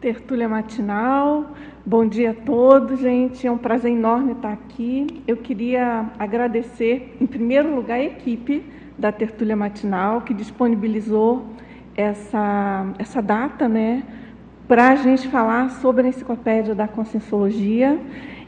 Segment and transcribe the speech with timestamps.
[0.00, 1.46] Tertúlia matinal.
[1.84, 3.46] Bom dia a todos, gente.
[3.46, 5.22] É um prazer enorme estar aqui.
[5.26, 8.62] Eu queria agradecer, em primeiro lugar, a equipe
[8.96, 11.46] da Tertúlia matinal que disponibilizou
[11.96, 14.02] essa, essa data, né,
[14.68, 17.98] para a gente falar sobre a enciclopédia da Conscienciologia.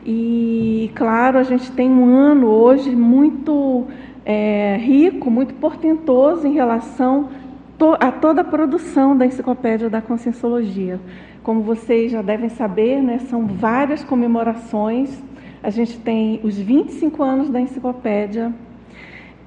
[0.05, 3.87] E, claro, a gente tem um ano hoje muito
[4.25, 7.31] é, rico, muito portentoso em relação
[8.01, 11.01] a toda a produção da enciclopédia da Conscienciologia.
[11.43, 15.23] Como vocês já devem saber, né, são várias comemorações.
[15.63, 18.53] A gente tem os 25 anos da enciclopédia,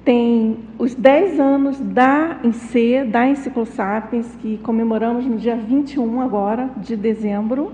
[0.04, 6.96] tem os 10 anos da ENC, da Enciclosapiens, que comemoramos no dia 21 agora de
[6.96, 7.72] dezembro.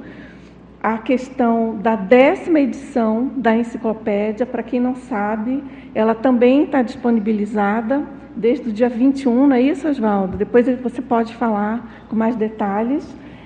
[0.83, 5.63] A questão da décima edição da enciclopédia, para quem não sabe,
[5.95, 10.37] ela também está disponibilizada desde o dia 21, não é isso, Oswaldo?
[10.37, 13.05] Depois você pode falar com mais detalhes.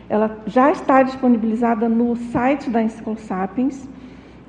[0.08, 3.88] Ela já está disponibilizada no site da Enciclosapiens.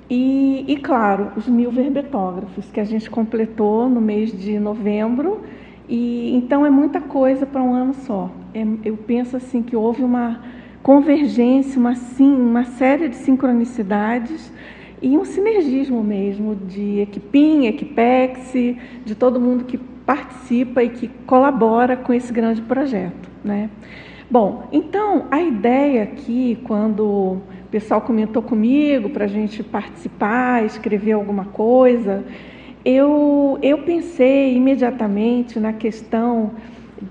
[0.10, 5.42] E, e, claro, os mil verbetógrafos que a gente completou no mês de novembro.
[5.88, 8.30] E então é muita coisa para um ano só.
[8.54, 10.42] É, eu penso assim que houve uma
[10.82, 14.52] convergência, uma, sim, uma série de sincronicidades
[15.02, 18.54] e um sinergismo mesmo de Equipim, Equipex,
[19.06, 23.70] de todo mundo que participa e que colabora com esse grande projeto, né?
[24.30, 31.12] Bom, então a ideia aqui, quando o pessoal comentou comigo para a gente participar, escrever
[31.12, 32.24] alguma coisa,
[32.84, 36.52] eu, eu pensei imediatamente na questão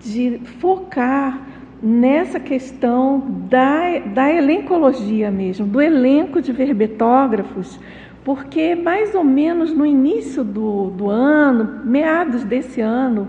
[0.00, 1.46] de focar
[1.82, 7.80] nessa questão da, da elencologia mesmo, do elenco de verbetógrafos,
[8.24, 13.28] porque mais ou menos no início do, do ano, meados desse ano,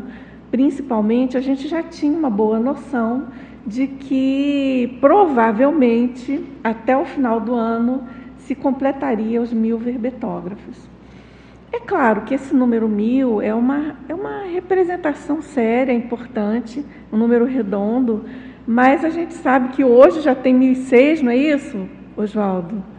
[0.52, 3.28] principalmente, a gente já tinha uma boa noção
[3.66, 8.04] de que provavelmente até o final do ano
[8.38, 10.78] se completaria os mil verbetógrafos.
[11.72, 17.46] É claro que esse número mil é uma, é uma representação séria, importante, um número
[17.46, 18.26] redondo,
[18.68, 22.93] mas a gente sabe que hoje já tem 1.006, não é isso, Oswaldo?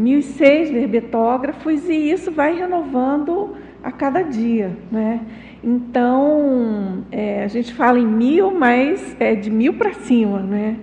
[0.00, 5.20] 1.006 verbetógrafos e isso vai renovando a cada dia, né?
[5.62, 10.76] Então, é, a gente fala em mil, mas é de mil para cima, né?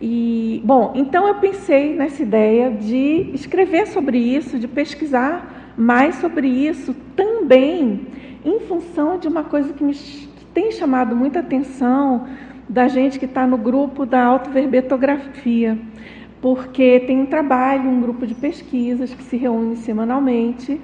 [0.00, 6.48] E, bom, então eu pensei nessa ideia de escrever sobre isso, de pesquisar mais sobre
[6.48, 8.06] isso, também
[8.44, 12.26] em função de uma coisa que me que tem chamado muita atenção
[12.68, 15.78] da gente que está no grupo da autoverbetografia,
[16.44, 20.78] porque tem um trabalho, um grupo de pesquisas que se reúne semanalmente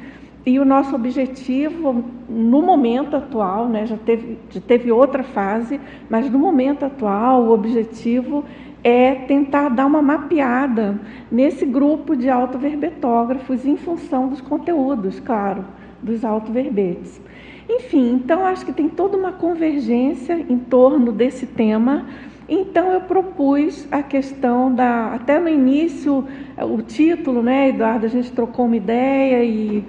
[0.46, 5.78] e o nosso objetivo, no momento atual, né, já, teve, já teve outra fase,
[6.08, 8.42] mas no momento atual, o objetivo
[8.82, 10.98] é tentar dar uma mapeada
[11.30, 15.66] nesse grupo de autoverbetógrafos em função dos conteúdos, claro,
[16.02, 17.20] dos autoverbetes.
[17.68, 22.06] Enfim, então acho que tem toda uma convergência em torno desse tema.
[22.52, 26.26] Então eu propus a questão da, até no início,
[26.58, 29.84] o título, né, Eduardo, a gente trocou uma ideia e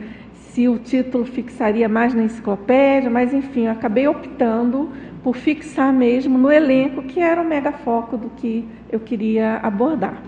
[0.52, 4.90] se o título fixaria mais na enciclopédia, mas enfim, eu acabei optando
[5.24, 10.22] por fixar mesmo no elenco, que era o mega foco do que eu queria abordar.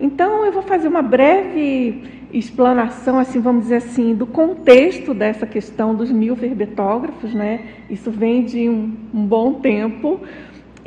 [0.00, 2.02] Então, eu vou fazer uma breve
[2.32, 7.60] explanação, assim, vamos dizer assim, do contexto dessa questão dos mil verbetógrafos, né?
[7.90, 10.20] Isso vem de um, um bom tempo.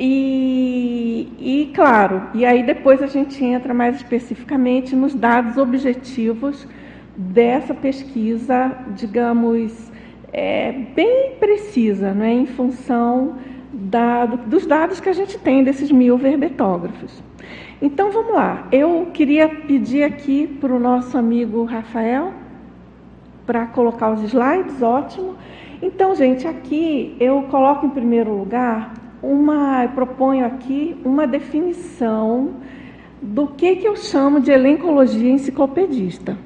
[0.00, 6.68] E, e, claro, e aí depois a gente entra mais especificamente nos dados objetivos
[7.16, 9.90] dessa pesquisa, digamos,
[10.32, 13.36] é, bem precisa, é, em função
[13.72, 17.22] da, dos dados que a gente tem desses mil verbetógrafos.
[17.82, 22.32] Então vamos lá, eu queria pedir aqui para o nosso amigo Rafael
[23.44, 25.34] para colocar os slides, ótimo.
[25.80, 28.92] Então, gente, aqui eu coloco em primeiro lugar
[29.22, 32.54] uma, eu proponho aqui uma definição
[33.20, 36.36] do que, que eu chamo de elencologia enciclopedista.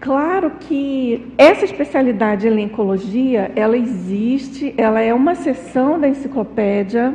[0.00, 7.14] Claro que essa especialidade elencologia, ela existe, ela é uma seção da enciclopédia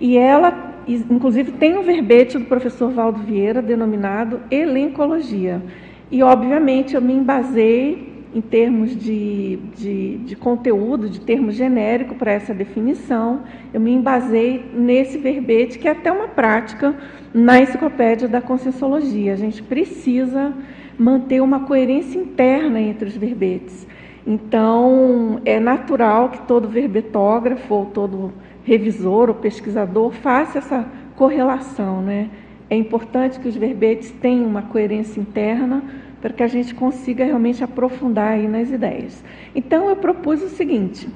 [0.00, 5.62] e ela, inclusive, tem um verbete do professor Valdo Vieira denominado elencologia.
[6.10, 12.32] E, obviamente, eu me embasei em termos de, de, de conteúdo, de termo genérico para
[12.32, 13.42] essa definição,
[13.72, 16.94] eu me embasei nesse verbete, que é até uma prática
[17.32, 19.32] na enciclopédia da Conscienciologia.
[19.32, 20.52] A gente precisa
[20.98, 23.86] manter uma coerência interna entre os verbetes.
[24.26, 28.32] Então, é natural que todo verbetógrafo ou todo
[28.64, 32.28] revisor ou pesquisador faça essa correlação, né?
[32.68, 35.84] É importante que os verbetes tenham uma coerência interna
[36.20, 39.22] para que a gente consiga realmente aprofundar aí nas ideias.
[39.54, 41.08] Então, eu propus o seguinte: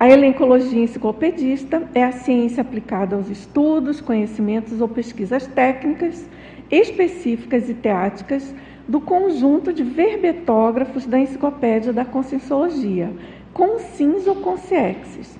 [0.00, 6.28] a elencologia enciclopedista é a ciência aplicada aos estudos, conhecimentos ou pesquisas técnicas,
[6.70, 8.54] específicas e teáticas
[8.86, 13.10] do conjunto de verbetógrafos da enciclopédia da Conscienciologia,
[13.52, 15.36] com sims ou consciexes,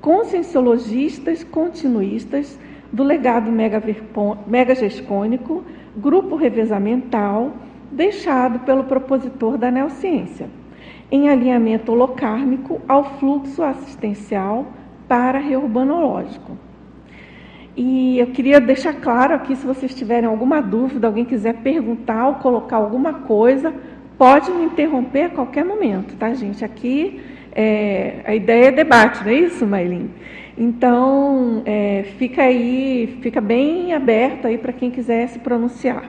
[0.00, 2.58] conscienciologistas continuistas
[2.92, 3.50] do legado
[4.46, 5.64] megagescônico,
[5.96, 7.52] grupo revezamental,
[7.90, 10.48] deixado pelo propositor da neociência
[11.10, 14.66] em alinhamento holocármico ao fluxo assistencial
[15.06, 16.56] para reurbanológico.
[17.76, 22.34] E eu queria deixar claro aqui, se vocês tiverem alguma dúvida, alguém quiser perguntar ou
[22.34, 23.74] colocar alguma coisa,
[24.16, 26.64] pode me interromper a qualquer momento, tá, gente?
[26.64, 27.20] Aqui
[27.52, 30.10] é, a ideia é debate, não é isso, Maylin?
[30.56, 36.08] Então, é, fica aí, fica bem aberto aí para quem quiser se pronunciar.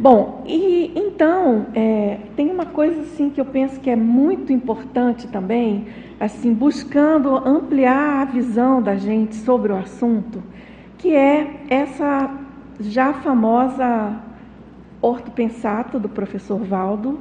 [0.00, 5.28] Bom, e então é, tem uma coisa assim que eu penso que é muito importante
[5.28, 5.88] também,
[6.18, 10.42] assim buscando ampliar a visão da gente sobre o assunto,
[10.96, 12.34] que é essa
[12.80, 14.16] já famosa
[15.02, 17.18] ortopensato do professor Valdo,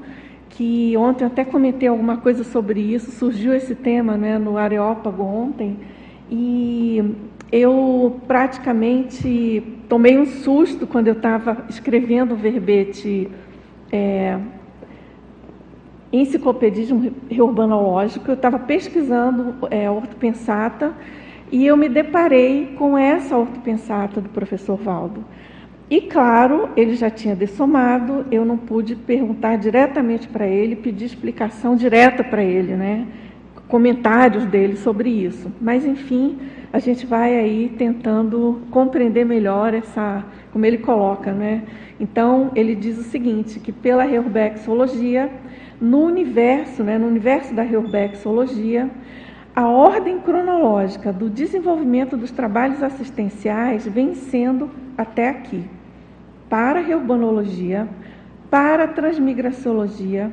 [0.47, 5.79] que ontem até comentei alguma coisa sobre isso, surgiu esse tema né, no Areópago ontem,
[6.31, 7.13] e
[7.51, 13.29] eu praticamente tomei um susto quando eu estava escrevendo o verbete
[13.91, 14.37] é,
[16.11, 20.93] enciclopedismo reurbanológico, eu estava pesquisando é, ortopensata
[21.51, 25.25] e eu me deparei com essa ortopensata do professor Valdo.
[25.89, 31.75] E claro, ele já tinha dessomado, eu não pude perguntar diretamente para ele, pedir explicação
[31.75, 33.07] direta para ele, né?
[33.69, 35.49] Comentários dele sobre isso.
[35.61, 36.39] Mas, enfim,
[36.73, 41.63] a gente vai aí tentando compreender melhor essa, como ele coloca, né?
[41.99, 45.31] Então, ele diz o seguinte, que pela Reurbexologia,
[45.79, 48.89] no universo, né, no universo da Reurbexologia,
[49.55, 55.63] a ordem cronológica do desenvolvimento dos trabalhos assistenciais vem sendo até aqui.
[56.49, 57.87] Para a reubanologia,
[58.49, 60.31] para a transmigraciologia,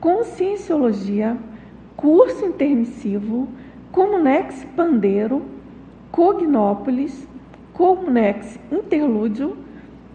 [0.00, 1.36] conscienciologia,
[1.96, 3.48] curso intermissivo,
[3.90, 5.42] Comunex Pandeiro,
[6.12, 7.26] Cognópolis,
[7.72, 9.56] Comunex Interlúdio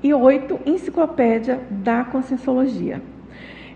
[0.03, 3.01] e oito Enciclopédia da Conscienciologia.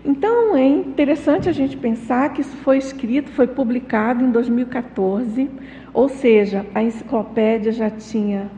[0.04, 5.50] Então é interessante a gente pensar que isso foi escrito, foi publicado em 2014,
[5.92, 8.48] ou seja, a enciclopédia já tinha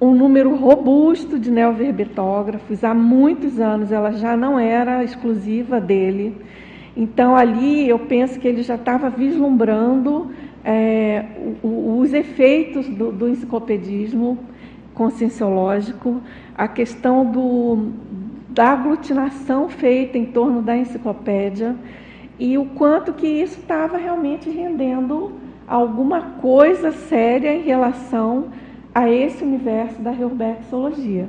[0.00, 6.34] um número robusto de neoverbetógrafos, há muitos anos ela já não era exclusiva dele.
[6.98, 10.32] Então, ali eu penso que ele já estava vislumbrando
[10.64, 11.24] é,
[11.62, 14.36] os efeitos do, do enciclopedismo
[14.94, 16.20] conscienciológico,
[16.56, 17.92] a questão do,
[18.48, 21.76] da aglutinação feita em torno da enciclopédia
[22.36, 25.34] e o quanto que isso estava realmente rendendo
[25.68, 28.46] alguma coisa séria em relação
[28.92, 31.28] a esse universo da reurbexologia.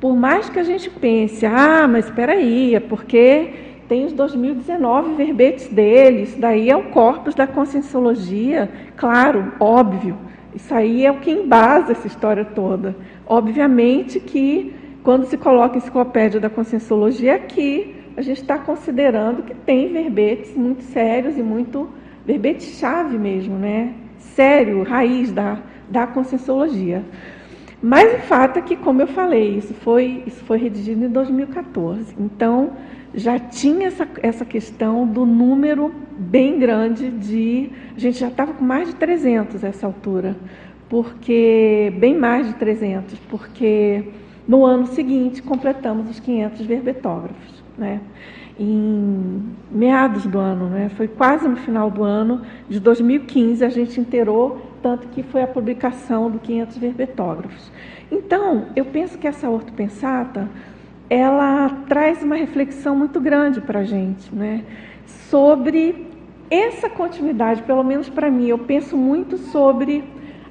[0.00, 5.14] Por mais que a gente pense, ah, mas espera aí, é porque tem os 2019
[5.14, 10.16] verbetes dele, isso daí é o corpus da conscienciologia, claro, óbvio.
[10.54, 12.94] Isso aí é o que embasa essa história toda.
[13.26, 14.72] Obviamente que
[15.02, 20.84] quando se coloca enciclopédia da conscienciologia aqui, a gente está considerando que tem verbetes muito
[20.84, 21.88] sérios e muito
[22.24, 23.94] verbete-chave mesmo, né?
[24.18, 27.02] Sério, raiz da, da conscienciologia.
[27.82, 32.14] Mas o fato é que, como eu falei, isso foi, isso foi redigido em 2014.
[32.20, 32.74] Então,
[33.14, 37.70] já tinha essa, essa questão do número bem grande de.
[37.96, 40.36] A gente já estava com mais de 300 essa altura,
[40.88, 41.92] porque.
[41.98, 44.04] bem mais de 300, porque
[44.46, 47.64] no ano seguinte completamos os 500 verbetógrafos.
[47.76, 48.00] Né?
[48.58, 50.90] Em meados do ano, né?
[50.90, 55.46] foi quase no final do ano de 2015, a gente inteirou, tanto que foi a
[55.46, 57.72] publicação do 500 verbetógrafos.
[58.10, 60.48] Então, eu penso que essa ortopensata
[61.10, 64.64] ela traz uma reflexão muito grande para a gente, né?
[65.28, 66.06] Sobre
[66.48, 70.04] essa continuidade, pelo menos para mim, eu penso muito sobre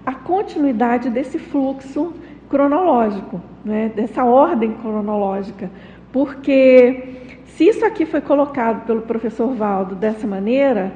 [0.06, 2.14] a continuidade desse fluxo
[2.50, 3.92] cronológico, né?
[3.96, 5.70] dessa ordem cronológica,
[6.12, 10.92] porque se isso aqui foi colocado pelo professor Valdo dessa maneira,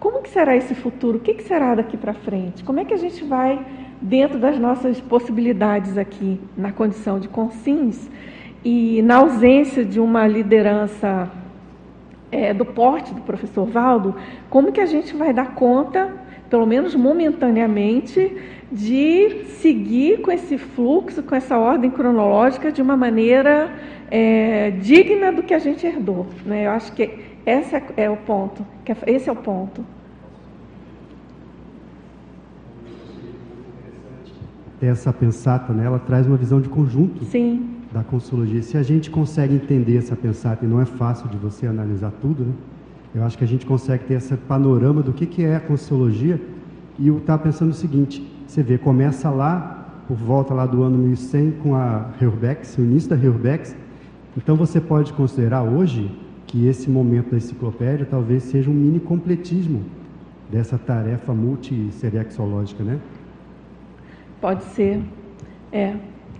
[0.00, 1.18] como que será esse futuro?
[1.18, 2.62] O que, que será daqui para frente?
[2.64, 3.64] Como é que a gente vai,
[4.00, 8.10] dentro das nossas possibilidades aqui, na condição de consciência,
[8.64, 11.30] e na ausência de uma liderança
[12.32, 14.14] é, do porte do professor Valdo,
[14.48, 16.12] como que a gente vai dar conta,
[16.48, 18.34] pelo menos momentaneamente,
[18.72, 23.70] de seguir com esse fluxo, com essa ordem cronológica de uma maneira
[24.10, 26.26] é, digna do que a gente herdou.
[26.44, 26.66] Né?
[26.66, 28.66] Eu acho que esse é o ponto.
[28.86, 29.84] É, esse é o ponto.
[34.80, 37.73] Essa pensata, né, ela traz uma visão de conjunto Sim.
[37.94, 38.60] Da consologia.
[38.60, 42.42] Se a gente consegue entender essa pensata, e não é fácil de você analisar tudo,
[42.42, 42.52] né?
[43.14, 46.40] eu acho que a gente consegue ter esse panorama do que, que é a consologia.
[46.98, 50.98] E eu estava pensando o seguinte: você vê, começa lá, por volta lá do ano
[50.98, 53.76] 1100, com a Herbex, o início da Herbex.
[54.36, 56.10] Então você pode considerar hoje
[56.48, 59.84] que esse momento da enciclopédia talvez seja um mini completismo
[60.50, 62.98] dessa tarefa multiseriexológica, né?
[64.40, 65.00] Pode ser,
[65.70, 65.94] é.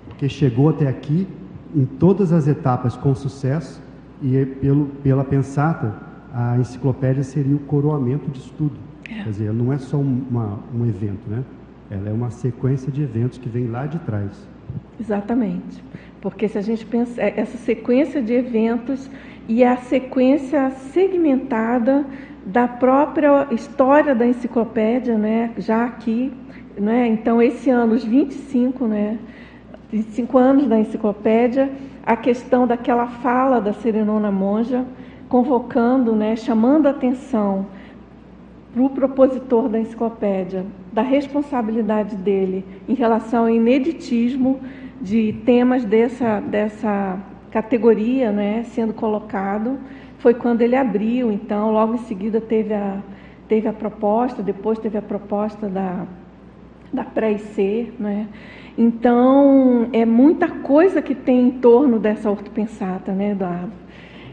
[0.09, 1.29] Porque chegou até aqui
[1.75, 3.83] em todas as etapas com sucesso
[4.23, 5.95] e pelo, pela pensata
[6.33, 8.77] a enciclopédia seria o coroamento de estudo.
[9.09, 9.23] É.
[9.23, 11.45] Quer dizer, não é só uma, um evento, né?
[11.91, 14.49] Ela é uma sequência de eventos que vem lá de trás.
[14.99, 15.85] Exatamente.
[16.21, 19.11] Porque se a gente pensa, é, essa sequência de eventos
[19.47, 22.05] e a sequência segmentada
[22.47, 26.33] da própria história da enciclopédia, né, já aqui,
[26.77, 29.19] né, então esse ano, os 25, né,
[29.95, 31.71] 25 anos da enciclopédia,
[32.05, 34.85] a questão daquela fala da Serenona Monja,
[35.29, 37.67] convocando, né, chamando a atenção
[38.73, 44.59] para o propositor da enciclopédia, da responsabilidade dele em relação ao ineditismo
[45.01, 47.17] de temas dessa, dessa
[47.53, 49.79] categoria né, sendo colocado,
[50.19, 52.99] foi quando ele abriu, então, logo em seguida teve a,
[53.47, 56.05] teve a proposta, depois teve a proposta da,
[56.93, 58.27] da pré-IC, né?
[58.77, 63.73] Então, é muita coisa que tem em torno dessa ortopensata, né, Eduardo?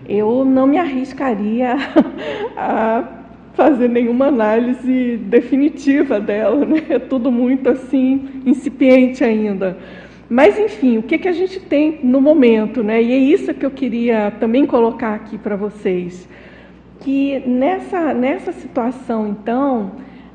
[0.07, 1.75] Eu não me arriscaria
[2.57, 3.21] a
[3.53, 6.81] fazer nenhuma análise definitiva dela, né?
[6.89, 9.77] É tudo muito assim incipiente ainda.
[10.27, 13.01] Mas enfim, o que, que a gente tem no momento, né?
[13.01, 16.27] E é isso que eu queria também colocar aqui para vocês,
[17.01, 19.91] que nessa nessa situação, então,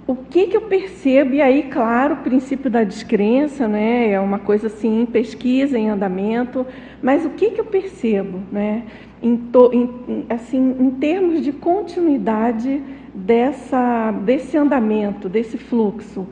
[0.06, 4.38] o que, que eu percebo, e aí, claro, o princípio da descrença, né, é uma
[4.38, 6.64] coisa assim, em pesquisa, em andamento,
[7.02, 8.84] mas o que, que eu percebo, né,
[9.20, 12.80] em, to, em, assim, em termos de continuidade
[13.12, 16.26] dessa, desse andamento, desse fluxo.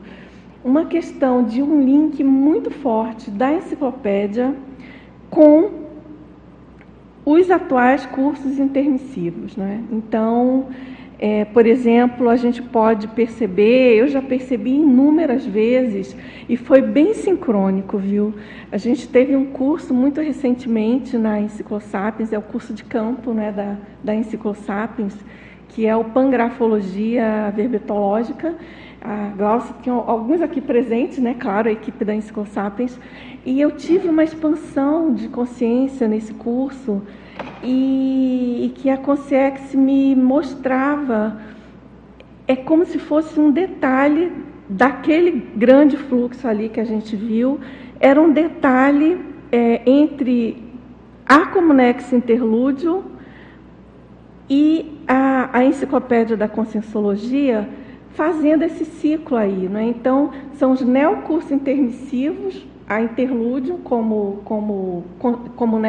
[0.63, 4.55] Uma questão de um link muito forte da enciclopédia
[5.29, 5.85] com
[7.25, 9.55] os atuais cursos intermissivos.
[9.57, 9.83] Né?
[9.91, 10.67] Então,
[11.17, 16.15] é, por exemplo, a gente pode perceber, eu já percebi inúmeras vezes,
[16.49, 18.33] e foi bem sincrônico, viu?
[18.71, 23.51] A gente teve um curso muito recentemente na Enciclosapiens, é o curso de campo né,
[23.51, 25.15] da, da Enciclosapiens,
[25.69, 28.55] que é o Pangrafologia Verbetológica.
[29.01, 31.35] A Glaucia tinha alguns aqui presentes, né?
[31.37, 32.99] Claro, a equipe da Enciclosapiens.
[33.45, 37.01] E eu tive uma expansão de consciência nesse curso
[37.63, 41.39] e, e que a Consciex me mostrava
[42.47, 44.31] é como se fosse um detalhe
[44.69, 47.59] daquele grande fluxo ali que a gente viu,
[47.99, 49.19] era um detalhe
[49.51, 50.63] é, entre
[51.25, 53.03] a Comunex Interlúdio
[54.49, 57.67] e a, a enciclopédia da Conscienciologia
[58.11, 59.67] fazendo esse ciclo aí.
[59.67, 59.85] Né?
[59.85, 65.03] Então, são os neocursos intermissivos, a interlúdio como, como,
[65.55, 65.79] como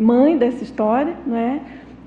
[0.00, 1.60] mãe dessa história, né?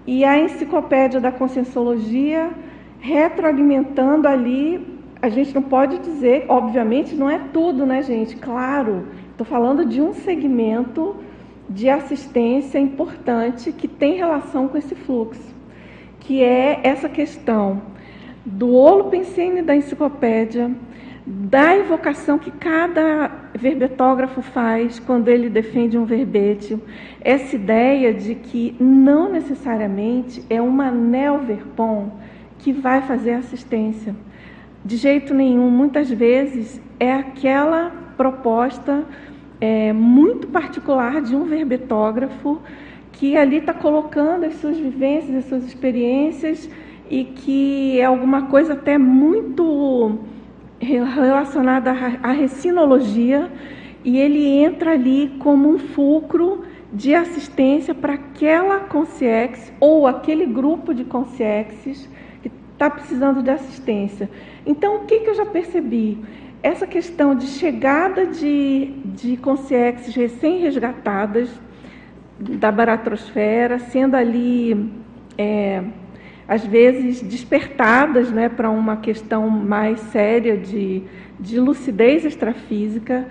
[0.06, 2.52] e a enciclopédia da Conscienciologia
[3.00, 5.02] retroalimentando ali.
[5.22, 8.36] A gente não pode dizer, obviamente, não é tudo, né, gente?
[8.36, 11.16] Claro, estou falando de um segmento
[11.70, 15.54] de assistência importante que tem relação com esse fluxo,
[16.20, 17.82] que é essa questão
[18.46, 20.70] do holopensene da enciclopédia,
[21.26, 26.78] da invocação que cada verbetógrafo faz quando ele defende um verbete,
[27.22, 32.12] essa ideia de que não necessariamente é uma neoverpom
[32.60, 34.14] que vai fazer assistência.
[34.84, 39.06] De jeito nenhum, muitas vezes é aquela proposta
[39.62, 42.62] é, muito particular de um verbetógrafo
[43.14, 46.70] que ali está colocando as suas vivências, as suas experiências
[47.10, 50.20] e que é alguma coisa até muito
[50.84, 53.52] relacionada à recinologia
[54.04, 60.94] e ele entra ali como um fulcro de assistência para aquela consciex ou aquele grupo
[60.94, 62.08] de consciexes
[62.42, 64.30] que está precisando de assistência.
[64.66, 66.20] Então, o que, que eu já percebi?
[66.64, 71.50] essa questão de chegada de, de consciências recém-resgatadas
[72.40, 74.90] da baratrosfera, sendo ali
[75.38, 75.84] é,
[76.48, 81.04] às vezes despertadas né, para uma questão mais séria de,
[81.40, 83.28] de lucidez extrafísica,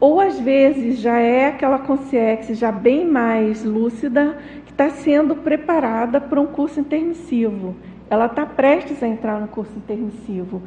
[0.00, 6.20] ou às vezes já é aquela consciência já bem mais lúcida que está sendo preparada
[6.20, 7.74] para um curso intermissivo.
[8.10, 10.62] Ela está prestes a entrar no curso intermissivo.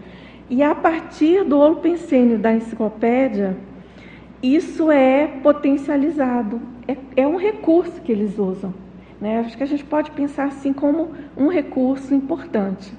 [0.50, 3.58] E a partir do holopensênio da enciclopédia,
[4.42, 6.62] isso é potencializado.
[6.88, 8.74] É, é um recurso que eles usam.
[9.20, 9.40] Né?
[9.40, 12.94] Acho que a gente pode pensar assim como um recurso importante.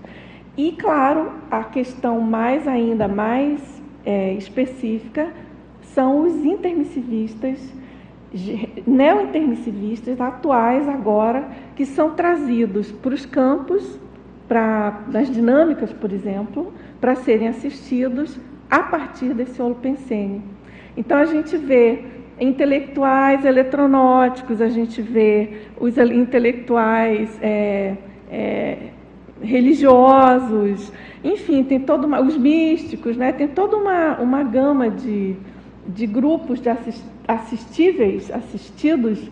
[0.56, 5.32] E, claro, a questão mais ainda mais é, específica
[5.82, 7.72] são os intermissivistas,
[8.86, 13.98] neo-intermissivistas atuais agora, que são trazidos para os campos,
[14.48, 18.38] para nas dinâmicas, por exemplo, para serem assistidos
[18.70, 20.42] a partir desse holopensene.
[20.96, 22.04] Então a gente vê
[22.40, 27.94] intelectuais eletronóticos, a gente vê os intelectuais é,
[28.30, 28.78] é,
[29.40, 30.92] religiosos,
[31.22, 33.32] enfim, tem toda uma, os místicos, né?
[33.32, 35.36] tem toda uma, uma gama de,
[35.86, 39.30] de grupos de assist, assistíveis, assistidos,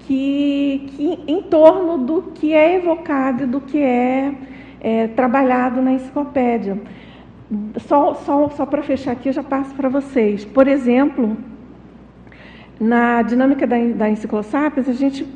[0.00, 4.34] que, que em torno do que é evocado e do que é,
[4.80, 6.78] é trabalhado na enciclopédia.
[7.78, 10.44] Só, só, só para fechar aqui, eu já passo para vocês.
[10.44, 11.36] Por exemplo,
[12.80, 15.26] na dinâmica da, da Enciclosapiens, a gente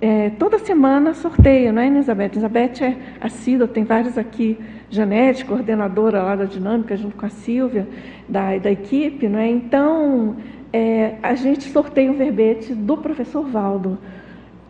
[0.00, 2.30] é, toda semana sorteia, não é, Elizabeth?
[2.32, 7.86] Elizabeth é assídua, tem vários aqui, Janete, coordenadora lá da dinâmica, junto com a Silvia,
[8.28, 9.48] da, da equipe, não é?
[9.48, 10.36] Então,
[10.72, 13.98] é, a gente sorteia o verbete do professor Valdo.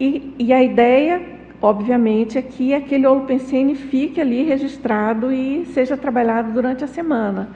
[0.00, 1.22] E, e a ideia,
[1.62, 7.50] obviamente, é que aquele Holopensene fique ali registrado e seja trabalhado durante a semana.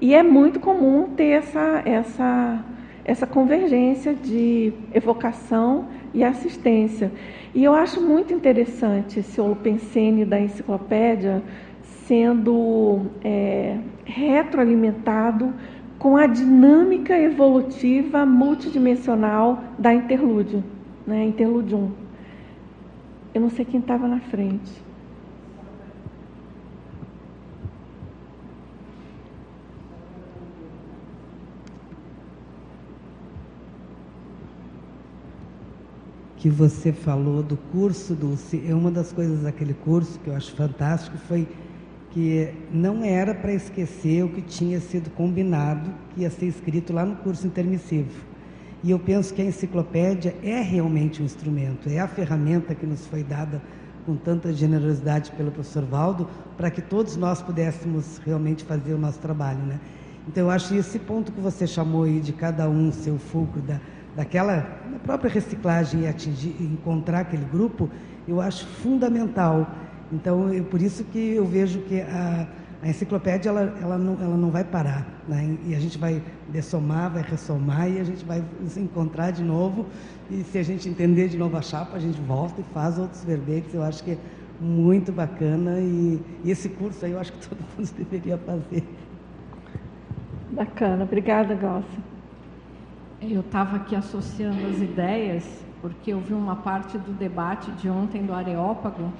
[0.00, 2.64] E é muito comum ter essa, essa
[3.10, 7.10] essa convergência de evocação e assistência.
[7.52, 11.42] E eu acho muito interessante esse holopensene da enciclopédia
[12.06, 15.52] sendo é, retroalimentado
[15.98, 20.62] com a dinâmica evolutiva multidimensional da interlúdio,
[21.04, 21.90] né, interludium.
[23.34, 24.70] Eu não sei quem estava na frente.
[36.40, 38.34] Que você falou do curso, do,
[38.66, 41.46] é uma das coisas daquele curso que eu acho fantástico foi
[42.12, 47.04] que não era para esquecer o que tinha sido combinado, que ia ser escrito lá
[47.04, 48.24] no curso intermissivo.
[48.82, 53.06] E eu penso que a enciclopédia é realmente um instrumento, é a ferramenta que nos
[53.06, 53.60] foi dada
[54.06, 56.26] com tanta generosidade pelo professor Valdo,
[56.56, 59.60] para que todos nós pudéssemos realmente fazer o nosso trabalho.
[59.60, 59.78] Né?
[60.26, 63.78] Então, eu acho esse ponto que você chamou aí de cada um seu fulcro da,
[64.16, 64.56] daquela
[64.90, 67.88] da própria reciclagem e atingir, encontrar aquele grupo,
[68.26, 69.70] eu acho fundamental.
[70.12, 72.46] Então, eu, por isso que eu vejo que a,
[72.82, 75.06] a enciclopédia ela, ela, não, ela não vai parar.
[75.28, 75.56] Né?
[75.66, 79.86] E a gente vai dessomar, vai ressomar e a gente vai se encontrar de novo.
[80.30, 83.24] E se a gente entender de novo a chapa, a gente volta e faz outros
[83.24, 83.74] verbetes.
[83.74, 84.18] Eu acho que é
[84.60, 85.78] muito bacana.
[85.78, 88.84] E, e esse curso aí eu acho que todo mundo deveria fazer.
[90.50, 92.09] Bacana, obrigada, Glaucia.
[93.22, 98.24] Eu estava aqui associando as ideias, porque eu vi uma parte do debate de ontem
[98.24, 99.12] do Areópago,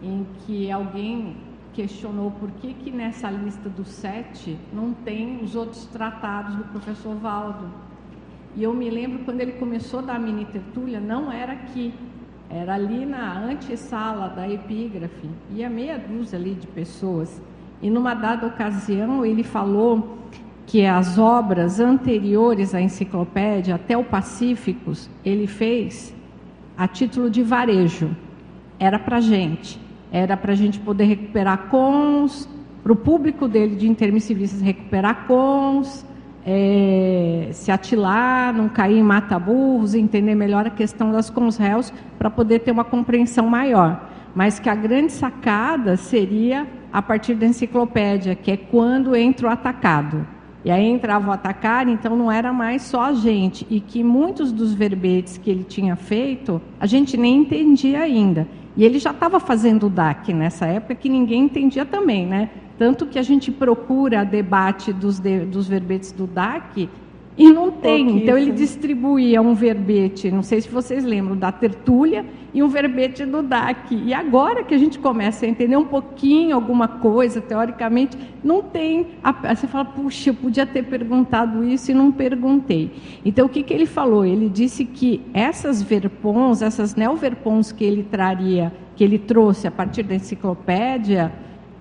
[0.00, 1.36] em que alguém
[1.72, 7.16] questionou por que, que nessa lista dos sete não tem os outros tratados do professor
[7.16, 7.68] Valdo.
[8.54, 11.92] E eu me lembro quando ele começou a dar a mini tertúlia, não era aqui,
[12.48, 17.42] era ali na antessala da epígrafe, ia meia dúzia ali de pessoas.
[17.82, 20.16] E numa dada ocasião ele falou
[20.66, 26.14] que as obras anteriores à enciclopédia, até o Pacíficos, ele fez
[26.76, 28.10] a título de varejo.
[28.78, 29.78] Era para gente,
[30.10, 32.48] era para a gente poder recuperar cons,
[32.82, 36.04] para o público dele de intermissivistas recuperar cons,
[36.44, 42.28] é, se atilar, não cair em mata-burros, entender melhor a questão das cons réus, para
[42.28, 44.10] poder ter uma compreensão maior.
[44.34, 49.50] Mas que a grande sacada seria a partir da enciclopédia, que é quando entra o
[49.50, 50.26] atacado.
[50.64, 53.66] E aí entrava o atacar, então não era mais só a gente.
[53.68, 58.46] E que muitos dos verbetes que ele tinha feito, a gente nem entendia ainda.
[58.76, 62.48] E ele já estava fazendo o DAC nessa época, que ninguém entendia também, né?
[62.78, 66.88] Tanto que a gente procura debate dos, de, dos verbetes do DAC
[67.36, 68.18] e não tem.
[68.18, 73.24] Então ele distribuía um verbete, não sei se vocês lembram, da tertúlia e um verbete
[73.26, 73.94] do DAC.
[73.94, 79.08] E agora que a gente começa a entender um pouquinho alguma coisa, teoricamente, não tem.
[79.54, 82.90] Você fala, puxa, eu podia ter perguntado isso e não perguntei.
[83.24, 84.24] Então o que, que ele falou?
[84.24, 89.70] Ele disse que essas verpons, essas neoverpons que ele traria, que que ele trouxe a
[89.70, 91.32] partir da enciclopédia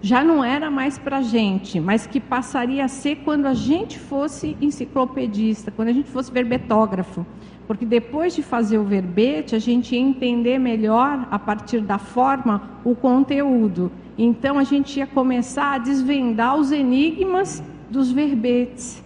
[0.02, 4.00] já não era mais para a gente, mas que passaria a ser quando a gente
[4.00, 7.26] fosse enciclopedista, quando a gente fosse verbetógrafo.
[7.68, 12.64] Porque depois de fazer o verbete, a gente ia entender melhor, a partir da forma,
[12.84, 13.92] o conteúdo.
[14.18, 19.02] Então, a gente ia começar a desvendar os enigmas dos verbetes.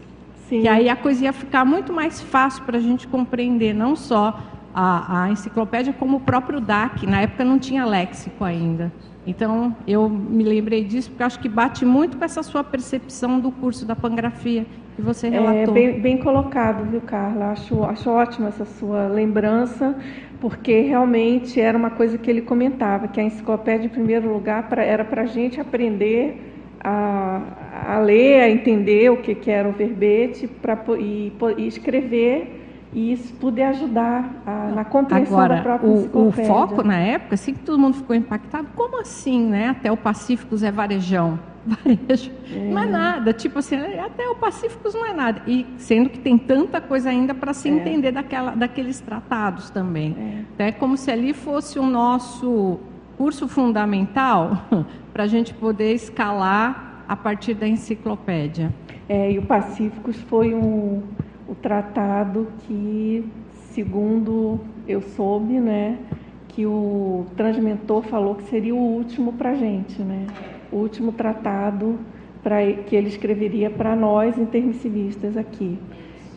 [0.48, 0.62] Sim.
[0.62, 4.40] Que aí a coisa ia ficar muito mais fácil para a gente compreender, não só
[4.74, 7.06] a, a enciclopédia, como o próprio DAC.
[7.06, 8.92] Na época não tinha léxico ainda.
[9.26, 13.52] Então, eu me lembrei disso porque acho que bate muito com essa sua percepção do
[13.52, 15.76] curso da pangrafia que você é, relatou.
[15.76, 17.52] É bem, bem colocado, viu, Carla?
[17.52, 19.96] Acho, acho ótima essa sua lembrança,
[20.40, 24.84] porque realmente era uma coisa que ele comentava, que a enciclopédia, em primeiro lugar, pra,
[24.84, 27.42] era para a gente aprender a,
[27.88, 32.55] a, ler, a entender o que, que era o verbete pra, e, e escrever
[32.96, 37.36] e isso é ajudar a, na compreensão Agora, da própria o, o foco na época,
[37.36, 39.68] assim que todo mundo ficou impactado, como assim, né?
[39.68, 41.38] Até o Pacífico é varejão.
[41.66, 42.32] Varejo.
[42.54, 42.72] É.
[42.72, 45.42] Não é nada, tipo assim, até o Pacífico não é nada.
[45.46, 47.72] E sendo que tem tanta coisa ainda para se é.
[47.74, 50.46] entender daquela, daqueles tratados também.
[50.58, 50.68] É.
[50.68, 52.80] é como se ali fosse o nosso
[53.18, 54.58] curso fundamental
[55.12, 58.74] para a gente poder escalar a partir da enciclopédia.
[59.10, 61.04] É, e o Pacíficos foi um,
[61.48, 63.24] o tratado que,
[63.72, 65.98] segundo eu soube, né,
[66.48, 70.28] que o transmentor falou que seria o último para a gente, né,
[70.72, 72.00] o último tratado
[72.42, 75.78] pra, que ele escreveria para nós intermissivistas aqui.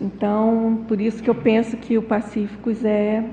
[0.01, 3.25] Então, por isso que eu penso que o Pacíficos é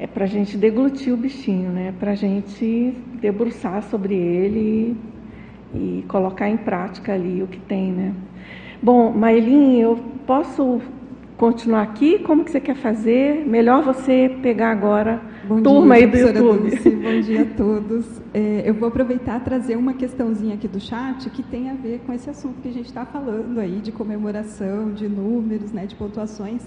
[0.00, 1.92] é para a gente deglutir o bichinho, né?
[2.00, 4.96] Para a gente debruçar sobre ele
[5.74, 8.14] e, e, colocar em prática ali o que tem, né?
[8.82, 10.80] Bom, Mailin, eu posso
[11.36, 12.18] continuar aqui?
[12.20, 13.46] Como que você quer fazer?
[13.46, 16.70] Melhor você pegar agora Bom turma dia, aí do YouTube.
[16.70, 18.06] Dulce, bom dia a todos.
[18.32, 22.00] É, eu vou aproveitar e trazer uma questãozinha aqui do chat que tem a ver
[22.06, 25.94] com esse assunto que a gente está falando aí de comemoração, de números, né, de
[25.94, 26.62] pontuações.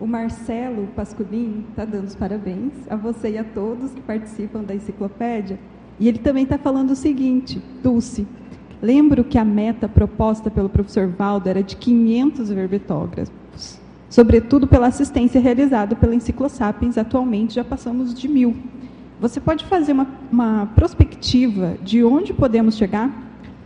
[0.00, 4.74] O Marcelo Pasculin está dando os parabéns a você e a todos que participam da
[4.74, 5.58] enciclopédia.
[6.00, 8.26] E ele também está falando o seguinte, Dulce,
[8.82, 13.78] Lembro que a meta proposta pelo professor Valdo era de 500 verbetógrafos,
[14.10, 18.56] sobretudo pela assistência realizada pela Enciclosapiens, atualmente já passamos de mil.
[19.20, 23.08] Você pode fazer uma, uma prospectiva de onde podemos chegar?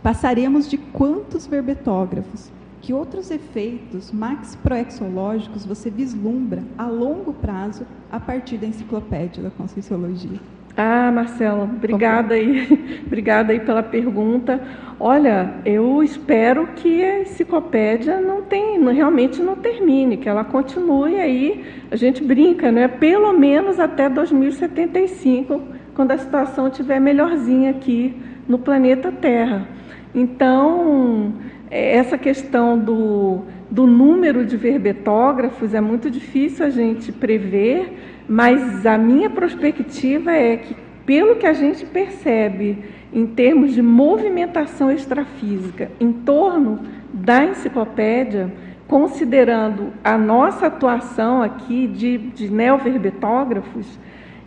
[0.03, 2.51] Passaremos de quantos verbetógrafos?
[2.79, 10.39] Que outros efeitos max-proexológicos você vislumbra a longo prazo a partir da enciclopédia da Conscienciologia?
[10.79, 14.61] Ah, Marcela, obrigada aí, obrigada aí pela pergunta.
[14.99, 21.65] Olha, eu espero que a enciclopédia não tem, realmente não termine, que ela continue aí.
[21.89, 22.87] A gente brinca, né?
[22.87, 25.63] Pelo menos até 2075,
[25.95, 28.15] quando a situação estiver melhorzinha aqui
[28.47, 29.67] no planeta Terra.
[30.13, 31.33] Então,
[31.69, 38.97] essa questão do, do número de verbetógrafos é muito difícil a gente prever mas a
[38.97, 40.75] minha perspectiva é que,
[41.05, 46.79] pelo que a gente percebe em termos de movimentação extrafísica em torno
[47.13, 48.51] da enciclopédia,
[48.85, 53.97] considerando a nossa atuação aqui de, de neoverbetógrafos,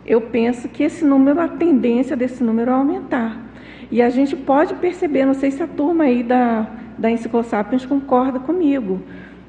[0.05, 3.39] eu penso que esse número, a tendência desse número é aumentar.
[3.89, 6.67] E a gente pode perceber, não sei se a turma aí da,
[7.01, 9.01] da Enciclosapiens concorda comigo,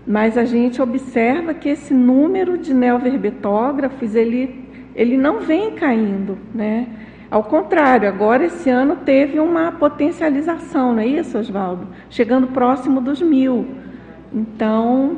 [0.06, 6.88] mas a gente observa que esse número de neoverbetógrafos ele, ele não vem caindo, né?
[7.30, 11.88] Ao contrário, agora esse ano teve uma potencialização, não é isso, Oswaldo?
[12.08, 13.66] Chegando próximo dos mil.
[14.32, 15.16] Então,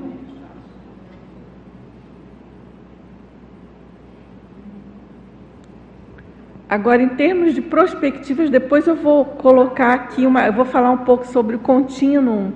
[6.68, 10.98] Agora, em termos de perspectivas, depois eu vou colocar aqui uma, eu vou falar um
[10.98, 12.52] pouco sobre o contínuo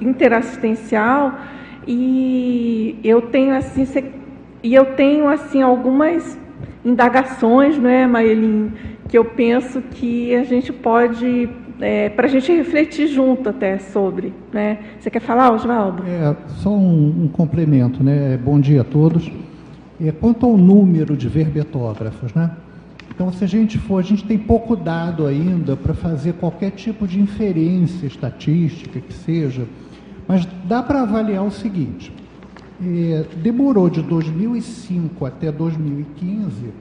[0.00, 1.38] interassistencial
[1.86, 3.86] e eu tenho assim,
[4.62, 6.38] e eu tenho assim algumas
[6.84, 8.72] indagações, não é, Maelin,
[9.06, 11.48] que eu penso que a gente pode
[11.80, 14.32] é, para a gente refletir junto até sobre.
[14.52, 14.78] Né?
[14.98, 16.04] Você quer falar, Oswaldo?
[16.06, 18.38] É, só um, um, complemento, né?
[18.42, 19.30] Bom dia a todos.
[20.00, 22.50] É, quanto ao número de verbetógrafos, né?
[23.20, 27.06] Então, se a gente for, a gente tem pouco dado ainda para fazer qualquer tipo
[27.06, 29.68] de inferência estatística que seja,
[30.26, 32.10] mas dá para avaliar o seguinte:
[32.82, 36.72] é, demorou de 2005 até 2015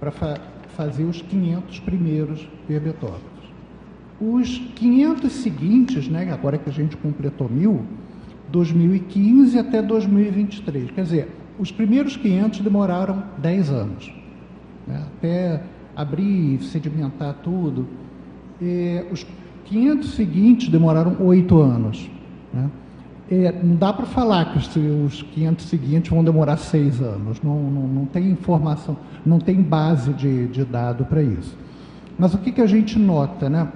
[0.00, 0.40] para fa
[0.74, 3.50] fazer os 500 primeiros herbetógrafos.
[4.18, 7.84] Os 500 seguintes, né, agora que a gente completou mil,
[8.50, 10.90] 2015 até 2023.
[10.92, 14.15] Quer dizer, os primeiros 500 demoraram 10 anos.
[14.86, 15.02] Né?
[15.16, 15.62] Até
[15.94, 17.86] abrir, sedimentar tudo.
[18.60, 19.26] É, os
[19.64, 22.10] 500 seguintes demoraram oito anos.
[22.52, 22.70] Né?
[23.30, 27.42] É, não dá para falar que os, os 500 seguintes vão demorar seis anos.
[27.42, 31.56] Não, não, não tem informação, não tem base de, de dado para isso.
[32.18, 33.68] Mas o que, que a gente nota, né?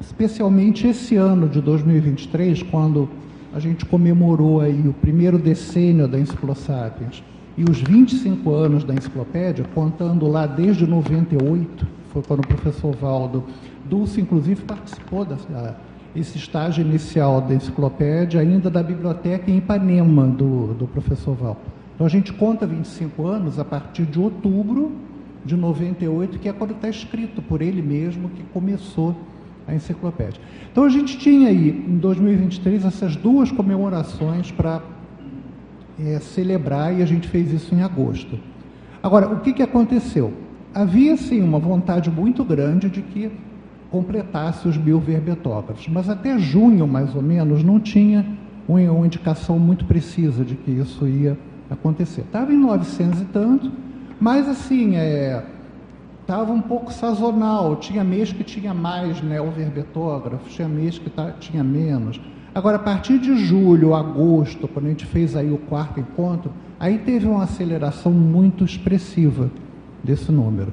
[0.00, 3.08] especialmente esse ano de 2023, quando
[3.52, 7.22] a gente comemorou aí o primeiro decênio da Enciclosapiens
[7.56, 13.44] e os 25 anos da enciclopédia, contando lá desde 98, foi quando o professor Valdo
[13.84, 15.76] Dulce, inclusive, participou dessa,
[16.14, 21.60] esse estágio inicial da enciclopédia, ainda da biblioteca em Ipanema, do, do professor Valdo.
[21.94, 24.92] Então, a gente conta 25 anos a partir de outubro
[25.44, 29.16] de 98, que é quando está escrito por ele mesmo que começou
[29.66, 30.40] a enciclopédia.
[30.70, 34.82] Então a gente tinha aí, em 2023, essas duas comemorações para
[36.06, 38.38] é, celebrar e a gente fez isso em agosto.
[39.02, 40.32] Agora, o que, que aconteceu?
[40.74, 43.30] Havia, sim, uma vontade muito grande de que
[43.90, 48.24] completasse os mil verbetógrafos, mas até junho, mais ou menos, não tinha
[48.68, 51.36] uma, indicação muito precisa de que isso ia
[51.68, 52.20] acontecer.
[52.22, 53.72] Estava em 900 e tanto,
[54.20, 55.42] mas assim, é,
[56.20, 57.76] estava um pouco sazonal.
[57.76, 61.10] Tinha mês que tinha mais né, overbetógrafos, tinha mês que
[61.40, 62.20] tinha menos.
[62.52, 66.98] Agora, a partir de julho, agosto, quando a gente fez aí o quarto encontro, aí
[66.98, 69.48] teve uma aceleração muito expressiva
[70.02, 70.72] desse número.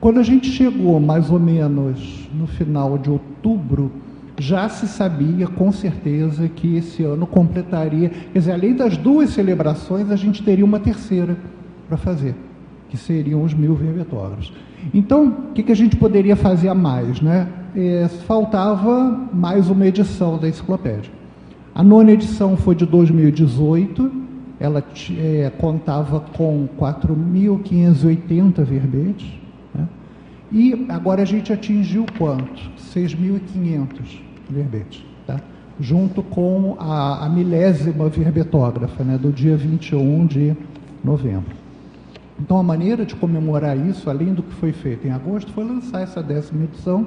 [0.00, 3.92] Quando a gente chegou mais ou menos no final de outubro,
[4.38, 10.10] já se sabia com certeza que esse ano completaria, quer dizer, além das duas celebrações,
[10.10, 11.36] a gente teria uma terceira
[11.88, 12.34] para fazer,
[12.88, 14.52] que seriam os mil verbetógrafos.
[14.94, 17.20] Então, o que, que a gente poderia fazer a mais?
[17.20, 17.48] Né?
[17.76, 21.17] É, faltava mais uma edição da enciclopédia.
[21.78, 24.10] A nona edição foi de 2018,
[24.58, 24.82] ela
[25.16, 29.28] é, contava com 4.580 verbetes,
[29.72, 29.86] né?
[30.50, 32.60] e agora a gente atingiu quanto?
[32.92, 35.40] 6.500 verbetes, tá?
[35.78, 39.16] junto com a, a milésima verbetógrafa, né?
[39.16, 40.56] do dia 21 de
[41.04, 41.54] novembro.
[42.40, 46.00] Então, a maneira de comemorar isso, além do que foi feito em agosto, foi lançar
[46.00, 47.06] essa décima edição.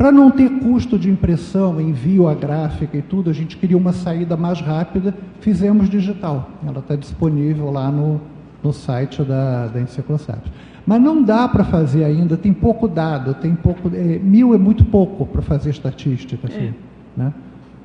[0.00, 3.92] Para não ter custo de impressão, envio a gráfica e tudo, a gente queria uma
[3.92, 6.52] saída mais rápida, fizemos digital.
[6.66, 8.18] Ela está disponível lá no,
[8.62, 10.40] no site da, da Enciclosap.
[10.86, 13.94] Mas não dá para fazer ainda, tem pouco dado, tem pouco.
[13.94, 16.48] É, mil é muito pouco para fazer estatística.
[16.48, 16.74] Assim, é.
[17.14, 17.34] Né?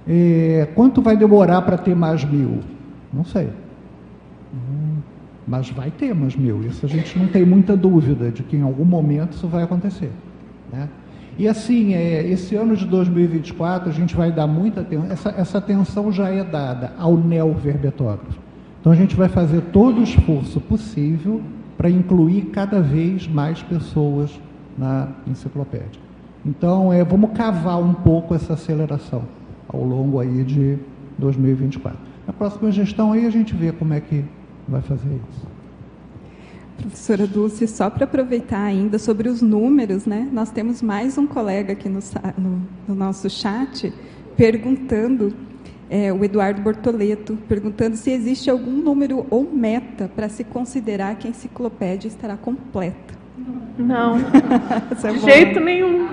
[0.08, 2.60] É, quanto vai demorar para ter mais mil?
[3.12, 3.50] Não sei.
[5.46, 8.62] Mas vai ter mais mil, isso a gente não tem muita dúvida de que em
[8.62, 10.12] algum momento isso vai acontecer.
[10.72, 10.88] Né?
[11.38, 15.58] E assim, é, esse ano de 2024 a gente vai dar muita atenção, essa, essa
[15.58, 18.40] atenção já é dada ao neoverbetógrafo.
[18.80, 21.42] Então a gente vai fazer todo o esforço possível
[21.78, 24.40] para incluir cada vez mais pessoas
[24.78, 26.06] na enciclopédia.
[26.46, 29.24] Então, é, vamos cavar um pouco essa aceleração
[29.68, 30.78] ao longo aí de
[31.18, 31.98] 2024.
[32.28, 34.24] Na próxima gestão aí a gente vê como é que
[34.68, 35.55] vai fazer isso.
[36.78, 40.28] Professora Dulce, só para aproveitar ainda sobre os números, né?
[40.32, 42.00] Nós temos mais um colega aqui no,
[42.38, 43.94] no, no nosso chat
[44.36, 45.34] perguntando,
[45.90, 51.28] é, o Eduardo Bortoleto, perguntando se existe algum número ou meta para se considerar que
[51.28, 53.16] a enciclopédia estará completa.
[53.78, 54.18] Não,
[55.04, 56.08] é de jeito nenhum.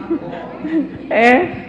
[1.11, 1.63] É,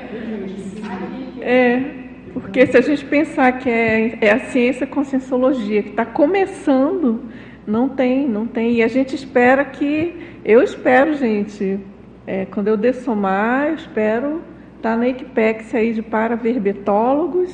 [1.41, 2.03] é,
[2.33, 7.21] porque se a gente pensar que é, é a ciência conscienciologia que está começando,
[7.65, 8.73] não tem, não tem.
[8.73, 11.79] E a gente espera que, eu espero, gente,
[12.25, 14.41] é, quando eu dessomar, eu espero
[14.77, 17.53] estar tá na Equipex aí de para-verbetólogos,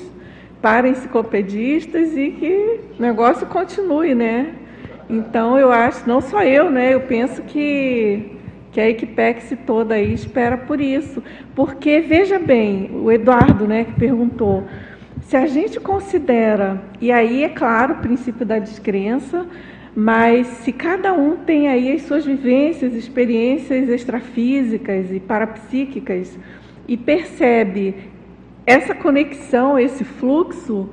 [0.62, 4.56] para-enciclopedistas e que o negócio continue, né?
[5.10, 6.93] Então eu acho, não só eu, né?
[6.93, 8.39] Eu penso que
[8.72, 11.24] que a Equipex toda aí espera por isso.
[11.56, 14.63] Porque, veja bem, o Eduardo né, que perguntou,
[15.22, 19.45] se a gente considera, e aí é claro o princípio da descrença,
[19.99, 26.39] mas se cada um tem aí as suas vivências, experiências extrafísicas e parapsíquicas
[26.88, 27.93] e percebe
[28.65, 30.89] essa conexão, esse fluxo,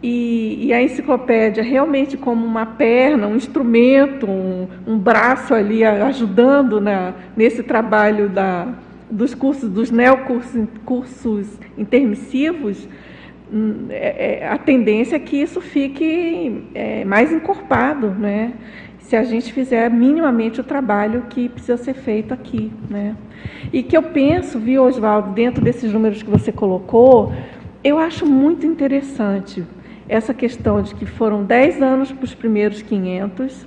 [0.00, 6.80] e, e, a enciclopédia realmente como uma perna, um instrumento, um, um braço ali ajudando
[6.80, 8.68] na, nesse trabalho da,
[9.10, 12.86] dos cursos, dos neocursos cursos intermissivos,
[14.50, 18.54] a tendência é que isso fique é, mais encorpado, né?
[18.98, 22.72] se a gente fizer minimamente o trabalho que precisa ser feito aqui.
[22.88, 23.14] Né?
[23.70, 27.32] E que eu penso, viu, Oswaldo, dentro desses números que você colocou,
[27.82, 29.62] eu acho muito interessante
[30.08, 33.66] essa questão de que foram 10 anos para os primeiros 500,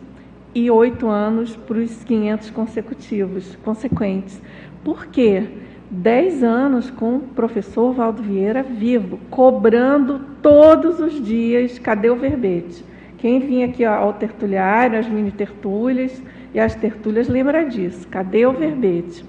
[0.57, 4.41] e oito anos para os 500 consecutivos, consequentes.
[4.83, 5.43] Por quê?
[5.89, 12.83] Dez anos com o professor Valdo Vieira vivo, cobrando todos os dias, cadê o verbete?
[13.17, 16.21] Quem vinha aqui ao tertuliário, as mini tertúlias
[16.53, 19.23] e as tertúlias lembra disso, cadê o verbete?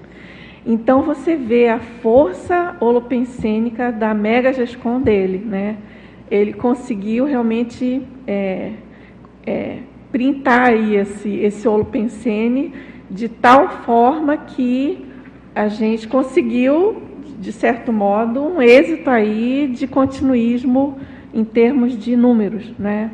[0.65, 5.77] Então você vê a força holopensênica da mega gescom dele, né?
[6.29, 8.73] Ele conseguiu realmente é,
[9.47, 9.77] é,
[10.11, 12.73] printar esse, esse holopensene
[13.09, 15.08] de tal forma que
[15.59, 17.03] a gente conseguiu,
[17.37, 20.97] de certo modo, um êxito aí de continuismo
[21.33, 23.11] em termos de números, né?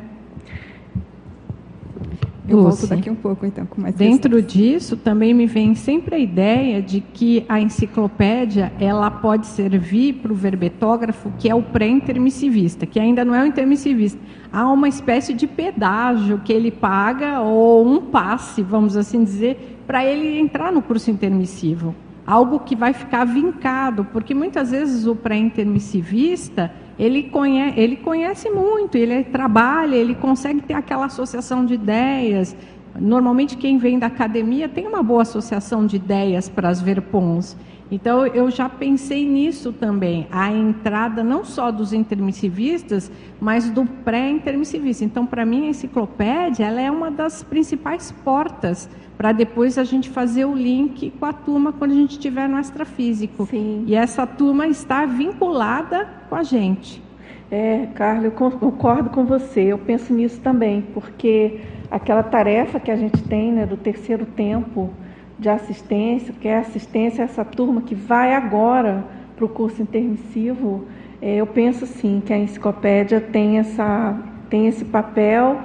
[2.47, 4.53] Eu volto daqui um pouco, então, com mais Dentro questões.
[4.53, 10.31] disso, também me vem sempre a ideia de que a enciclopédia ela pode servir para
[10.31, 14.19] o verbetógrafo, que é o pré-intermissivista, que ainda não é o intermissivista.
[14.53, 20.05] Há uma espécie de pedágio que ele paga, ou um passe, vamos assim dizer, para
[20.05, 21.95] ele entrar no curso intermissivo.
[22.25, 28.97] Algo que vai ficar vincado, porque muitas vezes o pré-intermissivista ele conhece, ele conhece muito,
[28.97, 32.55] ele trabalha, ele consegue ter aquela associação de ideias.
[32.97, 37.57] Normalmente, quem vem da academia tem uma boa associação de ideias para as verpons.
[37.91, 45.05] Então, eu já pensei nisso também, a entrada não só dos intermissivistas, mas do pré-intermissivista.
[45.05, 50.09] Então, para mim, a enciclopédia ela é uma das principais portas para depois a gente
[50.09, 53.45] fazer o link com a turma quando a gente estiver no extrafísico.
[53.45, 53.83] Sim.
[53.87, 57.01] E essa turma está vinculada com a gente.
[57.49, 59.61] É, Carla, eu concordo com você.
[59.61, 64.91] Eu penso nisso também, porque aquela tarefa que a gente tem né, do terceiro tempo
[65.37, 69.03] de assistência, que é assistência a essa turma que vai agora
[69.35, 70.85] para o curso intermissivo,
[71.21, 74.17] é, eu penso sim que a enciclopédia tem, essa,
[74.49, 75.59] tem esse papel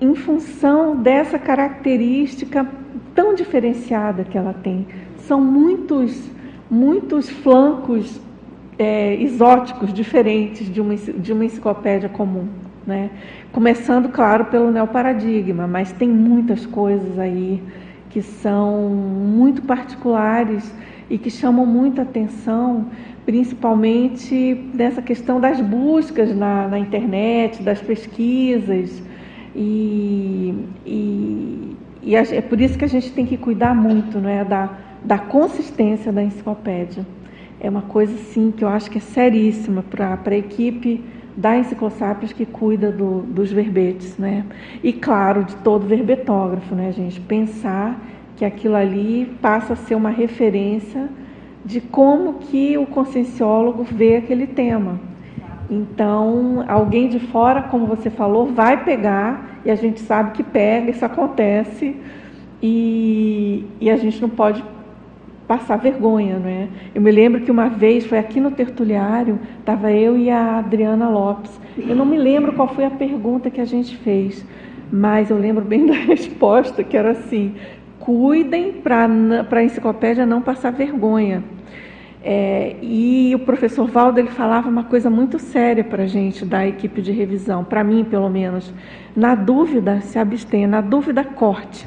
[0.00, 2.66] em função dessa característica
[3.14, 4.86] tão diferenciada que ela tem.
[5.18, 6.28] São muitos,
[6.70, 8.20] muitos flancos
[8.78, 12.48] é, exóticos, diferentes de uma, de uma enciclopédia comum.
[12.86, 13.10] Né?
[13.52, 17.62] Começando, claro, pelo neoparadigma, mas tem muitas coisas aí
[18.14, 20.72] que são muito particulares
[21.10, 22.86] e que chamam muita atenção,
[23.26, 29.02] principalmente dessa questão das buscas na, na internet, das pesquisas.
[29.52, 30.54] E,
[30.86, 34.70] e, e é por isso que a gente tem que cuidar muito não é, da,
[35.04, 37.04] da consistência da enciclopédia.
[37.58, 41.02] É uma coisa, sim, que eu acho que é seríssima para a equipe
[41.36, 44.44] da Enciclosápios que cuida do, dos verbetes, né?
[44.82, 47.20] E, claro, de todo verbetógrafo, né, gente?
[47.20, 48.00] Pensar
[48.36, 51.08] que aquilo ali passa a ser uma referência
[51.64, 55.00] de como que o conscienciólogo vê aquele tema.
[55.70, 60.90] Então, alguém de fora, como você falou, vai pegar, e a gente sabe que pega,
[60.90, 61.96] isso acontece,
[62.62, 64.62] e, e a gente não pode
[65.46, 66.68] passar vergonha, não é?
[66.94, 71.08] Eu me lembro que uma vez, foi aqui no tertuliário, estava eu e a Adriana
[71.08, 71.60] Lopes.
[71.76, 74.44] Eu não me lembro qual foi a pergunta que a gente fez,
[74.90, 77.54] mas eu lembro bem da resposta, que era assim,
[78.00, 79.08] cuidem para
[79.50, 81.42] a enciclopédia não passar vergonha.
[82.26, 86.66] É, e o professor Valdo ele falava uma coisa muito séria para a gente da
[86.66, 88.72] equipe de revisão, para mim pelo menos.
[89.14, 91.86] Na dúvida, se abstenha, na dúvida, corte.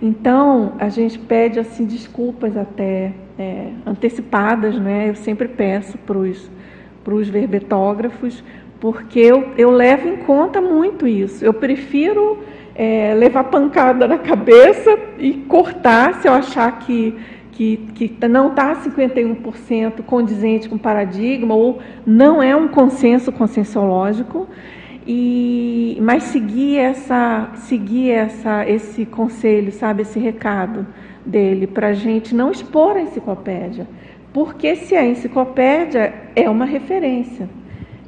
[0.00, 5.08] Então, a gente pede assim desculpas até é, antecipadas, né?
[5.08, 8.44] Eu sempre peço para os verbetógrafos,
[8.80, 11.44] porque eu, eu levo em conta muito isso.
[11.44, 12.38] Eu prefiro
[12.74, 17.18] é, levar pancada na cabeça e cortar se eu achar que
[17.58, 24.46] que, que não está 51% condizente com o paradigma, ou não é um consenso conscienciológico,
[25.10, 30.86] e, mas seguir, essa, seguir essa, esse conselho, sabe, esse recado
[31.24, 33.88] dele, para a gente não expor a enciclopédia.
[34.34, 37.48] Porque se a enciclopédia é uma referência,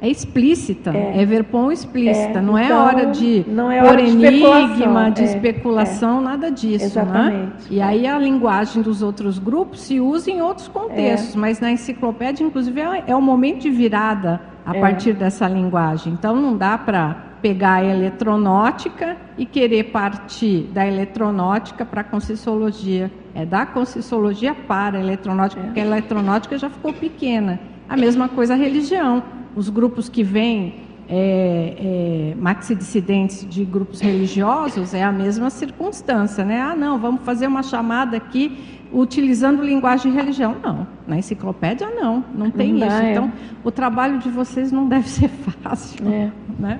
[0.01, 4.01] é explícita, é, é verpom explícita, é, não é então, hora de não é hora
[4.01, 6.23] enigma, de é, especulação, é.
[6.23, 7.35] nada disso, Exatamente.
[7.35, 7.51] né?
[7.69, 11.37] E aí a linguagem dos outros grupos se usa em outros contextos, É.
[11.37, 14.79] mas na enciclopédia, inclusive, é, é o momento de virada a É.
[14.81, 16.13] partir dessa linguagem.
[16.13, 23.11] Então não dá para pegar a eletronótica e querer partir da eletronótica para a conscienciologia.
[23.35, 27.59] É da conscienciologia para a eletronótica, porque a eletronótica já ficou pequena.
[27.87, 29.23] A mesma coisa a religião
[29.55, 30.75] os grupos que vêm
[31.09, 36.61] é, é, maxidissidentes de grupos religiosos é a mesma circunstância, né?
[36.61, 38.57] Ah, não, vamos fazer uma chamada aqui
[38.93, 40.55] utilizando linguagem de religião.
[40.63, 42.95] Não, na enciclopédia não, não tem Não dá, isso.
[42.97, 43.11] é.
[43.11, 43.31] Então,
[43.63, 45.27] o trabalho de vocês não deve ser
[45.61, 46.31] fácil, É.
[46.59, 46.79] né?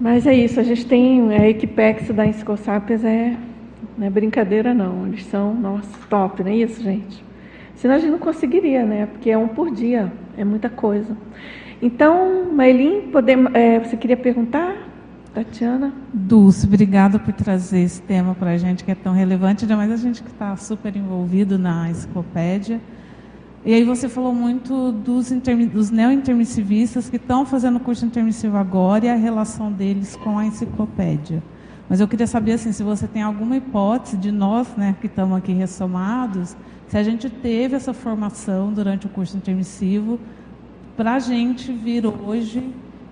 [0.00, 3.36] Mas é isso, a gente tem a Equipex da Enciclosápias é
[3.96, 5.06] Não é brincadeira, não.
[5.08, 7.24] Eles são, nossa, top, não é isso, gente?
[7.74, 9.06] Senão a gente não conseguiria, né?
[9.06, 11.16] Porque é um por dia, é muita coisa.
[11.80, 12.48] Então,
[13.12, 14.88] podemos, é, você queria perguntar?
[15.32, 15.92] Tatiana?
[16.12, 19.92] Dulce, obrigada por trazer esse tema para a gente que é tão relevante, ainda mais
[19.92, 22.80] a gente que está super envolvido na enciclopédia.
[23.64, 25.30] E aí você falou muito dos,
[25.72, 31.42] dos neo-intermissivistas que estão fazendo curso intermissivo agora e a relação deles com a enciclopédia.
[31.88, 35.38] Mas eu queria saber assim, se você tem alguma hipótese de nós, né, que estamos
[35.38, 36.56] aqui ressomados,
[36.86, 40.18] se a gente teve essa formação durante o curso intermissivo,
[40.98, 42.60] para a gente vir hoje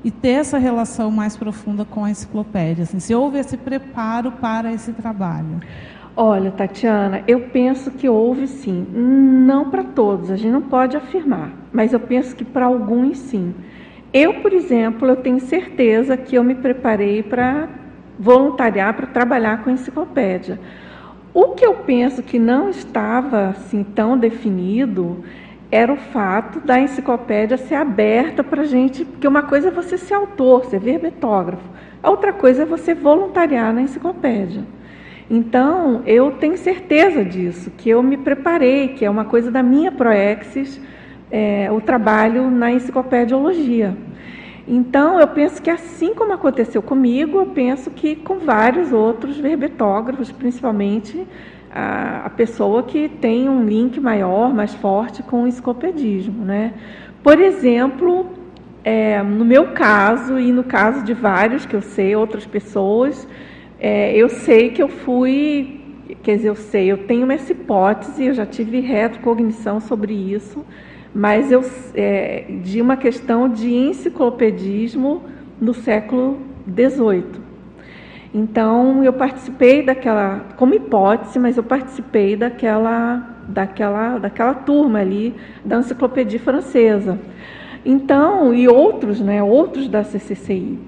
[0.03, 4.72] e ter essa relação mais profunda com a enciclopédia, assim, se houve esse preparo para
[4.72, 5.61] esse trabalho.
[6.16, 8.84] Olha, Tatiana, eu penso que houve sim.
[8.93, 13.55] Não para todos, a gente não pode afirmar, mas eu penso que para alguns sim.
[14.12, 17.68] Eu, por exemplo, eu tenho certeza que eu me preparei para
[18.18, 20.59] voluntariar, para trabalhar com enciclopédia.
[21.32, 25.22] O que eu penso que não estava assim tão definido
[25.71, 30.14] era o fato da enciclopédia ser aberta para gente, porque uma coisa é você ser
[30.14, 31.69] autor, ser verbetógrafo,
[32.03, 34.62] a outra coisa é você voluntariar na enciclopédia.
[35.29, 39.91] Então, eu tenho certeza disso, que eu me preparei, que é uma coisa da minha
[39.91, 40.81] Proexis,
[41.31, 43.97] é, o trabalho na enciclopediologia.
[44.69, 50.31] Então, eu penso que assim como aconteceu comigo, eu penso que com vários outros verbetógrafos,
[50.31, 51.27] principalmente
[51.73, 56.45] a, a pessoa que tem um link maior, mais forte com o escopedismo.
[56.45, 56.73] Né?
[57.23, 58.27] Por exemplo,
[58.85, 63.27] é, no meu caso e no caso de vários que eu sei, outras pessoas,
[63.79, 65.81] é, eu sei que eu fui,
[66.23, 70.64] quer dizer, eu sei, eu tenho essa hipótese, eu já tive retrocognição sobre isso,
[71.14, 71.64] mas eu,
[71.95, 75.23] é, de uma questão de enciclopedismo
[75.61, 76.39] no século
[76.69, 77.45] XVIII.
[78.39, 85.34] Então, eu participei daquela, como hipótese, mas eu participei daquela, daquela, daquela turma ali
[85.64, 87.18] da enciclopédia francesa.
[87.82, 90.78] Então, e outros, né, outros da CCCI.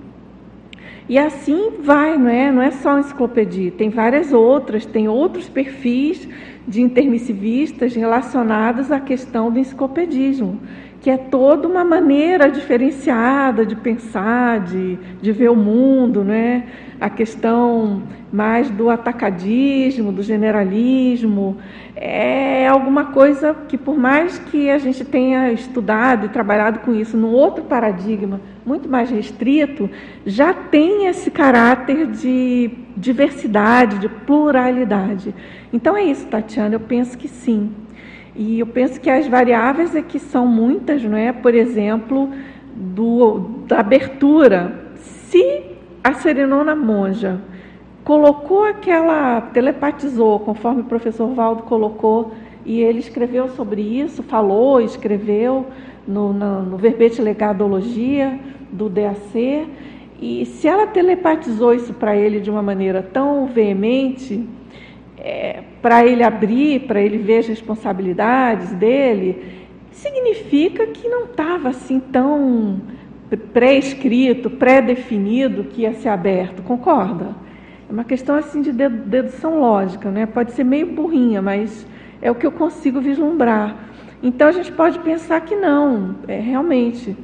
[1.09, 2.53] E assim vai, não é?
[2.53, 6.29] Não é só a enciclopédia, tem várias outras, tem outros perfis
[6.67, 10.61] de intermissivistas relacionados à questão do enciclopedismo,
[11.09, 16.65] que é toda uma maneira diferenciada de pensar, de, de ver o mundo, né?
[17.01, 21.57] a questão mais do atacadismo, do generalismo,
[21.97, 27.17] é alguma coisa que, por mais que a gente tenha estudado e trabalhado com isso
[27.17, 29.89] num outro paradigma muito mais restrito,
[30.27, 35.35] já tem esse caráter de diversidade, de pluralidade.
[35.73, 37.71] Então é isso, Tatiana, eu penso que sim.
[38.39, 41.33] E eu penso que as variáveis é que são muitas, não é?
[41.33, 42.31] Por exemplo,
[42.73, 44.93] do, da abertura.
[44.95, 45.63] Se
[46.05, 47.41] a Serenona Monja
[48.05, 52.33] colocou aquela, telepatizou, conforme o professor Valdo colocou,
[52.65, 55.67] e ele escreveu sobre isso, falou, escreveu
[56.07, 58.39] no, no, no verbete legadologia
[58.71, 59.67] do DAC,
[60.21, 64.49] e se ela telepatizou isso para ele de uma maneira tão veemente,
[65.19, 69.43] é, para ele abrir, para ele ver as responsabilidades dele,
[69.91, 72.81] significa que não estava assim tão
[73.53, 77.35] pré-escrito, pré-definido que ia ser aberto, concorda?
[77.89, 80.27] É uma questão assim de dedução lógica, né?
[80.27, 81.87] Pode ser meio burrinha, mas
[82.21, 83.77] é o que eu consigo vislumbrar.
[84.23, 87.17] Então a gente pode pensar que não, é, realmente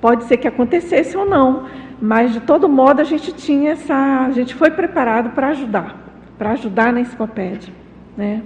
[0.00, 1.66] pode ser que acontecesse ou não,
[2.00, 6.01] mas de todo modo a gente tinha essa, a gente foi preparado para ajudar,
[6.42, 7.72] para ajudar na enciclopédia,
[8.16, 8.42] né?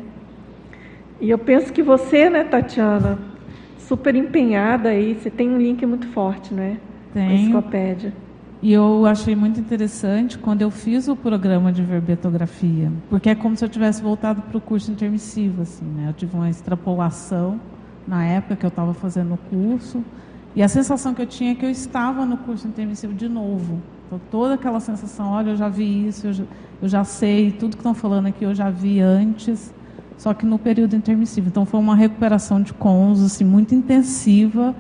[1.19, 3.19] E eu penso que você, né, Tatiana,
[3.79, 6.77] super empenhada aí, você tem um link muito forte, né?
[7.15, 7.33] Tenho.
[7.33, 8.13] Enciclopédia.
[8.61, 13.57] E eu achei muito interessante quando eu fiz o programa de verbetografia, porque é como
[13.57, 16.11] se eu tivesse voltado para o curso intermissivo, assim, né?
[16.11, 17.59] Eu tive uma extrapolação
[18.07, 20.05] na época que eu estava fazendo o curso,
[20.55, 23.81] e a sensação que eu tinha é que eu estava no curso intermissivo de novo.
[24.07, 26.45] Então, toda aquela sensação, olha, eu já vi isso, eu já,
[26.83, 29.75] eu já sei, tudo que estão falando aqui eu já vi antes,
[30.17, 31.49] só que no período intermissivo.
[31.49, 34.75] Então, foi uma recuperação de cons, assim, muito intensiva,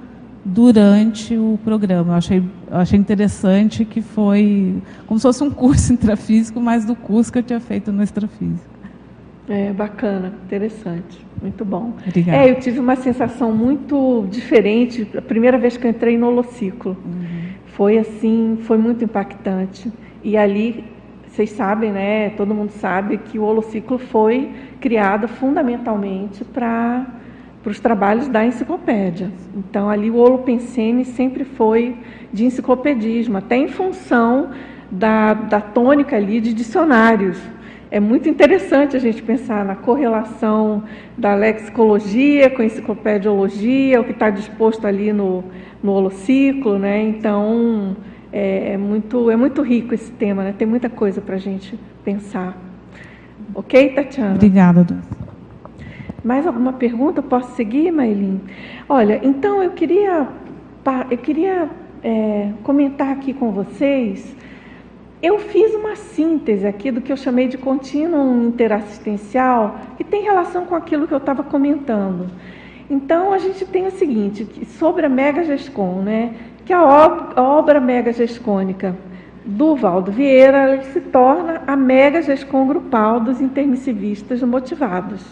[0.46, 2.12] durante o programa.
[2.12, 2.38] Eu achei,
[2.70, 7.38] eu achei interessante que foi como se fosse um curso intrafísico, mas do curso que
[7.38, 8.76] eu tinha feito no extrafísico.
[9.48, 11.92] É bacana, interessante, muito bom.
[12.04, 12.38] Obrigada.
[12.38, 16.96] É, eu tive uma sensação muito diferente a primeira vez que eu entrei no holociclo.
[17.04, 17.25] Uhum.
[17.76, 19.92] Foi assim, foi muito impactante.
[20.24, 20.82] E ali,
[21.28, 22.30] vocês sabem, né?
[22.30, 24.50] Todo mundo sabe que o holociclo foi
[24.80, 27.06] criado fundamentalmente para
[27.62, 29.28] para os trabalhos da enciclopédia.
[29.52, 31.96] Então, ali o Holopensene sempre foi
[32.32, 34.50] de enciclopedismo, até em função
[34.88, 37.36] da, da tônica ali de dicionários.
[37.90, 40.82] É muito interessante a gente pensar na correlação
[41.16, 45.44] da lexicologia com a enciclopediologia, o que está disposto ali no,
[45.82, 47.00] no holociclo, né?
[47.02, 47.96] Então,
[48.32, 50.54] é, é, muito, é muito rico esse tema, né?
[50.56, 52.56] Tem muita coisa para a gente pensar.
[53.54, 54.34] Ok, Tatiana?
[54.34, 54.98] Obrigada.
[56.24, 57.22] Mais alguma pergunta?
[57.22, 58.40] Posso seguir, Maylin?
[58.88, 60.26] Olha, então eu queria,
[61.08, 61.70] eu queria
[62.02, 64.34] é, comentar aqui com vocês
[65.22, 70.66] eu fiz uma síntese aqui do que eu chamei de contínuo interassistencial, que tem relação
[70.66, 72.28] com aquilo que eu estava comentando.
[72.88, 74.46] Então, a gente tem o seguinte,
[74.78, 78.94] sobre a Megagescon, né, que a, ob a obra megagescônica
[79.44, 85.24] do Valdo Vieira se torna a Megagescon grupal dos intermissivistas motivados.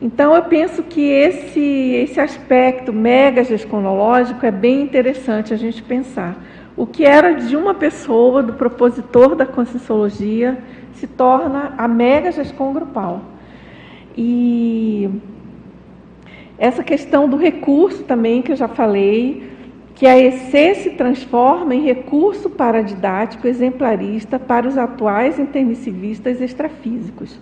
[0.00, 6.36] Então, eu penso que esse, esse aspecto megagesconológico é bem interessante a gente pensar
[6.76, 10.58] o que era de uma pessoa, do propositor da Conscienciologia,
[10.94, 13.22] se torna a mega gestão grupal.
[14.16, 15.10] E
[16.58, 19.50] essa questão do recurso também, que eu já falei,
[19.94, 27.38] que a EC se transforma em recurso paradidático exemplarista para os atuais intermissivistas extrafísicos.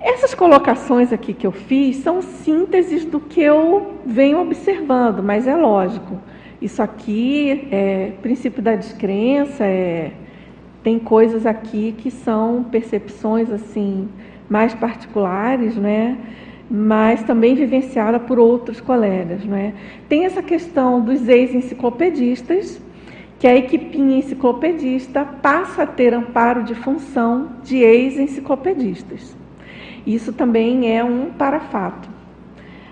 [0.00, 5.54] Essas colocações aqui que eu fiz são sínteses do que eu venho observando, mas é
[5.54, 6.18] lógico.
[6.62, 10.12] Isso aqui é princípio da descrença, é,
[10.80, 14.08] tem coisas aqui que são percepções assim
[14.48, 16.16] mais particulares, né?
[16.70, 19.44] mas também vivenciada por outros colegas.
[19.44, 19.74] Né?
[20.08, 22.80] Tem essa questão dos ex-enciclopedistas,
[23.40, 29.36] que a equipinha enciclopedista passa a ter amparo de função de ex-enciclopedistas.
[30.06, 32.08] Isso também é um parafato.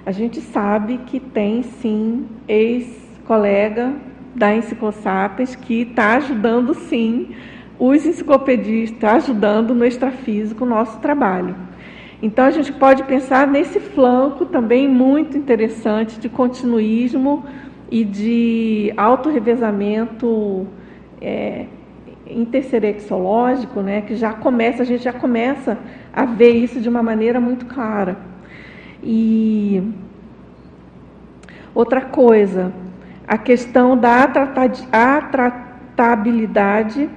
[0.04, 3.92] A gente sabe que tem sim ex colega
[4.34, 7.28] da Enciclosapiens que está ajudando sim
[7.78, 11.54] os enciclopedistas, ajudando no extrafísico o nosso trabalho.
[12.20, 17.44] Então a gente pode pensar nesse flanco também muito interessante de continuismo
[17.88, 20.66] e de autorrevezamento
[21.20, 21.66] é,
[22.26, 25.78] interserexológico, né, que já começa, a gente já começa
[26.12, 28.16] a ver isso de uma maneira muito clara.
[29.04, 29.80] E
[31.72, 32.72] outra coisa,
[33.30, 34.28] a questão da
[34.92, 37.08] atratabilidade,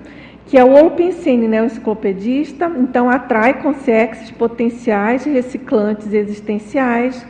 [0.45, 7.25] que é o Olpensene, né, o enciclopedista, então atrai consexes potenciais reciclantes existenciais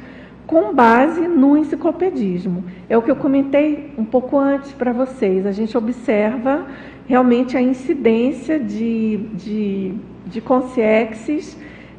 [0.45, 2.65] com base no enciclopedismo.
[2.89, 5.45] É o que eu comentei um pouco antes para vocês.
[5.45, 6.65] A gente observa
[7.07, 9.93] realmente a incidência de, de,
[10.25, 10.41] de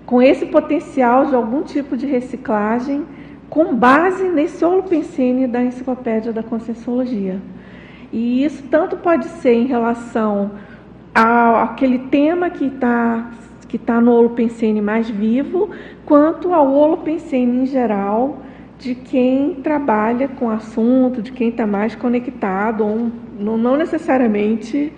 [0.05, 3.07] com esse potencial de algum tipo de reciclagem
[3.55, 7.41] com base nesse holopensene da Enciclopédia da Conscienciologia.
[8.13, 10.51] E isso tanto pode ser em relação
[11.15, 13.31] ao, àquele tema que está
[13.69, 15.71] que tá no holopensene mais vivo,
[16.05, 18.39] quanto ao holopensene em geral,
[18.79, 24.93] de quem trabalha com assunto, de quem está mais conectado, um, não necessariamente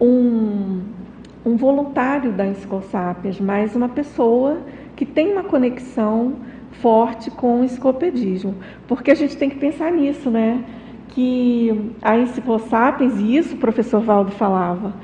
[0.00, 0.80] um,
[1.44, 4.58] um voluntário da Enciclosapiens, mas uma pessoa
[4.94, 6.34] que tem uma conexão
[6.72, 8.54] forte com o enciclopedismo,
[8.86, 10.64] porque a gente tem que pensar nisso, né?
[11.08, 14.94] Que a Enciclosapiens, e isso o professor Valdo falava,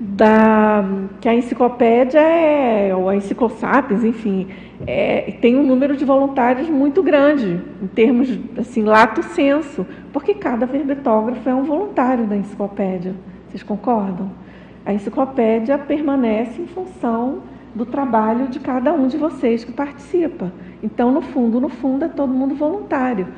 [0.00, 0.84] da,
[1.20, 4.48] que a enciclopédia é, ou a Enciclosapiens, enfim,
[4.86, 10.66] é, tem um número de voluntários muito grande, em termos, assim, lato senso, porque cada
[10.66, 13.14] verbetógrafo é um voluntário da enciclopédia.
[13.48, 14.30] Vocês concordam?
[14.84, 17.42] A enciclopédia permanece em função
[17.74, 20.52] do trabalho de cada um de vocês que participa.
[20.82, 23.28] Então, no fundo, no fundo, é todo mundo voluntário.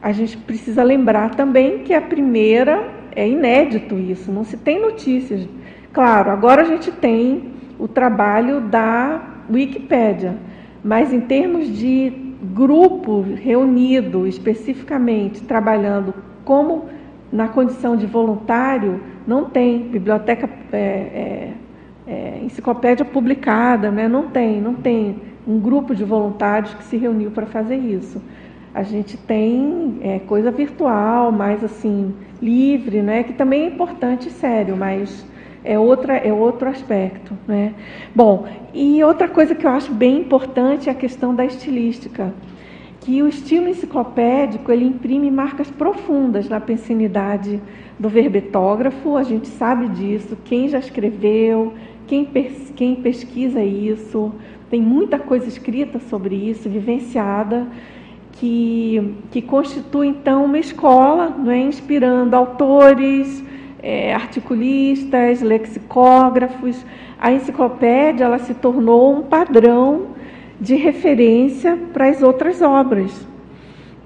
[0.00, 5.48] A gente precisa lembrar também que a primeira é inédito isso, não se tem notícias.
[5.92, 9.20] Claro, agora a gente tem o trabalho da
[9.50, 10.36] Wikipédia,
[10.82, 12.12] mas em termos de
[12.42, 16.12] grupo reunido especificamente trabalhando
[16.44, 16.86] como
[17.30, 21.52] na condição de voluntário, não tem biblioteca é, é,
[22.06, 24.06] é, enciclopédia publicada, né?
[24.08, 25.16] não tem, não tem
[25.46, 28.20] um grupo de voluntários que se reuniu para fazer isso.
[28.74, 33.22] A gente tem é, coisa virtual, mais assim, livre, né?
[33.22, 35.26] que também é importante e sério, mas
[35.64, 37.36] é, outra, é outro aspecto.
[37.46, 37.74] Né?
[38.14, 42.32] Bom, e outra coisa que eu acho bem importante é a questão da estilística,
[43.00, 47.60] que o estilo enciclopédico ele imprime marcas profundas na pensinidade
[47.98, 51.74] do verbetógrafo, a gente sabe disso, quem já escreveu,
[52.06, 54.32] quem, pes quem pesquisa isso,
[54.72, 57.66] tem muita coisa escrita sobre isso, vivenciada,
[58.32, 61.58] que, que constitui então uma escola, não é?
[61.58, 63.44] inspirando autores,
[63.82, 66.82] é, articulistas, lexicógrafos
[67.20, 70.06] a enciclopédia ela se tornou um padrão
[70.58, 73.28] de referência para as outras obras.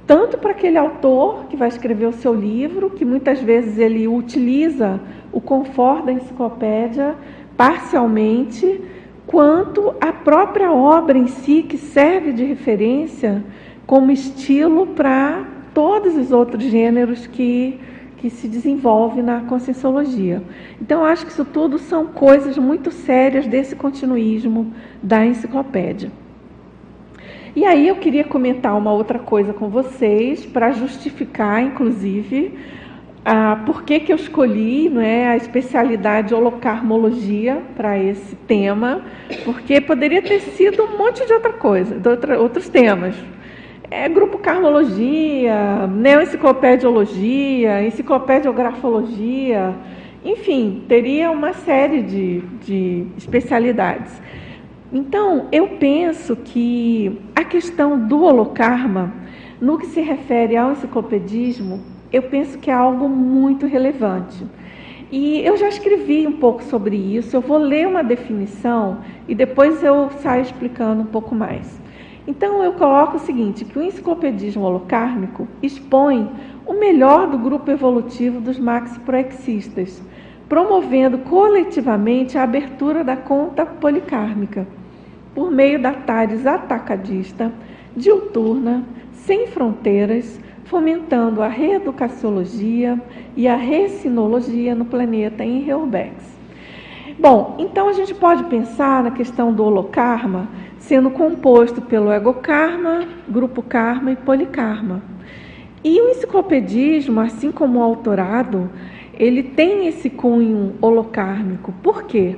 [0.04, 5.00] Tanto para aquele autor que vai escrever o seu livro, que muitas vezes ele utiliza
[5.32, 7.14] o conforto da enciclopédia
[7.56, 8.82] parcialmente,
[9.26, 13.44] quanto a própria obra em si, que serve de referência
[13.86, 17.78] como estilo para todos os outros gêneros que,
[18.16, 20.42] que se desenvolve na conscienciologia.
[20.80, 24.72] Então, acho que isso tudo são coisas muito sérias desse continuismo
[25.02, 26.10] da enciclopédia.
[27.54, 32.52] E aí eu queria comentar uma outra coisa com vocês, para justificar, inclusive,
[33.28, 39.02] ah, por que, que eu escolhi não é, a especialidade holocarmologia para esse tema,
[39.44, 43.16] porque poderia ter sido um monte de outra coisa, de outra, outros temas.
[43.90, 49.74] É, grupo carmologia, neoenciclopediologia, enciclopediografologia,
[50.24, 54.22] enfim, teria uma série de, de especialidades.
[54.92, 59.12] Então, eu penso que a questão do holocarma,
[59.60, 64.44] no que se refere ao enciclopedismo, eu penso que é algo muito relevante.
[65.10, 68.98] E eu já escrevi um pouco sobre isso, eu vou ler uma definição
[69.28, 71.80] e depois eu saio explicando um pouco mais.
[72.26, 76.28] Então eu coloco o seguinte, que o enciclopedismo holocármico expõe
[76.66, 80.02] o melhor do grupo evolutivo dos maxiproexistas,
[80.48, 84.66] promovendo coletivamente a abertura da conta policármica,
[85.34, 87.52] por meio da TARES atacadista,
[87.96, 93.00] diuturna, sem fronteiras, fomentando a reeducaciologia
[93.36, 96.36] e a recinologia no planeta em Reubex.
[97.18, 100.48] Bom, então a gente pode pensar na questão do holocarma
[100.78, 105.02] sendo composto pelo egokarma, grupo karma e polikarma.
[105.82, 108.70] E o enciclopedismo, assim como o autorado,
[109.14, 111.72] ele tem esse cunho holocármico.
[111.82, 112.36] Por quê?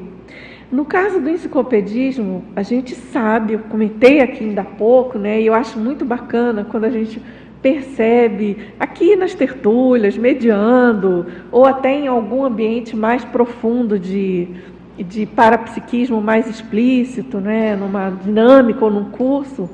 [0.71, 5.47] No caso do enciclopedismo, a gente sabe, eu comentei aqui ainda há pouco, né, e
[5.47, 7.23] eu acho muito bacana quando a gente
[7.63, 14.49] percebe aqui nas tertúlias, mediando, ou até em algum ambiente mais profundo de,
[14.97, 19.69] de parapsiquismo mais explícito, né, numa dinâmica ou num curso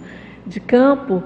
[0.47, 1.23] de campo,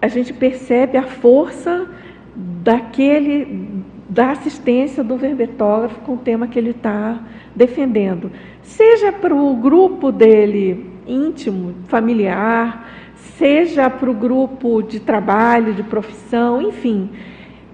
[0.00, 1.86] a gente percebe a força
[2.34, 7.20] daquele da assistência do verbetógrafo com o tema que ele está
[7.54, 8.32] defendendo.
[8.60, 12.88] Seja para o grupo dele íntimo, familiar,
[13.36, 17.10] seja para o grupo de trabalho, de profissão, enfim,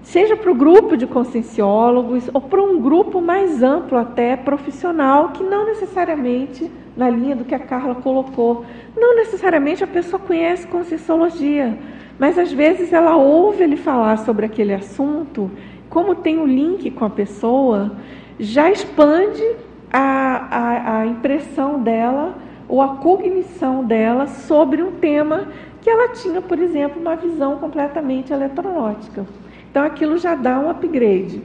[0.01, 5.43] seja para o grupo de conscienciólogos ou para um grupo mais amplo até profissional, que
[5.43, 11.77] não necessariamente, na linha do que a Carla colocou, não necessariamente a pessoa conhece conscienciologia,
[12.17, 15.51] mas às vezes ela ouve ele falar sobre aquele assunto,
[15.89, 17.91] como tem o um link com a pessoa,
[18.39, 19.43] já expande
[19.91, 25.47] a, a, a impressão dela ou a cognição dela sobre um tema
[25.81, 29.25] que ela tinha, por exemplo, uma visão completamente eletronótica.
[29.71, 31.41] Então aquilo já dá um upgrade.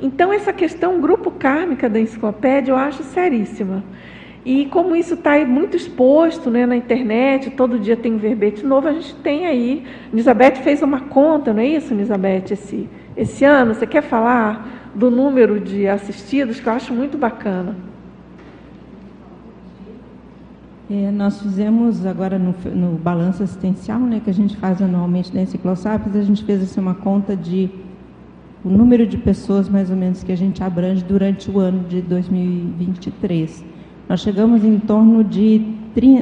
[0.00, 3.84] Então essa questão grupo kármica da enciclopédia eu acho seríssima.
[4.44, 8.88] E como isso está muito exposto né, na internet, todo dia tem um verbete novo,
[8.88, 9.84] a gente tem aí.
[10.12, 13.74] Elizabeth fez uma conta, não é isso, Elizabeth, esse, esse ano?
[13.74, 17.91] Você quer falar do número de assistidos, que eu acho muito bacana?
[20.94, 25.40] É, nós fizemos agora no, no, balanço assistencial, né, que a gente faz anualmente da
[25.40, 27.70] Enciclosapiens, a gente fez assim, uma conta de
[28.62, 32.02] o número de pessoas mais ou menos que a gente abrange durante o ano de
[32.02, 33.64] 2023.
[34.06, 35.62] Nós chegamos em torno de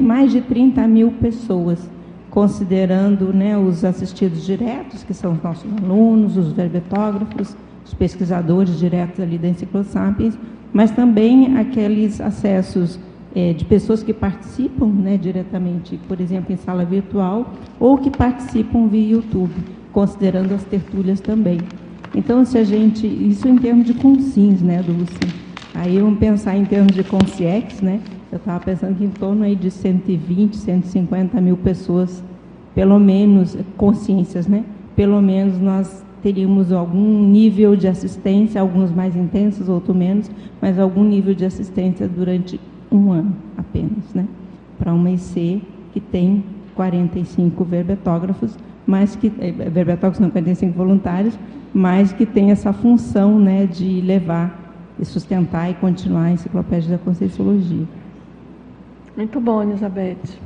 [0.01, 1.91] mais de 30 mil pessoas,
[2.29, 9.19] considerando né, os assistidos diretos, que são os nossos alunos, os verbetógrafos, os pesquisadores diretos
[9.19, 10.37] ali da Enciclosapiens,
[10.71, 12.97] mas também aqueles acessos
[13.35, 18.87] é, de pessoas que participam né, diretamente, por exemplo, em sala virtual, ou que participam
[18.87, 19.53] via YouTube,
[19.91, 21.59] considerando as tertúlias também.
[22.13, 25.41] Então, se a gente, isso em termos de consins, né, Dulce?
[25.73, 28.01] Aí vamos pensar em termos de consciex, né?
[28.29, 32.21] Eu estava pensando que em torno aí de 120, 150 mil pessoas,
[32.75, 34.65] pelo menos, consciências, né?
[34.95, 40.29] Pelo menos nós teríamos algum nível de assistência, alguns mais intensos, outros menos,
[40.61, 42.59] mas algum nível de assistência durante
[42.91, 44.25] um ano apenas, né?
[44.77, 45.61] Para uma IC
[45.93, 46.43] que tem
[46.75, 51.37] 45 verbetógrafos, mas que eh, verbetógrafos não 45 voluntários,
[51.73, 54.59] mas que tem essa função, né, de levar
[54.99, 57.85] e sustentar e continuar a enciclopédia da Conscienciologia.
[59.15, 60.37] Muito bom, Elizabeth.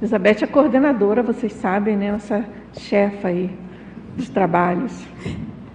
[0.00, 3.50] Elizabeth é coordenadora, vocês sabem, né, nossa chefa aí
[4.16, 5.04] dos trabalhos.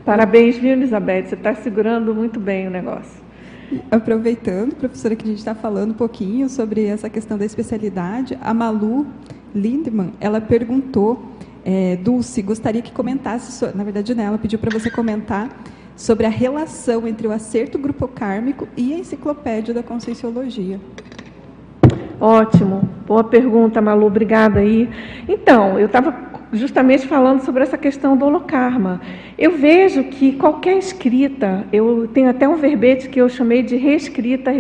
[0.06, 1.26] Parabéns, viu, Elizabeth?
[1.26, 3.23] Você está segurando muito bem o negócio.
[3.92, 8.54] Aproveitando, professora, que a gente está falando um pouquinho sobre essa questão da especialidade, a
[8.54, 9.06] Malu
[9.54, 11.24] Lindman, ela perguntou,
[11.64, 15.50] é, Dulce, gostaria que comentasse, na verdade, né, ela pediu para você comentar
[15.96, 20.80] sobre a relação entre o acerto grupo kármico e a enciclopédia da Conscienciologia.
[22.20, 24.90] Ótimo, boa pergunta, Malu, obrigada aí.
[25.28, 29.02] Então, eu estava justamente falando sobre essa questão do holocarma.
[29.38, 34.52] Eu vejo que qualquer escrita, eu tenho até um verbete que eu chamei de reescrita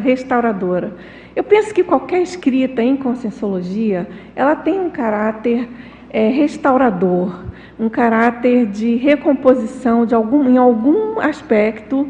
[0.00, 0.96] restauradora.
[1.34, 5.68] Eu penso que qualquer escrita em conscienciologia, ela tem um caráter
[6.10, 7.44] é, restaurador,
[7.78, 12.08] um caráter de recomposição de algum, em algum aspecto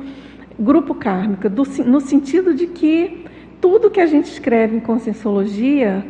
[0.58, 3.24] grupo kármico, do, no sentido de que
[3.60, 6.04] tudo que a gente escreve em conscienciologia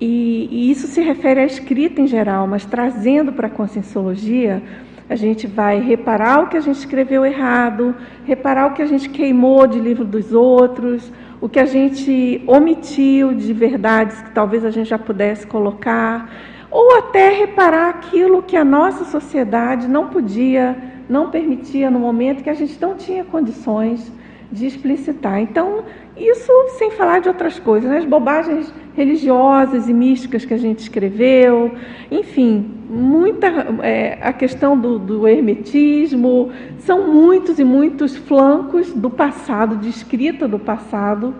[0.00, 4.62] e, e isso se refere à escrita em geral, mas trazendo para a conscienciologia,
[5.08, 7.94] a gente vai reparar o que a gente escreveu errado,
[8.24, 13.32] reparar o que a gente queimou de livro dos outros, o que a gente omitiu
[13.32, 16.28] de verdades que talvez a gente já pudesse colocar,
[16.70, 20.76] ou até reparar aquilo que a nossa sociedade não podia,
[21.08, 24.12] não permitia no momento que a gente não tinha condições
[24.50, 25.40] de explicitar.
[25.40, 25.84] Então,
[26.16, 27.98] isso sem falar de outras coisas, né?
[27.98, 31.72] as bobagens religiosas e místicas que a gente escreveu,
[32.10, 33.46] enfim, muita
[33.82, 40.48] é, a questão do, do, hermetismo, são muitos e muitos flancos do passado, de escrita
[40.48, 41.34] do passado,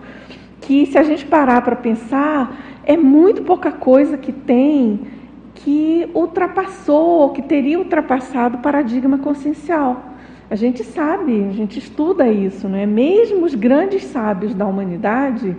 [0.61, 4.99] que se a gente parar para pensar, é muito pouca coisa que tem
[5.55, 10.16] que ultrapassou, que teria ultrapassado o paradigma consciencial.
[10.49, 12.85] A gente sabe, a gente estuda isso, não é?
[12.85, 15.55] Mesmo os grandes sábios da humanidade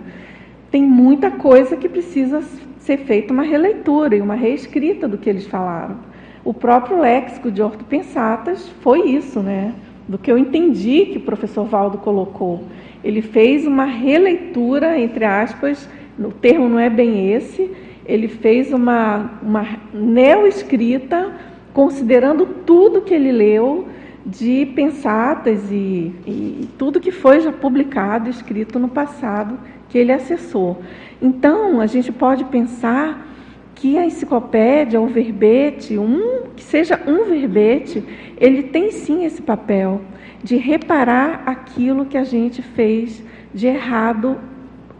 [0.71, 2.41] tem muita coisa que precisa
[2.79, 5.97] ser feita uma releitura e uma reescrita do que eles falaram.
[6.43, 9.75] O próprio léxico de ortopensatas foi isso, né?
[10.07, 12.63] Do que eu entendi que o professor Valdo colocou.
[13.03, 15.87] Ele fez uma releitura, entre aspas,
[16.17, 17.69] o termo não é bem esse,
[18.05, 21.31] ele fez uma, uma neoescrita,
[21.73, 23.87] considerando tudo que ele leu,
[24.25, 29.57] de pensatas e, e tudo que foi já publicado, escrito no passado,
[29.87, 30.81] que ele acessou.
[31.21, 33.27] Então, a gente pode pensar
[33.75, 38.03] que a enciclopédia, o verbete, um, que seja um verbete,
[38.37, 40.01] ele tem sim esse papel
[40.43, 44.37] de reparar aquilo que a gente fez de errado,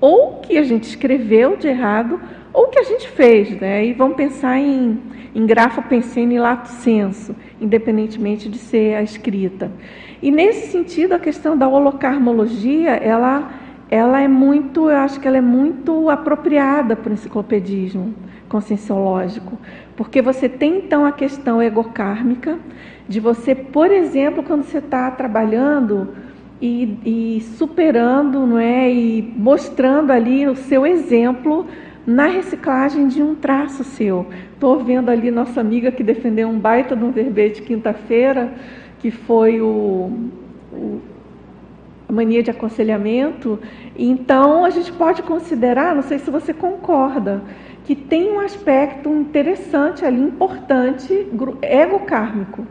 [0.02, 2.20] ou que a gente escreveu de errado,
[2.54, 3.86] ou que a gente fez, né?
[3.86, 4.98] E vamos pensar em,
[5.36, 9.72] em grafo pensene lato senso independentemente de ser a escrita.
[10.22, 13.52] E nesse sentido, a questão da holocarmologia, ela,
[13.90, 18.14] ela é muito, eu acho que ela é muito apropriada para o enciclopedismo
[18.48, 19.58] conscienciológico,
[19.96, 22.58] porque você tem então a questão egocármica,
[23.08, 26.10] de você, por exemplo, quando você está trabalhando
[26.62, 31.66] e, e, superando, não é, e mostrando ali o seu exemplo
[32.10, 34.26] na reciclagem de um traço seu.
[34.54, 38.52] Estou vendo ali nossa amiga que defendeu um baita de um verbete quinta-feira,
[38.98, 40.12] que foi o,
[40.74, 41.02] o,
[42.10, 43.60] a mania de aconselhamento.
[43.96, 47.44] Então, a gente pode considerar, não sei se você concorda,
[47.86, 51.28] que tem um aspecto interessante ali, importante,
[51.62, 52.66] ego kármico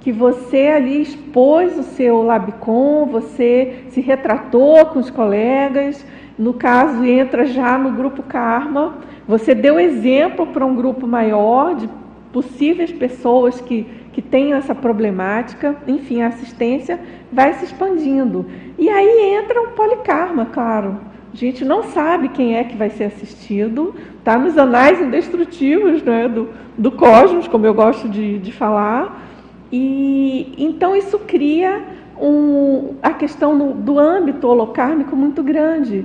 [0.00, 6.04] que você ali expôs o seu labicon, você se retratou com os colegas,
[6.40, 8.94] no caso, entra já no grupo Karma.
[9.28, 11.86] Você deu exemplo para um grupo maior de
[12.32, 15.76] possíveis pessoas que, que tenham essa problemática.
[15.86, 16.98] Enfim, a assistência
[17.30, 18.46] vai se expandindo.
[18.78, 20.98] E aí entra um polikarma, claro.
[21.30, 26.26] A gente não sabe quem é que vai ser assistido, está nos anais indestrutivos né,
[26.26, 29.28] do, do cosmos, como eu gosto de, de falar.
[29.70, 31.82] E então isso cria
[32.20, 36.04] um, a questão do, do âmbito holocármico muito grande.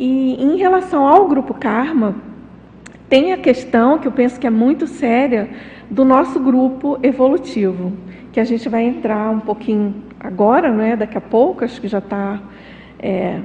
[0.00, 2.14] E em relação ao grupo Karma,
[3.06, 5.50] tem a questão que eu penso que é muito séria
[5.90, 7.92] do nosso grupo evolutivo,
[8.32, 10.96] que a gente vai entrar um pouquinho agora, não é?
[10.96, 12.40] Daqui a pouco, acho que já está.
[12.98, 13.40] É...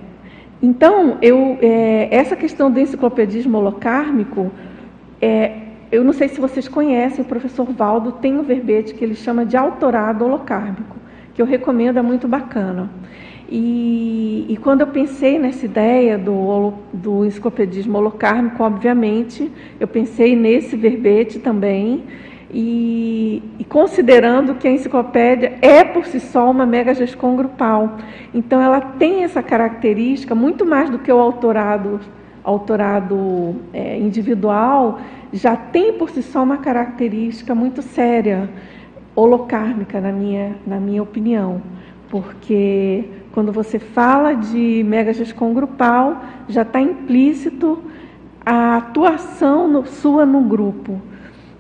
[0.62, 4.50] Então, eu, é, essa questão do enciclopedismo holocármico,
[5.22, 5.58] é,
[5.92, 9.46] eu não sei se vocês conhecem, o professor Valdo tem um verbete que ele chama
[9.46, 10.96] de autorado holocármico,
[11.34, 12.90] que eu recomendo, é muito bacana.
[13.48, 20.76] E, e, quando eu pensei nessa ideia do, do enciclopedismo holocármico, obviamente, eu pensei nesse
[20.76, 22.04] verbete também,
[22.52, 27.98] e, e, considerando que a enciclopédia é por si só uma mega gestão grupal.
[28.34, 32.00] Então, ela tem essa característica, muito mais do que o autorado,
[32.44, 35.00] autorado é, individual,
[35.32, 38.50] já tem por si só uma característica muito séria,
[39.16, 41.62] holocármica, na minha, na minha opinião,
[42.10, 43.06] porque
[43.36, 47.84] Quando você fala de megagescom grupal, já está implícito
[48.46, 51.02] a atuação no, sua no grupo.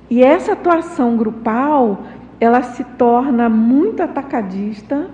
[0.09, 2.03] E essa atuação grupal,
[2.39, 5.09] ela se torna muito atacadista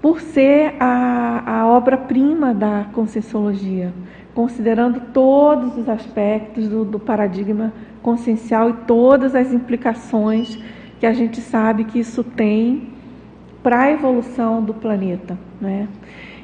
[0.00, 3.92] por ser a, a obra-prima da Conscienciologia,
[4.34, 7.70] considerando todos os aspectos do, do paradigma
[8.02, 10.58] consciencial e todas as implicações
[10.98, 12.91] que a gente sabe que isso tem
[13.62, 15.38] para a evolução do planeta.
[15.60, 15.88] Né?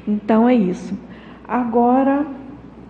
[0.07, 0.97] Então é isso.
[1.47, 2.25] Agora,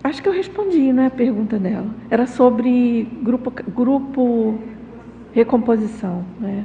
[0.04, 1.86] acho que eu respondi né, a pergunta dela.
[2.10, 4.58] Era sobre grupo, grupo
[5.32, 6.24] recomposição.
[6.38, 6.64] Né?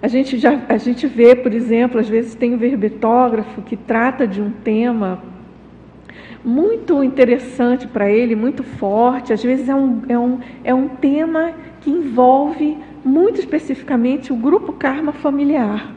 [0.00, 4.26] A gente, já, a gente vê, por exemplo, às vezes tem um verbetógrafo que trata
[4.26, 5.22] de um tema
[6.44, 9.32] muito interessante para ele, muito forte.
[9.32, 14.72] Às vezes é um, é, um, é um tema que envolve muito especificamente o grupo
[14.72, 15.92] karma familiar.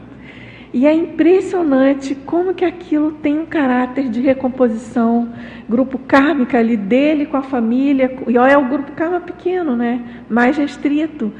[0.72, 5.32] E é impressionante como que aquilo tem um caráter de recomposição,
[5.68, 10.22] grupo kármica ali dele com a família, e olha, é o grupo karma pequeno, né?
[10.28, 11.32] mais restrito.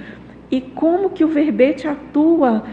[0.51, 2.65] E como que o verbete atua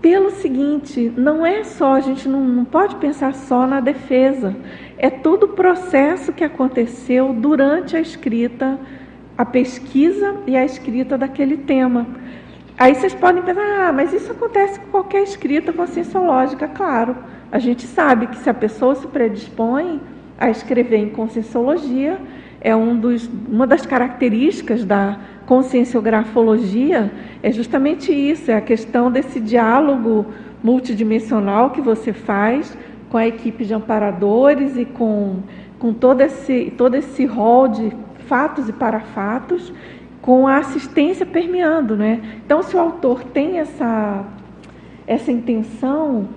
[0.00, 4.54] pelo seguinte, não é só, a gente não, não pode pensar só na defesa,
[4.96, 8.78] é todo o processo que aconteceu durante a escrita,
[9.36, 12.06] a pesquisa e a escrita daquele tema.
[12.78, 17.16] Aí vocês podem pensar, ah, mas isso acontece com qualquer escrita conscienciológica, claro.
[17.50, 20.00] A gente sabe que se a pessoa se predispõe
[20.38, 22.20] a escrever em conscienciologia,
[22.60, 27.10] é um dos, uma das características da conscienciografologia,
[27.42, 30.26] é justamente isso, é a questão desse diálogo
[30.62, 32.76] multidimensional que você faz
[33.10, 35.38] com a equipe de amparadores e com,
[35.80, 37.92] com todo esse, todo esse rol de
[38.28, 39.72] fatos e parafatos,
[40.28, 41.96] com a assistência permeando.
[41.96, 42.20] Né?
[42.44, 44.26] Então, se o autor tem essa,
[45.06, 46.28] essa intenção,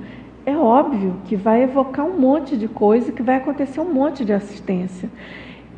[0.45, 4.31] é óbvio que vai evocar um monte de coisa, que vai acontecer um monte de
[4.31, 5.09] assistência.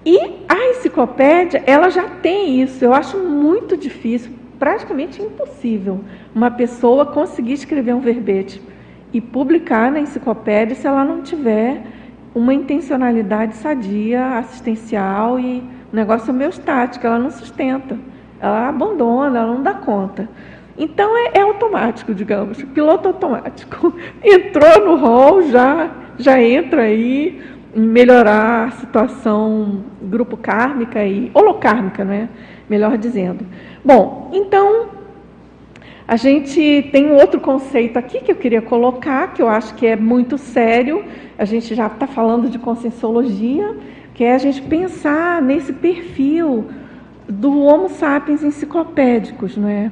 [0.06, 2.86] E a enciclopédia, ela já tem isso.
[2.86, 6.02] Eu acho muito difícil, praticamente impossível,
[6.36, 8.62] uma pessoa conseguir escrever um verbete
[9.12, 11.82] e publicar na enciclopédia se ela não tiver
[12.36, 17.96] uma intencionalidade sadia, assistencial e o negócio homeostático, ela não sustenta,
[18.42, 20.28] ela abandona, ela não dá conta.
[20.76, 23.94] Então é, é automático, digamos, piloto automático.
[24.26, 27.40] Entrou no rol, já, já entra aí
[27.76, 32.28] em melhorar a situação grupo kármica e holocármica, né?
[32.68, 33.46] melhor dizendo.
[33.86, 34.88] Bom, então
[36.08, 39.86] a gente tem um outro conceito aqui que eu queria colocar, que eu acho que
[39.86, 41.06] é muito sério.
[41.38, 43.76] A gente já está falando de conscienciologia,
[44.14, 46.66] que é a gente pensar nesse perfil
[47.28, 49.92] do Homo sapiens enciclopédicos, não é?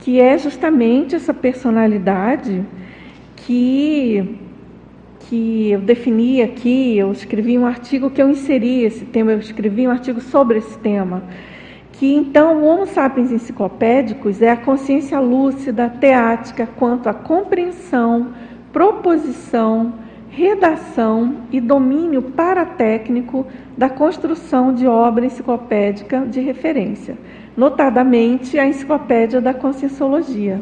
[0.00, 2.64] Que é justamente essa personalidade
[3.36, 4.40] que
[5.28, 9.88] que eu defini aqui, eu escrevi um artigo que eu inseri esse tema, eu escrevi
[9.88, 11.24] um artigo sobre esse tema
[11.98, 18.34] que então o Homo sapiens enciclopédicos é a consciência lúcida, teática quanto à compreensão,
[18.72, 19.94] proposição,
[20.36, 27.16] redação e domínio paratécnico da construção de obra enciclopédica de referência,
[27.56, 30.60] notadamente a Enciclopédia da Conscienciologia.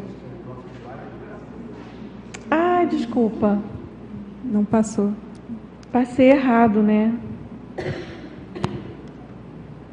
[2.49, 3.59] Ah, desculpa.
[4.45, 5.11] Não passou.
[5.91, 7.13] Passei errado, né?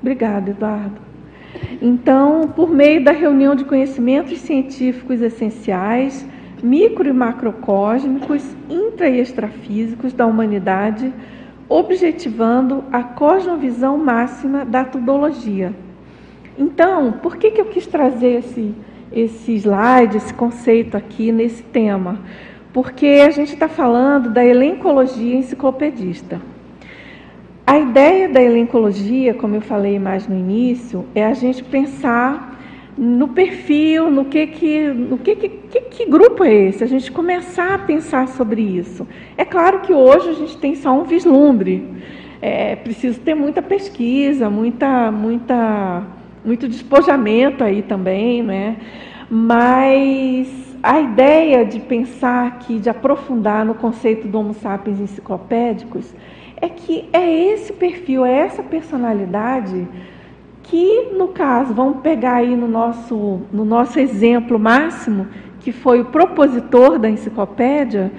[0.01, 1.01] Obrigada, Eduardo.
[1.81, 6.25] Então, por meio da reunião de conhecimentos científicos essenciais,
[6.63, 11.13] micro e macrocósmicos, intra e extrafísicos da humanidade,
[11.69, 15.75] objetivando a cosmovisão máxima da tudologia.
[16.57, 18.75] Então, por que, que eu quis trazer esse,
[19.11, 22.21] esse slide, esse conceito aqui nesse tema?
[22.73, 26.41] Porque a gente está falando da elencologia enciclopedista.
[27.67, 32.52] A ideia da elencologia, como eu falei mais no início, é a gente pensar
[32.97, 37.11] no perfil, no que que, no que, que, que, que grupo é esse, a gente
[37.11, 39.07] começar a pensar sobre isso.
[39.37, 41.89] É claro que hoje a gente tem só um vislumbre,
[42.41, 46.03] é preciso ter muita pesquisa, muita, muita,
[46.45, 48.77] muito despojamento aí também, né?
[49.31, 50.49] Mas
[50.83, 56.13] a ideia de pensar aqui, de aprofundar no conceito do Homo sapiens enciclopédicos,
[56.61, 59.87] é que é esse perfil, é essa personalidade
[60.73, 65.27] que, no caso, vamos pegar aí no nosso, no nosso exemplo máximo,
[65.61, 68.11] que foi o propositor da enciclopédia,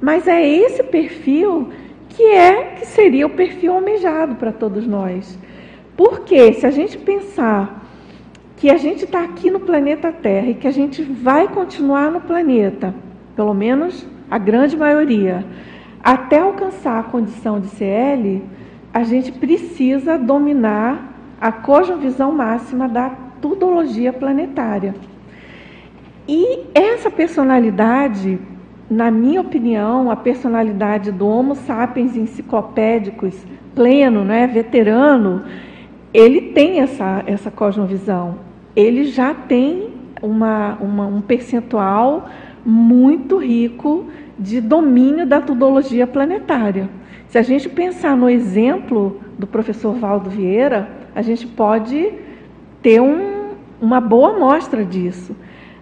[0.00, 1.68] mas é esse perfil
[2.10, 5.36] que é que seria o perfil almejado para todos nós.
[5.96, 7.84] Porque se a gente pensar
[8.56, 12.20] que a gente está aqui no planeta Terra e que a gente vai continuar no
[12.20, 12.94] planeta,
[13.34, 15.44] pelo menos a grande maioria.
[16.04, 18.44] Até alcançar a condição de CL,
[18.94, 23.10] a gente precisa dominar a cosmovisão máxima da
[23.40, 24.94] tudologia planetária.
[26.28, 28.38] E essa personalidade,
[28.90, 33.34] na minha opinião, a personalidade do Homo sapiens enciclopédicos
[33.74, 35.44] pleno, né, veterano,
[36.12, 38.38] ele tem essa, essa cosmovisão.
[38.74, 39.90] Ele já tem
[40.22, 42.28] uma, uma, um percentual
[42.64, 44.06] muito rico
[44.38, 46.88] de domínio da tudologia planetária.
[47.28, 52.12] Se a gente pensar no exemplo do professor Valdo Vieira, a gente pode
[52.82, 55.34] ter um, uma boa amostra disso.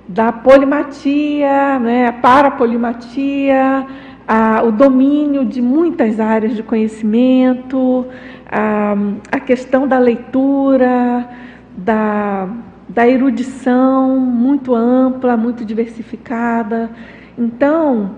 [0.07, 3.85] Da polimatia, né, a parapolimatia,
[4.29, 8.07] a, o domínio de muitas áreas de conhecimento,
[8.49, 8.95] a,
[9.33, 11.29] a questão da leitura,
[11.77, 12.49] da,
[12.89, 16.91] da erudição muito ampla, muito diversificada.
[17.37, 18.13] Então,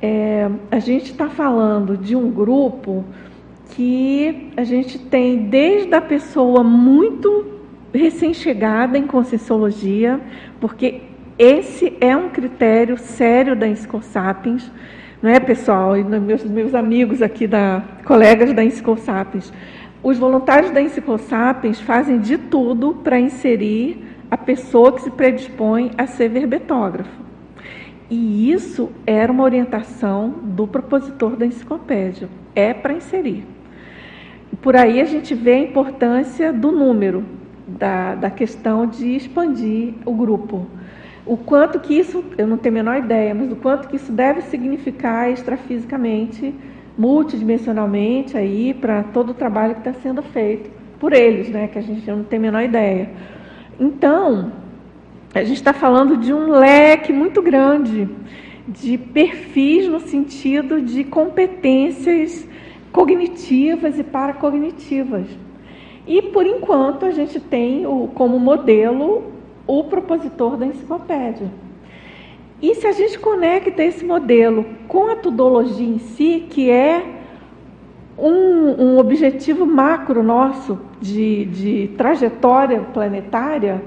[0.00, 3.04] é, a gente está falando de um grupo
[3.70, 7.46] que a gente tem desde a pessoa muito
[7.92, 10.20] recém-chegada em Conscienciologia,
[10.60, 11.02] porque
[11.38, 14.70] esse é um critério sério da Sapiens,
[15.20, 15.96] não é, pessoal?
[15.96, 19.52] E meus, meus amigos aqui, da, colegas da Sapiens.
[20.02, 20.80] Os voluntários da
[21.18, 27.26] Sapiens fazem de tudo para inserir a pessoa que se predispõe a ser verbetógrafo.
[28.08, 32.28] E isso era uma orientação do propositor da enciclopédia.
[32.54, 33.55] É para inserir.
[34.60, 37.24] Por aí a gente vê a importância do número,
[37.66, 40.66] da, da questão de expandir o grupo.
[41.24, 44.12] O quanto que isso, eu não tenho a menor ideia, mas o quanto que isso
[44.12, 46.54] deve significar extrafisicamente,
[46.96, 50.70] multidimensionalmente aí para todo o trabalho que está sendo feito
[51.00, 51.66] por eles, né?
[51.66, 53.10] Que a gente não tem a menor ideia.
[53.78, 54.52] Então,
[55.34, 58.08] a gente está falando de um leque muito grande
[58.68, 62.48] de perfis no sentido de competências
[62.96, 65.26] cognitivas e paracognitivas.
[66.06, 69.24] E, por enquanto, a gente tem o, como modelo
[69.66, 71.50] o propositor da enciclopédia.
[72.62, 77.04] E se a gente conecta esse modelo com a tudologia em si, que é
[78.16, 83.82] um, um objetivo macro nosso de, de, trajetória planetária,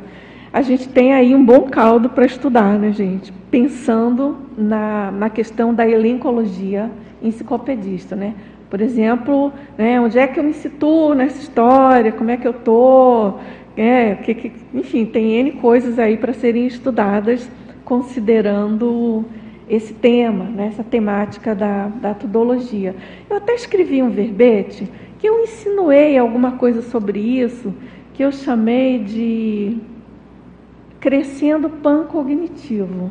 [0.53, 3.33] a gente tem aí um bom caldo para estudar, né, gente?
[3.49, 6.91] Pensando na, na questão da elencologia
[7.23, 8.35] enciclopedista, né?
[8.69, 12.51] Por exemplo, né, onde é que eu me situo nessa história, como é que eu
[12.51, 13.39] estou,
[13.75, 17.49] é, que, que, enfim, tem N coisas aí para serem estudadas
[17.83, 19.25] considerando
[19.67, 22.95] esse tema, né, essa temática da, da tudologia.
[23.27, 27.73] Eu até escrevi um verbete que eu insinuei alguma coisa sobre isso,
[28.13, 29.77] que eu chamei de
[30.99, 33.09] crescendo pan-cognitivo,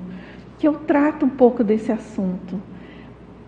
[0.59, 2.61] que eu trato um pouco desse assunto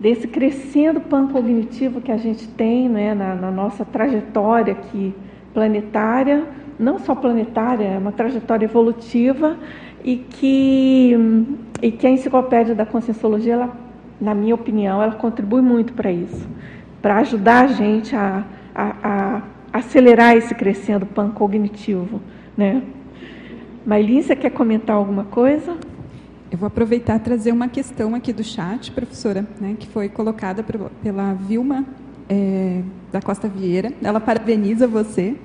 [0.01, 5.15] desse crescendo pan-cognitivo que a gente tem né, na, na, nossa trajetória aqui
[5.53, 6.45] planetária,
[6.79, 9.59] não só planetária, é uma trajetória evolutiva
[10.03, 11.15] e que,
[11.83, 13.77] e que a enciclopédia da Conscienciologia, ela,
[14.19, 16.49] na minha opinião, ela contribui muito para isso,
[17.03, 18.45] para ajudar a gente a,
[18.75, 19.43] a, a
[19.73, 22.23] acelerar esse crescendo pan-cognitivo.
[22.57, 22.83] Né?
[23.85, 25.77] Mailin, você quer comentar alguma coisa?
[26.51, 30.65] Eu vou aproveitar e trazer uma questão aqui do chat, professora, né, que foi colocada
[31.01, 31.87] pela Vilma
[32.29, 32.83] é,
[33.13, 33.93] da Costa Vieira.
[34.03, 35.37] Ela parabeniza você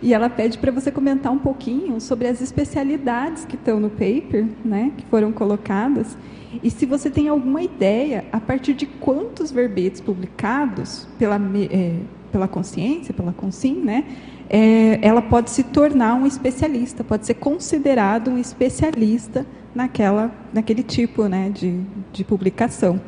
[0.00, 4.46] e ela pede para você comentar um pouquinho sobre as especialidades que estão no paper,
[4.64, 6.16] né, que foram colocadas,
[6.62, 11.40] e se você tem alguma ideia a partir de quantos verbetes publicados pela,
[11.70, 11.96] é,
[12.30, 14.04] pela consciência, pela consim, né,
[14.52, 21.24] é, ela pode se tornar um especialista, pode ser considerado um especialista naquela, naquele tipo
[21.24, 21.80] né, de,
[22.12, 23.00] de publicação.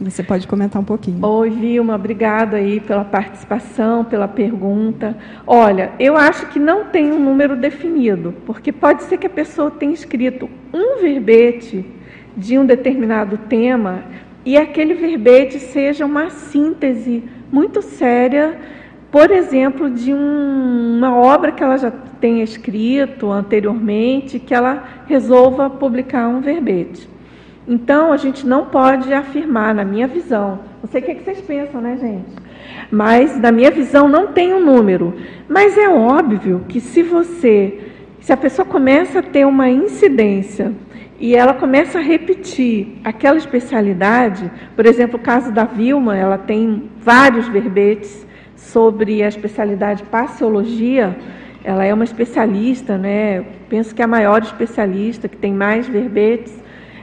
[0.00, 1.24] Você pode comentar um pouquinho.
[1.24, 5.16] Oi, Vilma, obrigada aí pela participação, pela pergunta.
[5.46, 9.70] Olha, eu acho que não tem um número definido, porque pode ser que a pessoa
[9.70, 11.84] tenha escrito um verbete
[12.36, 14.04] de um determinado tema
[14.44, 18.58] e aquele verbete seja uma síntese muito séria
[19.10, 25.70] por exemplo, de um, uma obra que ela já tenha escrito anteriormente, que ela resolva
[25.70, 27.08] publicar um verbete.
[27.68, 31.24] Então, a gente não pode afirmar, na minha visão, não sei o que, é que
[31.24, 32.46] vocês pensam, né, gente?
[32.90, 35.14] Mas, na minha visão, não tem um número.
[35.48, 37.80] Mas é óbvio que se você,
[38.20, 40.72] se a pessoa começa a ter uma incidência
[41.18, 46.90] e ela começa a repetir aquela especialidade, por exemplo, o caso da Vilma, ela tem
[47.00, 48.25] vários verbetes
[48.72, 51.16] sobre a especialidade passiologia,
[51.62, 53.44] ela é uma especialista, né?
[53.68, 56.54] Penso que é a maior especialista, que tem mais verbetes.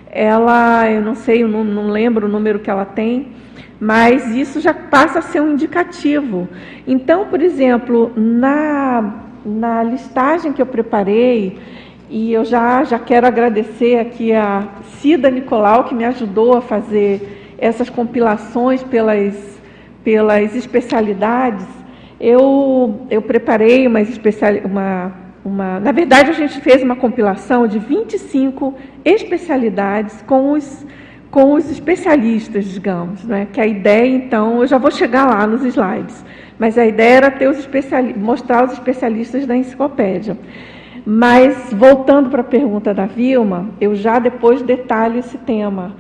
[0.10, 3.30] ela, eu não sei, eu não, não lembro o número que ela tem,
[3.80, 6.48] mas isso já passa a ser um indicativo.
[6.88, 11.58] Então, por exemplo, na, na listagem que eu preparei,
[12.10, 14.68] e eu já, já quero agradecer aqui a
[15.00, 19.53] Cida Nicolau, que me ajudou a fazer essas compilações pelas,
[20.04, 21.66] pelas especialidades.
[22.20, 25.12] Eu, eu preparei uma, especial, uma,
[25.44, 25.80] uma.
[25.80, 28.74] Na verdade, a gente fez uma compilação de 25
[29.04, 30.86] especialidades com os,
[31.32, 33.24] com os especialistas, digamos.
[33.24, 33.48] Né?
[33.52, 36.24] Que a ideia, então, eu já vou chegar lá nos slides,
[36.58, 40.38] mas a ideia era ter os especiali mostrar os especialistas da enciclopédia.
[41.06, 45.96] Mas, voltando para a pergunta da Vilma, eu já depois detalho esse tema.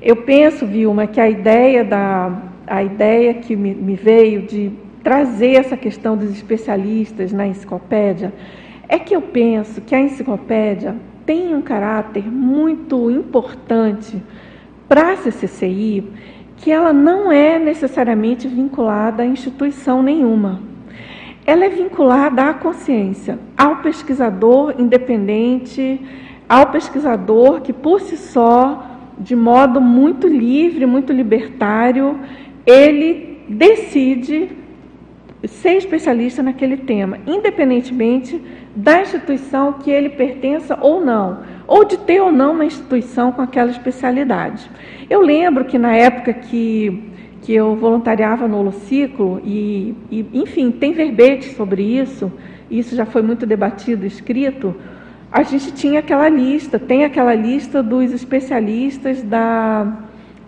[0.00, 2.30] Eu penso, Vilma, que a ideia, da,
[2.66, 8.32] a ideia que me, me veio de trazer essa questão dos especialistas na enciclopédia
[8.88, 14.22] é que eu penso que a enciclopédia tem um caráter muito importante
[14.88, 16.04] para a CCCI,
[16.56, 20.60] que ela não é necessariamente vinculada a instituição nenhuma.
[21.44, 26.00] Ela é vinculada à consciência, ao pesquisador independente,
[26.48, 28.84] ao pesquisador que por si só,
[29.18, 32.18] de modo muito livre, muito libertário,
[32.66, 34.50] ele decide
[35.46, 38.40] ser especialista naquele tema, independentemente
[38.74, 43.40] da instituição que ele pertença ou não, ou de ter ou não uma instituição com
[43.40, 44.68] aquela especialidade.
[45.08, 47.14] Eu lembro que na época que
[47.46, 52.32] que eu voluntariava no Holociclo e, e, enfim, tem verbete sobre isso,
[52.68, 54.74] isso já foi muito debatido, escrito,
[55.30, 59.96] a gente tinha aquela lista, tem aquela lista dos especialistas da,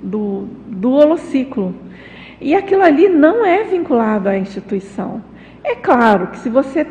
[0.02, 1.72] do, do Holociclo.
[2.40, 5.22] E aquilo ali não é vinculado à instituição.
[5.64, 6.86] É claro que se você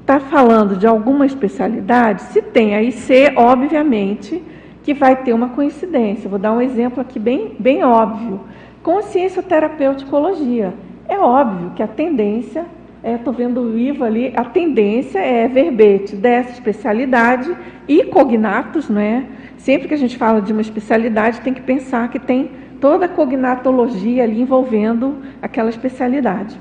[0.00, 4.42] está falando de alguma especialidade, se tem a IC, obviamente,
[4.82, 6.30] que vai ter uma coincidência.
[6.30, 8.40] Vou dar um exemplo aqui bem, bem óbvio.
[8.82, 10.72] Consciência terapeuticologia.
[11.08, 12.66] É óbvio que a tendência,
[13.02, 17.56] estou é, vendo o Ivo ali, a tendência é verbete dessa especialidade
[17.88, 19.24] e cognatos, não é?
[19.56, 22.50] Sempre que a gente fala de uma especialidade, tem que pensar que tem
[22.80, 26.58] toda a cognatologia ali envolvendo aquela especialidade.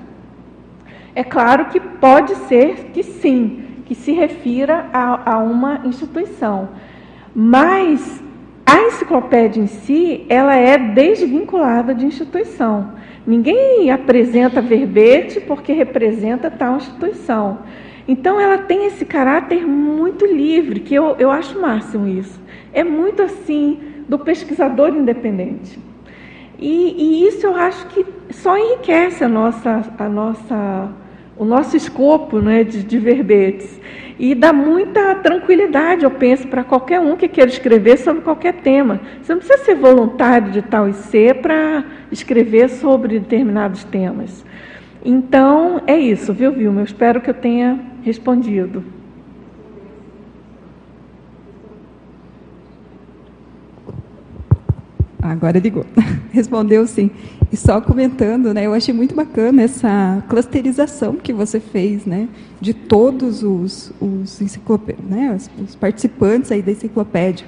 [1.14, 6.70] É claro que pode ser que sim, que se refira a, a uma instituição,
[7.34, 8.22] mas
[8.66, 12.94] a enciclopédia em si, ela é desvinculada de instituição.
[13.26, 17.60] Ninguém apresenta verbete porque representa tal instituição.
[18.08, 22.40] Então, ela tem esse caráter muito livre, que eu, eu acho máximo isso.
[22.74, 25.80] É muito assim do pesquisador independente.
[26.60, 30.90] E, e isso eu acho que só enriquece a nossa, a nossa,
[31.38, 33.80] o nosso escopo né, de, de verbetes
[34.18, 39.02] e dá muita tranquilidade, eu penso, para qualquer um que queira escrever sobre qualquer tema.
[39.22, 44.46] Você não precisa ser voluntário de tal e ser para escrever sobre determinados temas.
[45.04, 46.82] Então, é isso, viu, Vilma?
[46.82, 48.84] Eu espero que eu tenha respondido.
[55.22, 55.86] Agora ligou.
[56.32, 57.10] Respondeu sim.
[57.52, 62.28] E só comentando, né, eu achei muito bacana essa clusterização que você fez, né,
[62.60, 64.42] de todos os, os,
[65.08, 67.46] né, os, participantes aí da enciclopédia.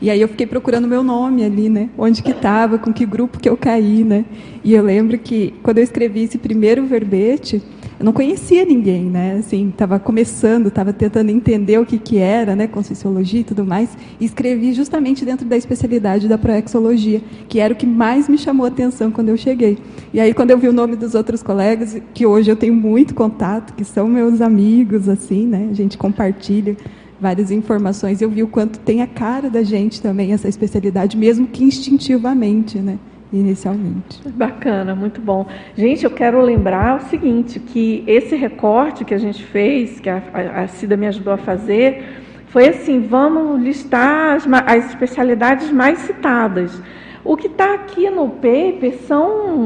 [0.00, 1.88] E aí eu fiquei procurando meu nome ali, né?
[1.96, 4.24] Onde que estava, com que grupo que eu caí, né?
[4.62, 7.62] E eu lembro que quando eu escrevi esse primeiro verbete,
[7.98, 9.36] eu não conhecia ninguém, né?
[9.38, 12.66] Assim, estava começando, estava tentando entender o que, que era, né?
[12.66, 13.96] Conscienciologia e tudo mais.
[14.18, 18.64] E escrevi justamente dentro da especialidade da proexologia, que era o que mais me chamou
[18.64, 19.78] a atenção quando eu cheguei.
[20.12, 23.14] E aí, quando eu vi o nome dos outros colegas, que hoje eu tenho muito
[23.14, 25.68] contato, que são meus amigos, assim, né?
[25.70, 26.76] A gente compartilha
[27.20, 28.20] várias informações.
[28.20, 32.78] Eu vi o quanto tem a cara da gente também essa especialidade, mesmo que instintivamente,
[32.78, 32.98] né?
[33.34, 34.20] Inicialmente.
[34.28, 35.46] Bacana, muito bom.
[35.76, 40.22] Gente, eu quero lembrar o seguinte, que esse recorte que a gente fez, que a,
[40.54, 42.04] a Cida me ajudou a fazer,
[42.46, 46.80] foi assim, vamos listar as, as especialidades mais citadas.
[47.24, 49.56] O que está aqui no paper são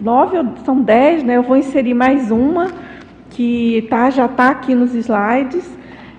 [0.00, 1.36] nove, são dez, né?
[1.36, 2.68] Eu vou inserir mais uma
[3.30, 5.68] que tá, já está aqui nos slides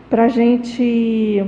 [0.09, 1.45] para a gente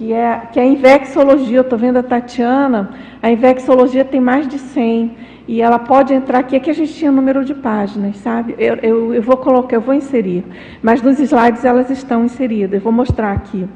[0.00, 1.58] que é, que é a invexologia.
[1.58, 2.88] Eu estou vendo a Tatiana,
[3.22, 5.14] a invexologia tem mais de 100
[5.46, 6.56] e ela pode entrar aqui.
[6.56, 8.54] Aqui a gente tinha número de páginas, sabe?
[8.58, 10.42] Eu, eu, eu vou colocar, eu vou inserir,
[10.82, 12.76] mas nos slides elas estão inseridas.
[12.76, 13.68] Eu vou mostrar aqui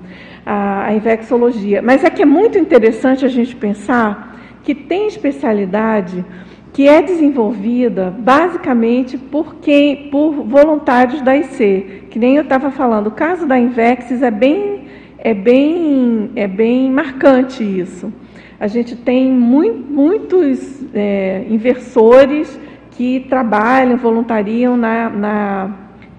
[0.46, 1.82] a, a invexologia.
[1.82, 6.24] Mas é que é muito interessante a gente pensar que tem especialidade
[6.72, 13.08] que é desenvolvida basicamente por quem, por voluntários da IC, que nem eu estava falando.
[13.08, 14.84] O caso da Invexis é bem
[15.24, 18.12] é bem, é bem marcante isso.
[18.60, 22.60] A gente tem muito, muitos é, inversores
[22.90, 25.70] que trabalham, voluntariam na, na,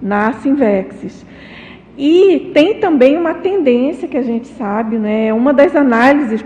[0.01, 1.23] na Sinvexis.
[1.97, 5.31] E tem também uma tendência que a gente sabe, né?
[5.31, 6.43] Uma das análises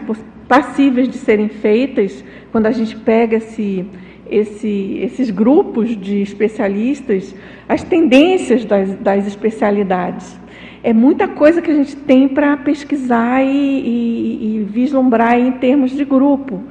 [0.48, 3.86] passíveis de serem feitas quando a gente pega esse,
[4.30, 7.34] esse, esses grupos de especialistas,
[7.68, 10.39] as tendências das, das especialidades.
[10.81, 15.91] É muita coisa que a gente tem para pesquisar e, e, e vislumbrar em termos
[15.91, 16.64] de grupo.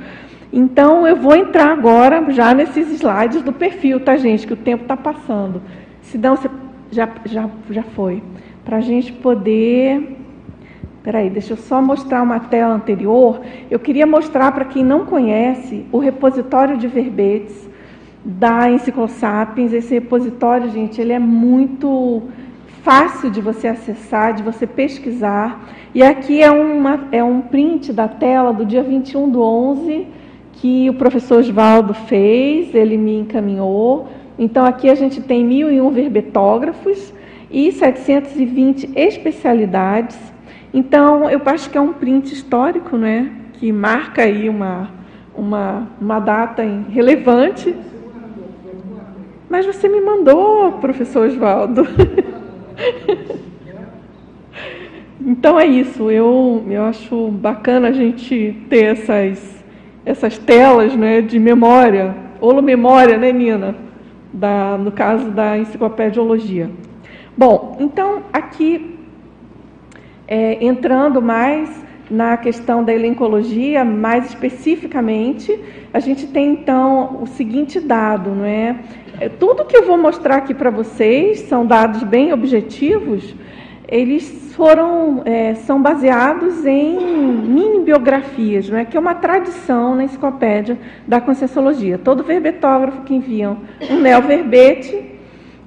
[0.52, 4.46] Então, eu vou entrar agora já nesses slides do perfil, tá, gente?
[4.46, 5.60] Que o tempo está passando.
[6.02, 6.38] Se não,
[6.90, 8.22] já, já, já foi
[8.64, 10.16] para a gente poder.
[11.02, 13.40] Peraí, deixa eu só mostrar uma tela anterior.
[13.70, 17.68] Eu queria mostrar para quem não conhece o repositório de verbetes
[18.24, 19.72] da Enciclosapiens.
[19.74, 22.22] Esse repositório, gente, ele é muito
[22.88, 25.62] fácil de você acessar, de você pesquisar.
[25.94, 30.06] E aqui é, uma, é um print da tela do dia 21 do 11
[30.52, 34.08] que o professor Oswaldo fez, ele me encaminhou.
[34.38, 37.12] Então aqui a gente tem 1001 verbetógrafos
[37.50, 40.18] e 720 especialidades.
[40.72, 44.90] Então, eu acho que é um print histórico, né, que marca aí uma,
[45.36, 47.76] uma, uma data relevante.
[49.46, 51.86] Mas você me mandou, professor Oswaldo.
[55.20, 59.64] então é isso, eu, eu acho bacana a gente ter essas,
[60.04, 62.14] essas telas né, de memória,
[62.62, 63.74] memória, né, Nina?
[64.32, 66.70] Da, no caso da enciclopediologia.
[67.36, 68.98] Bom, então aqui,
[70.26, 75.58] é, entrando mais na questão da elencologia, mais especificamente,
[75.92, 78.76] a gente tem então o seguinte dado, não é?
[79.20, 83.34] é tudo que eu vou mostrar aqui para vocês são dados bem objetivos,
[83.86, 88.84] eles foram, é, são baseados em mini biografias, não é?
[88.84, 90.76] que é uma tradição na enciclopédia
[91.06, 91.96] da Conscienciologia.
[91.96, 93.58] Todo verbetógrafo que enviam
[93.88, 95.07] um neoverbete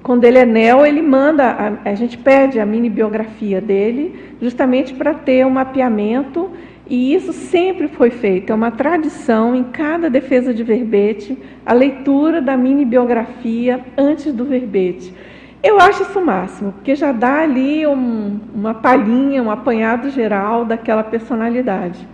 [0.02, 4.92] quando ele é neo, ele manda, a, a gente pede a mini biografia dele, justamente
[4.92, 6.50] para ter um mapeamento,
[6.88, 12.42] e isso sempre foi feito, é uma tradição em cada defesa de verbete, a leitura
[12.42, 15.14] da mini biografia antes do verbete.
[15.62, 20.64] Eu acho isso o máximo, porque já dá ali um, uma palhinha, um apanhado geral
[20.64, 22.06] daquela personalidade.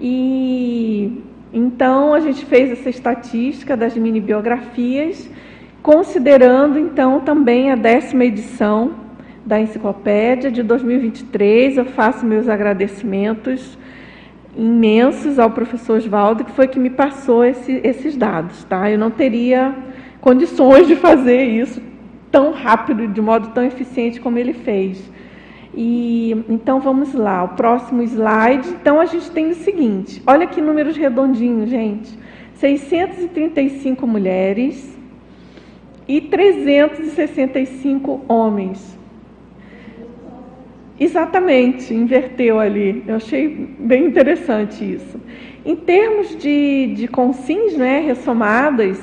[0.00, 1.22] E
[1.52, 5.30] então a gente fez essa estatística das mini biografias
[5.88, 8.90] considerando então também a décima edição
[9.46, 11.78] da enciclopédia de 2023.
[11.78, 13.78] Eu faço meus agradecimentos
[14.54, 18.64] imensos ao professor Oswaldo, que foi que me passou esse, esses dados.
[18.64, 18.90] Tá?
[18.90, 19.74] Eu não teria
[20.20, 21.80] condições de fazer isso
[22.30, 25.10] tão rápido, de modo tão eficiente como ele fez.
[25.74, 28.68] E então vamos lá, o próximo slide.
[28.78, 32.10] Então a gente tem o seguinte: olha que números redondinhos, gente.
[32.56, 34.97] 635 mulheres,
[36.08, 38.98] e 365 homens.
[40.98, 43.04] Exatamente, inverteu ali.
[43.06, 43.46] Eu achei
[43.78, 45.20] bem interessante isso.
[45.64, 48.98] Em termos de, de consins né, ressomadas,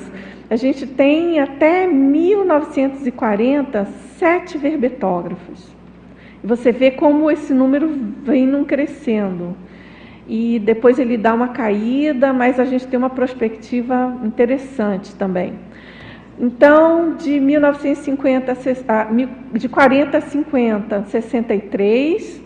[0.50, 3.86] a gente tem até 1940
[4.18, 5.74] sete verbetógrafos.
[6.44, 7.88] Você vê como esse número
[8.22, 9.56] vem num crescendo.
[10.28, 15.54] E depois ele dá uma caída, mas a gente tem uma perspectiva interessante também.
[16.38, 18.52] Então, de 1950
[18.88, 19.08] a,
[19.52, 22.42] de 40 a 50, 63,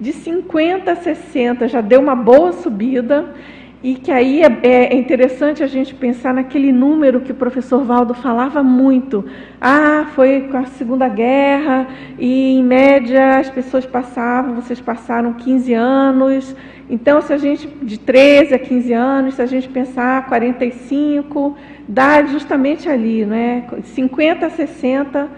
[0.00, 3.34] de 50 a 60 já deu uma boa subida
[3.82, 8.14] e que aí é, é, interessante a gente pensar naquele número que o professor Valdo
[8.14, 9.24] falava muito.
[9.60, 11.86] Ah, foi com a Segunda Guerra
[12.18, 16.56] e, em média, as pessoas passavam, vocês passaram 15 anos.
[16.88, 21.56] Então, se a gente, de 13 a 15 anos, se a gente pensar 45,
[21.88, 23.64] dá justamente ali, né?
[23.82, 25.28] 50 a 60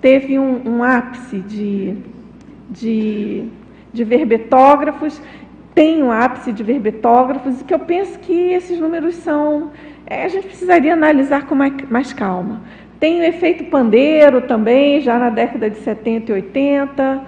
[0.00, 1.94] teve um, um ápice de,
[2.70, 3.44] de,
[3.92, 5.20] de verbetógrafos
[5.78, 9.70] tem um ápice de verbetógrafos, e que eu penso que esses números são.
[10.04, 12.62] É, a gente precisaria analisar com mais, mais calma.
[12.98, 17.22] Tem o efeito pandeiro também, já na década de 70 e 80,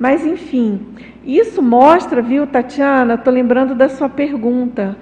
[0.00, 0.80] mas enfim,
[1.24, 3.14] isso mostra, viu, Tatiana?
[3.14, 4.96] Estou lembrando da sua pergunta.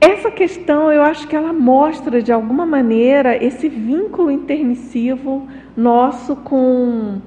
[0.00, 7.20] Essa questão, eu acho que ela mostra, de alguma maneira, esse vínculo intermissivo nosso com,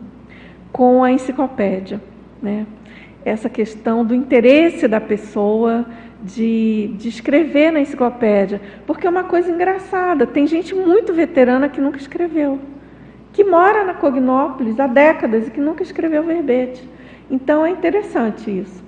[0.72, 2.02] com a enciclopédia.
[2.42, 2.68] Né?
[3.30, 5.86] essa questão do interesse da pessoa
[6.24, 10.26] de, de escrever na enciclopédia, porque é uma coisa engraçada.
[10.26, 12.60] Tem gente muito veterana que nunca escreveu,
[13.34, 16.88] que mora na Cognópolis há décadas e que nunca escreveu verbete.
[17.30, 18.84] Então é interessante isso.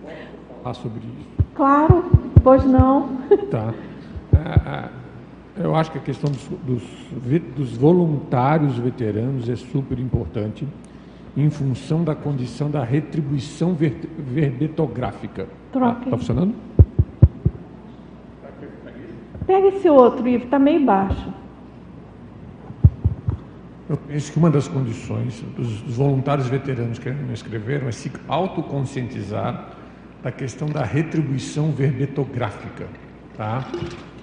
[0.64, 1.30] Falar sobre isso.
[1.56, 2.04] Claro.
[2.44, 3.20] Pois não.
[3.50, 3.74] Tá.
[4.34, 6.48] É, é, eu acho que a questão dos,
[7.56, 10.68] dos, voluntários veteranos é super importante
[11.36, 15.48] em função da condição da retribuição ver, verbetográfica.
[15.72, 16.06] Troca.
[16.06, 16.54] Está funcionando?
[19.46, 21.34] Pega esse outro, Ivo, está meio baixo.
[23.90, 29.72] Eu penso que uma das condições dos, voluntários veteranos que me escreveram é se autoconscientizar
[30.22, 32.86] da questão da retribuição verbetográfica,
[33.36, 33.68] tá?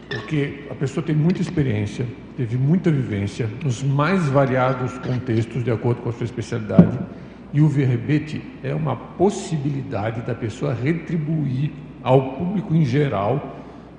[0.09, 2.07] Porque a pessoa tem muita experiência,
[2.37, 6.97] teve muita vivência nos mais variados contextos de acordo com a sua especialidade,
[7.53, 11.73] e o verbete é uma possibilidade da pessoa retribuir
[12.05, 13.56] ao público em geral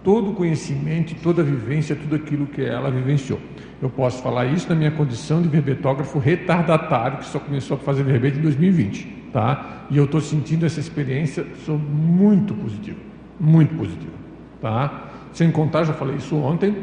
[0.08, 3.42] todo o conhecimento, toda a vivência, tudo aquilo que ela vivenciou.
[3.82, 8.04] Eu posso falar isso na minha condição de verbetógrafo retardatário, que só começou a fazer
[8.04, 9.86] verbete em 2020, tá?
[9.90, 13.00] E eu estou sentindo essa experiência, sou muito positivo,
[13.38, 14.14] muito positivo,
[14.62, 15.10] tá?
[15.34, 16.74] Sem contar, já falei isso ontem,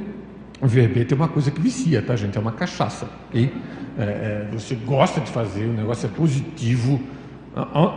[0.61, 2.37] o verbete é uma coisa que vicia, tá, gente?
[2.37, 3.51] É uma cachaça, ok?
[3.97, 7.01] É, é, você gosta de fazer, o negócio é positivo,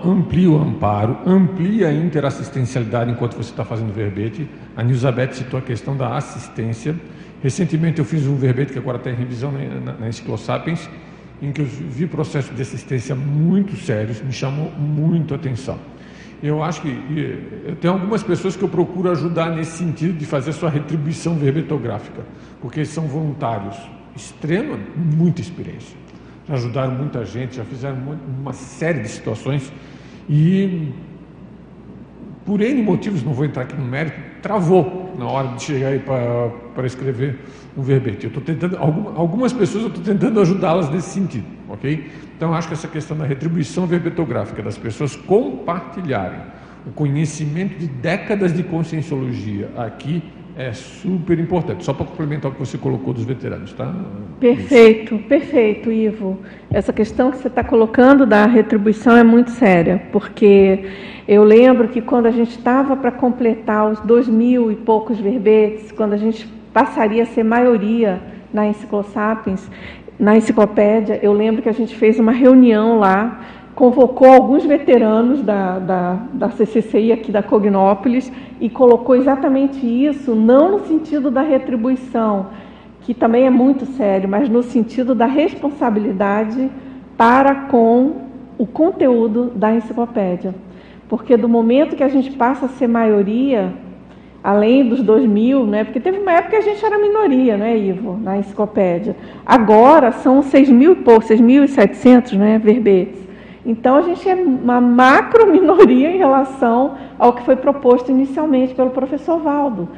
[0.05, 4.47] amplia o amparo, amplia a interassistencialidade enquanto você está fazendo verbete.
[4.75, 6.95] A Nilzabeth citou a questão da assistência.
[7.41, 10.87] Recentemente eu fiz um verbete que agora está em revisão na, na, na Enciclosapiens,
[11.41, 15.77] em que eu vi processos de assistência muito sérios, me chamou muito a atenção.
[16.41, 16.89] Eu acho que
[17.65, 22.23] eu tenho algumas pessoas que eu procuro ajudar nesse sentido de fazer sua retribuição verbetográfica,
[22.61, 23.75] porque são voluntários,
[24.15, 25.97] extrema, muita experiência.
[26.49, 27.97] Ajudaram muita gente, já fizeram
[28.39, 29.71] uma série de situações
[30.29, 30.93] e
[32.45, 35.99] por N motivos, não vou entrar aqui no mérito, travou na hora de chegar aí
[35.99, 37.37] para escrever
[37.75, 38.23] um verbete.
[38.23, 42.09] Eu estou tentando, algumas pessoas eu estou tentando ajudá-las nesse sentido, ok?
[42.37, 46.39] Então acho que essa questão da retribuição verbetográfica, das pessoas compartilharem
[46.85, 50.23] o conhecimento de décadas de conscienciologia aqui
[50.57, 51.85] é super importante.
[51.85, 53.93] Só para complementar o que você colocou dos veteranos, tá?
[54.39, 55.23] Perfeito, Isso.
[55.25, 56.39] perfeito, Ivo.
[56.71, 60.85] Essa questão que você está colocando da retribuição é muito séria, porque
[61.27, 65.91] eu lembro que quando a gente estava para completar os dois mil e poucos verbetes,
[65.91, 68.19] quando a gente passaria a ser maioria
[68.51, 69.69] na Enciclosapiens,
[70.19, 73.39] na enciclopédia, eu lembro que a gente fez uma reunião lá
[73.77, 80.71] convocou alguns veteranos da, da, da CCCI aqui da Cognópolis e colocou exatamente isso, não
[80.71, 82.47] no sentido da retribuição,
[83.01, 86.71] que também é muito sério, mas no sentido da responsabilidade
[87.15, 88.13] para com
[88.57, 90.55] o conteúdo da enciclopédia.
[91.07, 93.71] Porque do momento que a gente passa a ser maioria,
[94.43, 95.83] além dos 2 mil, né?
[95.83, 99.15] porque teve uma época que a gente era minoria, né, Ivo, na enciclopédia.
[99.45, 103.26] Agora são 6 mil e pouco, 6.700 né, verbetes.
[103.67, 108.91] Então, a gente é uma macro minoria em relação ao que foi proposto inicialmente pelo
[108.91, 109.89] professor Valdo.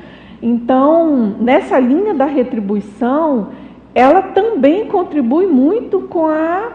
[0.42, 3.50] Então, nessa linha da retribuição,
[3.94, 6.70] ela também contribui muito com, a,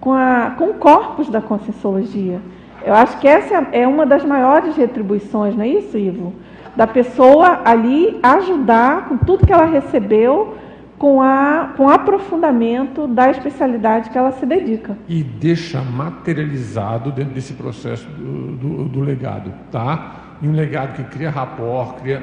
[0.00, 2.40] com, a, com o corpus da Conscienciologia.
[2.86, 6.32] Eu acho que essa é uma das maiores retribuições, não é isso, Ivo?
[6.74, 10.54] Da pessoa ali ajudar com tudo que ela recebeu
[11.04, 14.96] com, a, com aprofundamento da especialidade que ela se dedica.
[15.06, 20.38] E deixa materializado dentro desse processo do, do, do legado, tá?
[20.40, 22.22] E um legado que cria rapport, cria...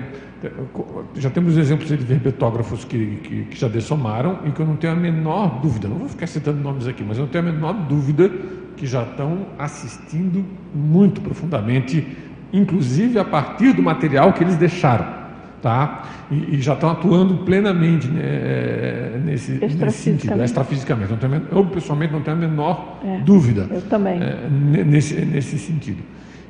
[1.14, 4.94] Já temos exemplos de verbetógrafos que, que, que já dessomaram e que eu não tenho
[4.94, 7.74] a menor dúvida, não vou ficar citando nomes aqui, mas eu não tenho a menor
[7.74, 8.32] dúvida
[8.76, 10.44] que já estão assistindo
[10.74, 12.18] muito profundamente,
[12.52, 15.21] inclusive a partir do material que eles deixaram
[15.62, 16.04] tá?
[16.32, 21.12] E, e, já estão atuando plenamente né, é, nesse, nesse sentido, extrafisicamente.
[21.12, 24.20] Não tenho, eu, pessoalmente, não tenho a menor é, dúvida eu também.
[24.22, 24.48] É,
[24.86, 26.02] nesse, nesse sentido.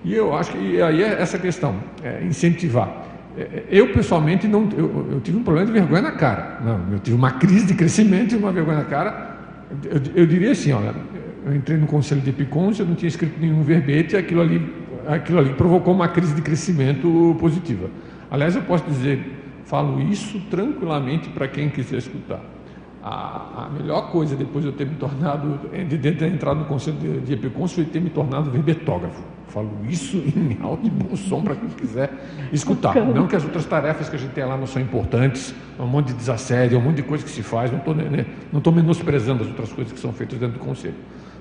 [0.04, 3.12] E eu acho que aí é essa questão, é, incentivar.
[3.38, 6.60] É, eu, pessoalmente, não, eu, eu, tive um problema de vergonha na cara.
[6.64, 9.38] Não, eu tive uma crise de crescimento e uma vergonha na cara.
[9.86, 10.94] Eu, eu diria assim, olha,
[11.46, 14.74] eu entrei no conselho de Epicons, eu não tinha escrito nenhum verbete, aquilo ali,
[15.08, 17.90] aquilo ali provocou uma crise de crescimento positiva.
[18.32, 19.22] Aliás, eu posso dizer,
[19.66, 22.40] falo isso tranquilamente para quem quiser escutar.
[23.04, 26.66] A, a, melhor coisa depois de eu ter me tornado, de, de ter entrado no
[26.66, 29.22] conselho de, de Epicons, foi ter me tornado verbetógrafo.
[29.48, 32.10] Falo isso em alto e bom som para quem quiser
[32.54, 32.96] escutar.
[32.96, 35.88] Não que as outras tarefas que a gente tem lá não são importantes, é um
[35.88, 38.72] monte de desassédio, é um monte de coisa que se faz, não estou né, não
[38.72, 40.96] menosprezando as outras coisas que são feitas dentro do conselho.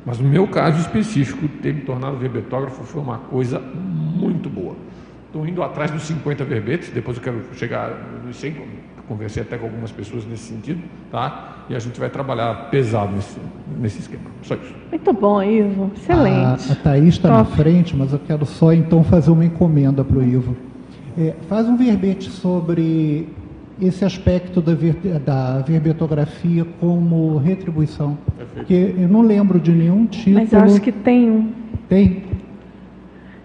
[0.05, 4.75] Mas no meu caso específico, ter me tornado verbetógrafo foi uma coisa muito boa.
[5.31, 7.93] Estou indo atrás dos 50 verbetes, depois eu quero chegar
[8.27, 8.53] nos 100,
[9.07, 11.67] conversei até com algumas pessoas nesse sentido, tá?
[11.69, 13.39] E a gente vai trabalhar pesado nesse,
[13.81, 14.25] nesse esquema.
[14.43, 14.75] Só isso.
[14.91, 15.93] Muito bom, Ivo.
[15.95, 16.69] Excelente.
[16.69, 20.19] A, a Thaís está na frente, mas eu quero só então fazer uma encomenda para
[20.19, 20.57] o Ivo.
[21.17, 23.29] É, faz um verbete sobre
[23.81, 28.19] esse aspecto da, ver, da verbetografia como retribuição.
[28.53, 30.41] Porque eu não lembro de nenhum título.
[30.41, 31.53] Mas eu acho que tem um.
[31.89, 32.30] Tem?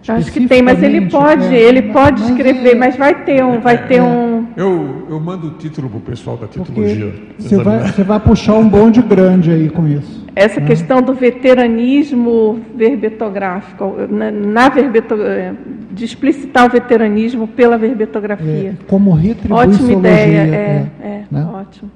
[0.08, 3.24] Eu acho que tem, mas ele pode, é, ele pode mas escrever, é, mas vai
[3.24, 4.46] ter um, vai ter é, um.
[4.56, 7.12] Eu, eu mando o título para o pessoal da titologia.
[7.38, 10.24] Você vai, você vai puxar um bonde grande aí com isso.
[10.36, 10.66] Essa né?
[10.66, 15.54] questão do veteranismo verbetográfico, na, na verbeto, é,
[15.90, 18.76] de explicitar o veteranismo pela verbetografia.
[18.80, 19.72] É, como retribuição.
[19.72, 21.48] Ótima ideia, é, é, né?
[21.52, 21.90] ótimo.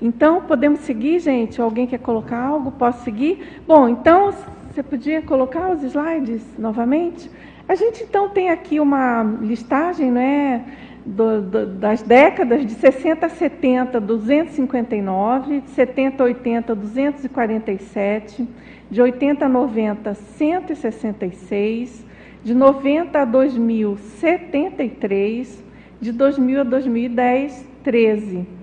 [0.00, 1.60] Então, podemos seguir, gente?
[1.60, 2.70] Alguém quer colocar algo?
[2.70, 3.60] Posso seguir?
[3.66, 4.32] Bom, então,
[4.78, 7.28] você podia colocar os slides novamente?
[7.68, 10.64] A gente então tem aqui uma listagem, não é?
[11.04, 18.48] Do, do, das décadas de 60 a 70, 259, de 70 a 80, 247,
[18.88, 22.04] de 80 a 90, 166,
[22.44, 25.64] de 90 a 2000, 73,
[26.00, 28.57] de 2000 a 2010, 13.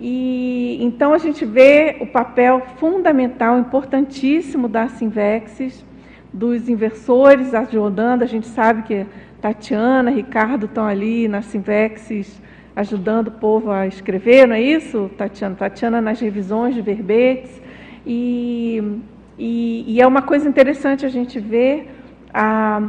[0.00, 5.84] E então a gente vê o papel fundamental, importantíssimo da Sinvexis,
[6.32, 8.22] dos inversores ajudando.
[8.22, 9.06] A gente sabe que
[9.40, 12.40] Tatiana, Ricardo estão ali na Sinvexis
[12.76, 15.56] ajudando o povo a escrever, não é isso, Tatiana?
[15.56, 17.60] Tatiana nas revisões de verbetes.
[18.06, 19.00] E,
[19.36, 21.90] e, e é uma coisa interessante a gente ver
[22.32, 22.80] a,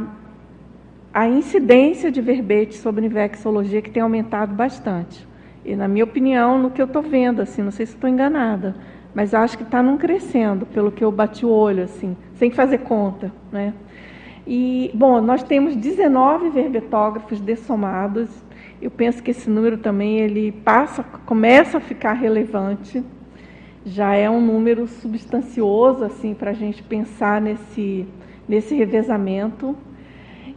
[1.12, 5.26] a incidência de verbetes sobre invexologia que tem aumentado bastante.
[5.64, 8.74] E na minha opinião, no que eu estou vendo, assim, não sei se estou enganada,
[9.14, 12.78] mas acho que está num crescendo, pelo que eu bati o olho, assim, sem fazer
[12.78, 13.74] conta, né?
[14.46, 18.28] E, bom, nós temos 19 verbetógrafos dessomados.
[18.80, 23.04] Eu penso que esse número também ele passa, começa a ficar relevante.
[23.84, 28.06] Já é um número substancioso assim para a gente pensar nesse
[28.48, 29.76] nesse revezamento.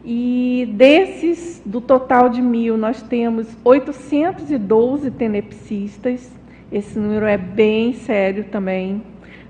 [0.04, 6.30] E desses, do total de mil, nós temos 812 tenepsistas.
[6.70, 9.02] Esse número é bem sério também.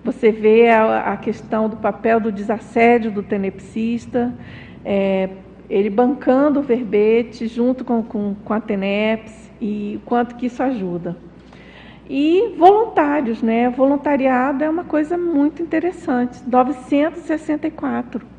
[0.03, 4.33] Você vê a, a questão do papel do desassédio do tenepsista,
[4.85, 5.29] é,
[5.69, 11.17] ele bancando o verbete junto com, com, com a TENEPS e quanto que isso ajuda.
[12.07, 13.69] E voluntários, né?
[13.69, 16.41] Voluntariado é uma coisa muito interessante.
[16.45, 18.32] 964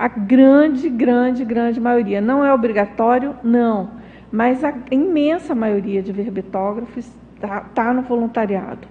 [0.00, 2.22] a grande, grande, grande maioria.
[2.22, 3.90] Não é obrigatório, não,
[4.32, 8.88] mas a imensa maioria de verbetógrafos está tá no voluntariado.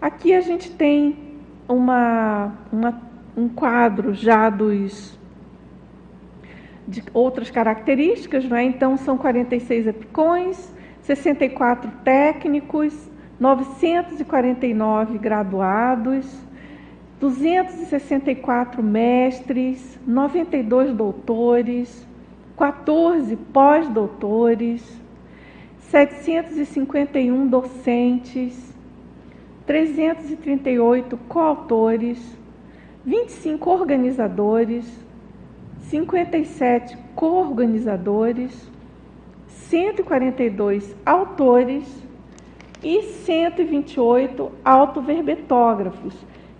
[0.00, 1.18] Aqui a gente tem
[1.68, 3.02] uma, uma,
[3.36, 5.18] um quadro já dos
[6.86, 8.62] de outras características, não é?
[8.62, 13.10] então são 46 epicões, 64 técnicos,
[13.40, 16.43] 949 graduados,
[17.20, 22.06] 264 mestres, 92 doutores,
[22.56, 24.82] 14 pós-doutores,
[25.80, 28.74] 751 docentes,
[29.66, 32.18] 338 coautores,
[33.04, 34.84] 25 organizadores,
[35.82, 38.70] 57 co-organizadores,
[39.48, 41.84] 142 autores
[42.82, 46.14] e 128 autoverbetógrafos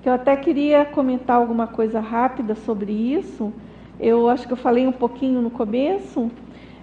[0.04, 3.50] que eu até queria comentar alguma coisa rápida sobre isso.
[3.98, 6.30] Eu acho que eu falei um pouquinho no começo,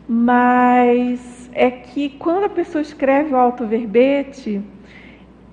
[0.10, 4.60] mas é que quando a pessoa escreve o autoverbete,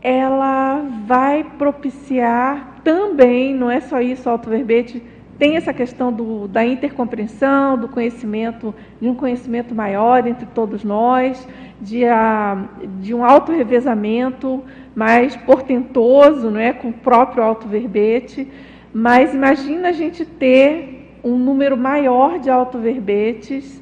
[0.01, 5.03] ela vai propiciar também, não é só isso, autoverbete
[5.39, 11.47] tem essa questão do, da intercompreensão, do conhecimento, de um conhecimento maior entre todos nós,
[11.81, 12.69] de, a,
[13.01, 14.63] de um auto-revezamento
[14.97, 18.49] mais portentoso, não é, com o próprio autoverbete.
[18.93, 23.81] Mas imagina a gente ter um número maior de autoverbetes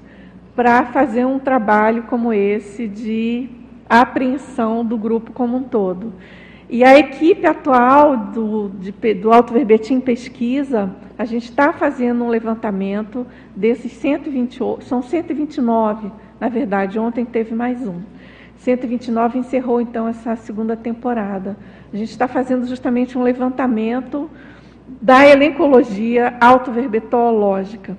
[0.55, 3.49] para fazer um trabalho como esse de
[3.89, 6.12] apreensão do grupo como um todo.
[6.68, 12.28] E a equipe atual do, de, do Alto Verbetim Pesquisa, a gente está fazendo um
[12.28, 13.24] levantamento
[13.55, 16.10] desses 128, são 129,
[16.40, 18.01] na verdade, ontem teve mais um.
[18.59, 21.56] 129 encerrou então essa segunda temporada.
[21.93, 24.28] A gente está fazendo justamente um levantamento
[25.01, 27.97] da elencologia autoverbetológica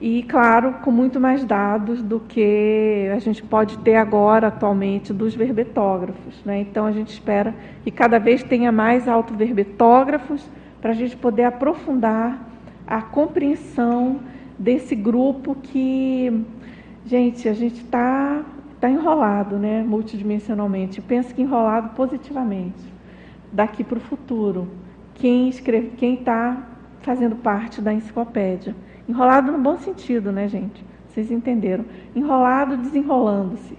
[0.00, 5.34] e, claro, com muito mais dados do que a gente pode ter agora, atualmente, dos
[5.34, 6.42] verbetógrafos.
[6.42, 6.62] Né?
[6.62, 7.54] Então, a gente espera
[7.84, 10.48] que cada vez tenha mais autoverbetógrafos
[10.80, 12.48] para a gente poder aprofundar
[12.86, 14.20] a compreensão
[14.58, 16.44] desse grupo que,
[17.04, 18.42] gente, a gente está
[18.80, 21.02] tá enrolado, né, multidimensionalmente.
[21.02, 22.82] Penso que enrolado positivamente,
[23.52, 24.66] daqui para o futuro.
[25.14, 26.66] Quem está
[27.02, 28.74] fazendo parte da enciclopédia.
[29.10, 30.84] Enrolado no bom sentido, né, gente?
[31.08, 31.84] Vocês entenderam?
[32.14, 33.76] Enrolado, desenrolando-se,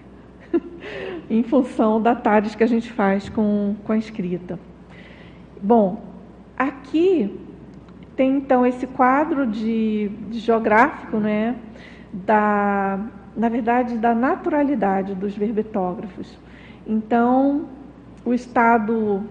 [1.30, 4.60] em função da tarde que a gente faz com, com a escrita.
[5.62, 6.04] Bom,
[6.58, 7.40] aqui
[8.14, 11.56] tem então esse quadro de, de geográfico, né,
[12.12, 13.00] da,
[13.34, 16.38] na verdade, da naturalidade dos verbetógrafos.
[16.86, 17.70] Então,
[18.26, 19.24] o estado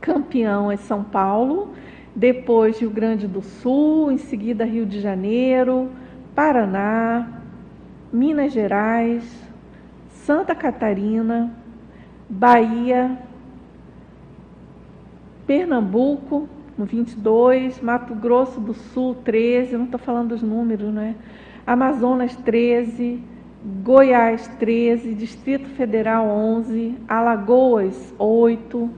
[0.00, 1.74] campeão é São Paulo,
[2.14, 5.90] depois Rio Grande do Sul, em seguida Rio de Janeiro,
[6.34, 7.40] Paraná,
[8.12, 9.24] Minas Gerais,
[10.08, 11.52] Santa Catarina,
[12.28, 13.18] Bahia,
[15.46, 21.14] Pernambuco, no 22, Mato Grosso do Sul, 13, não estou falando dos números, né?
[21.66, 23.22] Amazonas, 13,
[23.82, 28.90] Goiás, 13, Distrito Federal, 11, Alagoas, 8,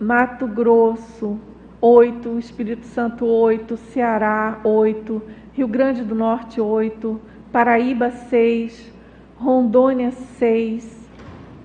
[0.00, 1.40] Mato Grosso,
[1.80, 5.22] 8, Espírito Santo, 8, Ceará, 8,
[5.54, 7.20] Rio Grande do Norte, 8,
[7.50, 8.92] Paraíba, 6,
[9.36, 11.08] Rondônia, 6,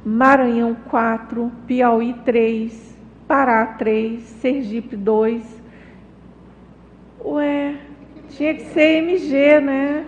[0.04, 2.98] Maranhão, 4, Piauí, 3,
[3.28, 5.62] Pará 3, Sergipe 2.
[7.24, 7.76] Ué,
[8.30, 10.06] tinha que ser MG, né?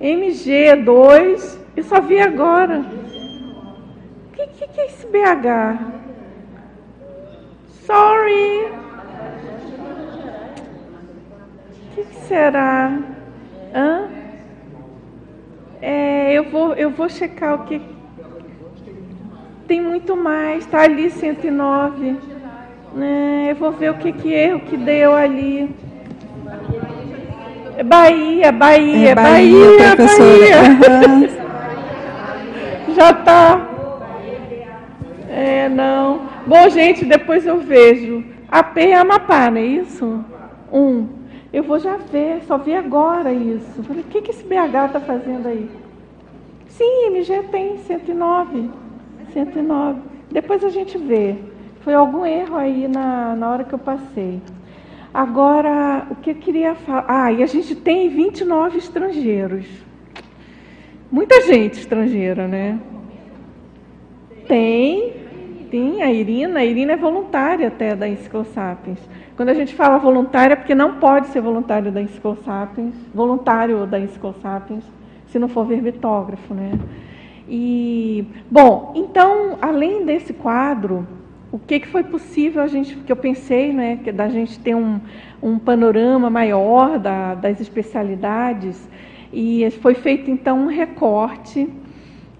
[0.00, 2.84] MG 2, eu só vi agora.
[4.28, 6.05] O que, que, que é esse BH?
[7.86, 8.66] Sorry.
[11.70, 12.98] O que, que será?
[13.72, 14.08] Hã?
[15.80, 17.80] É, eu vou, eu vou checar o que.
[19.68, 22.16] Tem muito mais, tá ali 109.
[23.00, 25.72] É, eu vou ver o que, que erro que deu ali.
[27.84, 29.94] Bahia, Bahia, é Bahia, Bahia.
[29.96, 31.46] Bahia.
[32.96, 33.60] Já tá.
[35.28, 36.35] É, não.
[36.46, 38.24] Bom, gente, depois eu vejo.
[38.48, 40.24] AP é Amapá, não é isso?
[40.72, 41.08] Um.
[41.52, 43.82] Eu vou já ver, só vi agora isso.
[43.82, 45.68] Falei, o que, que esse BH está fazendo aí?
[46.68, 48.70] Sim, MG tem 109.
[49.32, 50.00] 109.
[50.30, 51.36] Depois a gente vê.
[51.80, 54.40] Foi algum erro aí na, na hora que eu passei.
[55.12, 57.06] Agora, o que eu queria falar.
[57.08, 59.66] Ah, e a gente tem 29 estrangeiros.
[61.10, 62.78] Muita gente estrangeira, né?
[64.46, 65.25] Tem,
[65.70, 66.60] tem a Irina.
[66.60, 68.98] A Irina é voluntária até da Enciclosapiens.
[69.36, 74.00] Quando a gente fala voluntária, é porque não pode ser voluntário da Enciclosapiens, voluntário da
[74.00, 74.84] Enciclosapiens,
[75.28, 76.72] se não for verbetógrafo, né?
[77.48, 81.06] E, bom, então, além desse quadro,
[81.52, 84.74] o que, que foi possível a gente, que eu pensei, né, que da gente ter
[84.74, 84.98] um,
[85.42, 88.88] um panorama maior da, das especialidades,
[89.32, 91.68] e foi feito então um recorte,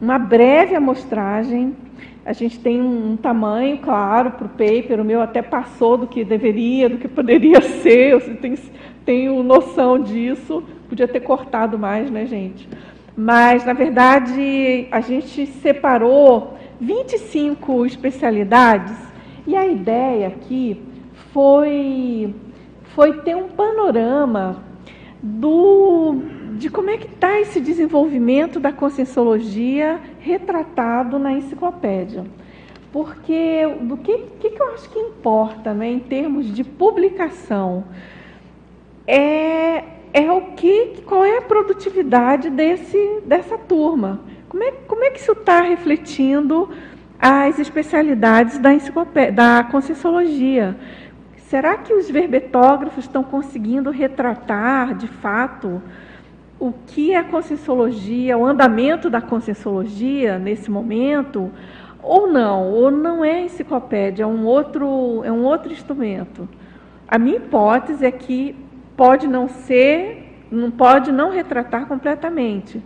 [0.01, 1.74] uma breve amostragem.
[2.24, 6.24] A gente tem um, tamanho, claro, para o paper, o meu até passou do que
[6.24, 8.58] deveria, do que poderia ser, eu tenho,
[9.04, 12.68] tenho noção disso, podia ter cortado mais, né, gente?
[13.16, 18.94] Mas, na verdade, a gente separou 25 especialidades.
[19.46, 20.82] E a ideia aqui
[21.32, 22.34] foi,
[22.94, 24.62] foi ter um panorama
[25.22, 26.16] do,
[26.56, 32.24] de como é que está esse desenvolvimento da conscienciologia retratado na enciclopédia.
[32.93, 37.85] Porque do que, que, que eu acho que importa né, em termos de publicação
[39.07, 44.20] é, é o que, qual é a produtividade desse, dessa turma.
[44.48, 46.70] Como é, como é que isso está refletindo
[47.19, 48.70] as especialidades da,
[49.32, 50.77] da Conscienciologia?
[51.48, 55.81] Será que os verbetógrafos estão conseguindo retratar, de fato,
[56.58, 61.50] o que é Conscienciologia, o andamento da Conscienciologia nesse momento?
[62.02, 62.70] Ou não?
[62.72, 66.48] Ou não é enciclopédia, é um outro, é um outro instrumento?
[67.08, 68.56] A minha hipótese é que
[68.96, 72.82] pode não ser, não pode não retratar completamente,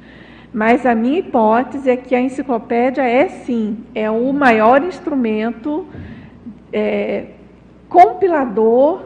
[0.52, 5.86] mas a minha hipótese é que a enciclopédia é sim, é o maior instrumento
[6.72, 7.26] é,
[7.88, 9.02] compilador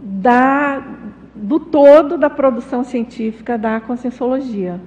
[0.00, 0.82] da,
[1.38, 4.80] do todo da produção científica da conscienciologia.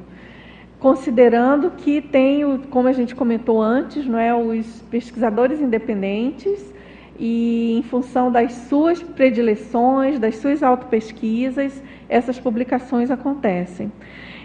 [0.79, 6.73] Considerando que tem, como a gente comentou antes, não é, os pesquisadores independentes
[7.19, 13.91] e em função das suas predileções, das suas autopesquisas, essas publicações acontecem.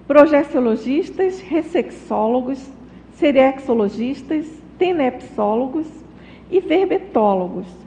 [0.07, 2.69] projeciologistas, ressexólogos,
[3.15, 4.45] serexologistas,
[4.77, 5.87] tenepsólogos
[6.49, 7.80] e verbetólogos.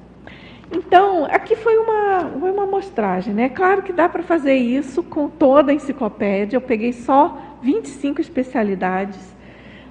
[0.75, 3.49] Então, aqui foi uma, foi uma amostragem, né?
[3.49, 9.35] Claro que dá para fazer isso com toda a enciclopédia, eu peguei só 25 especialidades.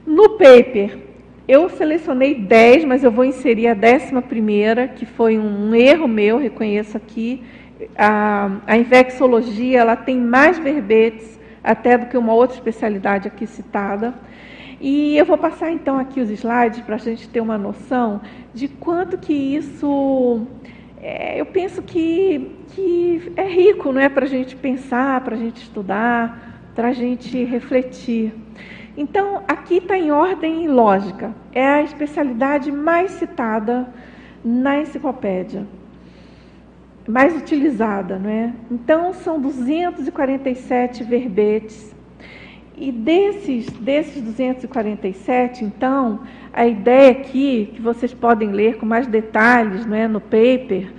[0.05, 0.97] No paper,
[1.47, 6.38] eu selecionei 10, mas eu vou inserir a décima primeira, que foi um erro meu,
[6.38, 7.41] reconheço aqui.
[7.97, 14.14] A, a infecciologia ela tem mais verbetes até do que uma outra especialidade aqui citada.
[14.81, 18.19] E eu vou passar então aqui os slides para a gente ter uma noção
[18.53, 20.45] de quanto que isso,
[21.03, 25.38] é, eu penso que, que é rico, não é, para a gente pensar, para a
[25.38, 28.34] gente estudar, para a gente refletir.
[28.95, 31.35] Então, aqui está em ordem lógica.
[31.51, 33.85] É a especialidade mais citada
[34.45, 35.67] na enciclopédia,
[37.05, 38.53] mais utilizada, não é?
[38.71, 41.93] Então, são 247 verbetes
[42.77, 46.21] e desses, desses 247, então,
[46.53, 50.91] a ideia aqui, que vocês podem ler com mais detalhes não é, no paper,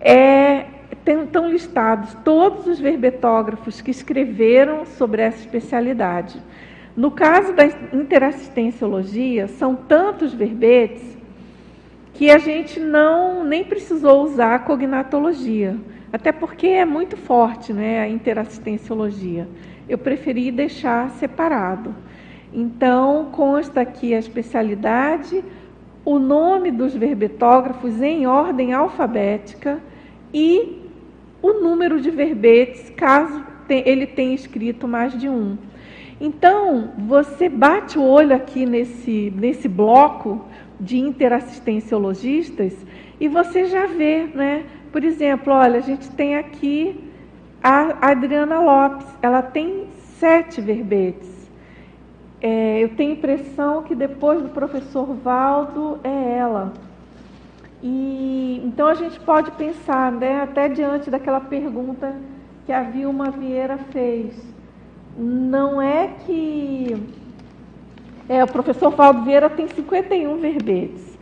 [0.00, 0.66] é,
[1.04, 6.40] estão listados todos os verbetógrafos que escreveram sobre essa especialidade.
[6.96, 11.02] No caso da interassistenciologia, são tantos verbetes
[12.14, 15.76] que a gente não nem precisou usar a cognatologia,
[16.12, 19.48] até porque é muito forte né, a interassistenciologia
[19.88, 21.94] eu preferi deixar separado.
[22.52, 25.42] Então, consta aqui a especialidade,
[26.04, 29.80] o nome dos verbetógrafos em ordem alfabética
[30.34, 30.82] e
[31.40, 35.56] o número de verbetes, caso ele tenha escrito mais de um.
[36.20, 40.44] Então, você bate o olho aqui nesse, nesse bloco
[40.78, 42.74] de interassistenciologistas
[43.18, 44.64] e você já vê, né?
[44.92, 47.02] Por exemplo, olha, a gente tem aqui
[47.62, 49.86] a Adriana Lopes, ela tem
[50.18, 51.31] sete verbetes.
[52.42, 56.72] É, eu tenho impressão que depois do professor Valdo é ela.
[57.80, 62.16] E então a gente pode pensar, né, até diante daquela pergunta
[62.66, 64.34] que a Vilma Vieira fez.
[65.16, 66.96] Não é que
[68.28, 71.12] é, o professor Valdo Vieira tem 51 verbetes.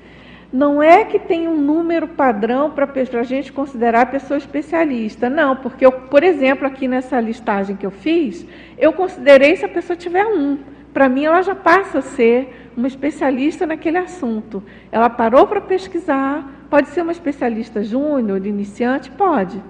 [0.51, 2.89] Não é que tem um número padrão para
[3.21, 5.29] a gente considerar a pessoa especialista.
[5.29, 8.47] Não, porque, eu, por exemplo, aqui nessa listagem que eu fiz,
[8.79, 10.59] eu considerei se a pessoa tiver um.
[10.93, 14.62] Para mim, ela já passa a ser uma especialista naquele assunto.
[14.91, 19.62] Ela parou para pesquisar, pode ser uma especialista júnior, iniciante, pode.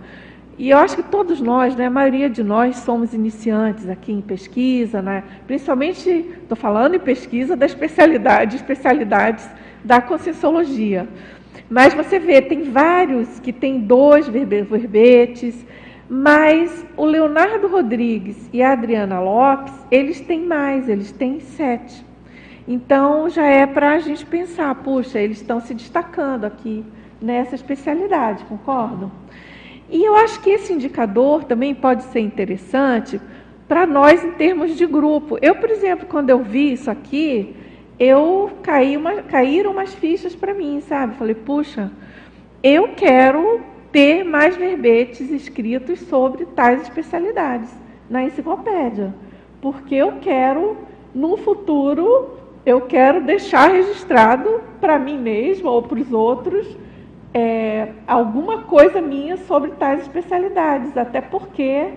[0.59, 4.21] E eu acho que todos nós, né, a maioria de nós somos iniciantes aqui em
[4.21, 9.49] pesquisa, né, principalmente, estou falando em pesquisa da especialidade, especialidades
[9.83, 11.09] da Conscienciologia.
[11.69, 15.65] Mas você vê, tem vários que têm dois verbetes,
[16.13, 22.05] mas o Leonardo Rodrigues e a Adriana Lopes, eles têm mais, eles têm sete.
[22.67, 26.85] Então já é para a gente pensar, puxa, eles estão se destacando aqui
[27.23, 29.13] nessa especialidade, concordam?
[29.89, 33.21] E eu acho que esse indicador também pode ser interessante
[33.69, 35.39] para nós em termos de grupo.
[35.41, 37.55] Eu, por exemplo, quando eu vi isso aqui,
[38.01, 41.15] eu caí uma, caíram umas fichas para mim, sabe?
[41.15, 41.89] Falei, puxa,
[42.65, 43.61] eu quero
[43.93, 47.71] ter mais verbetes escritos sobre tais especialidades
[48.09, 49.15] na enciclopédia,
[49.61, 50.77] porque eu quero,
[51.15, 56.77] no futuro, eu quero deixar registrado para mim mesma ou para os outros
[57.33, 61.91] é, alguma coisa minha sobre tais especialidades, até porque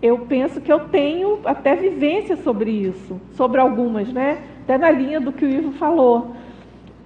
[0.00, 4.38] eu penso que eu tenho até vivência sobre isso, sobre algumas, né?
[4.62, 6.32] até na linha do que o Ivo falou.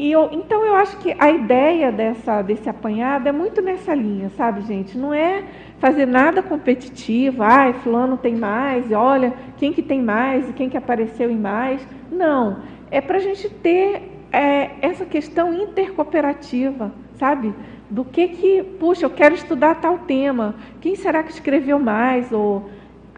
[0.01, 4.31] E eu, então eu acho que a ideia dessa, desse apanhado é muito nessa linha,
[4.31, 4.97] sabe, gente?
[4.97, 5.45] Não é
[5.79, 10.77] fazer nada competitivo, ai, fulano tem mais, olha, quem que tem mais e quem que
[10.79, 11.87] apareceu em mais.
[12.11, 17.55] Não, é para a gente ter é, essa questão intercooperativa, sabe?
[17.91, 22.33] Do que que, puxa, eu quero estudar tal tema, quem será que escreveu mais?
[22.33, 22.71] Ou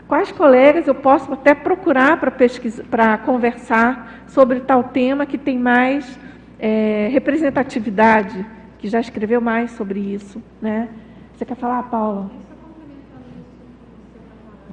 [0.09, 5.57] quais colegas eu posso até procurar para pesquisar, para conversar sobre tal tema que tem
[5.57, 6.19] mais
[6.63, 8.47] é, representatividade,
[8.79, 10.89] que já escreveu mais sobre isso, né?
[11.35, 12.31] Você quer falar, Paula?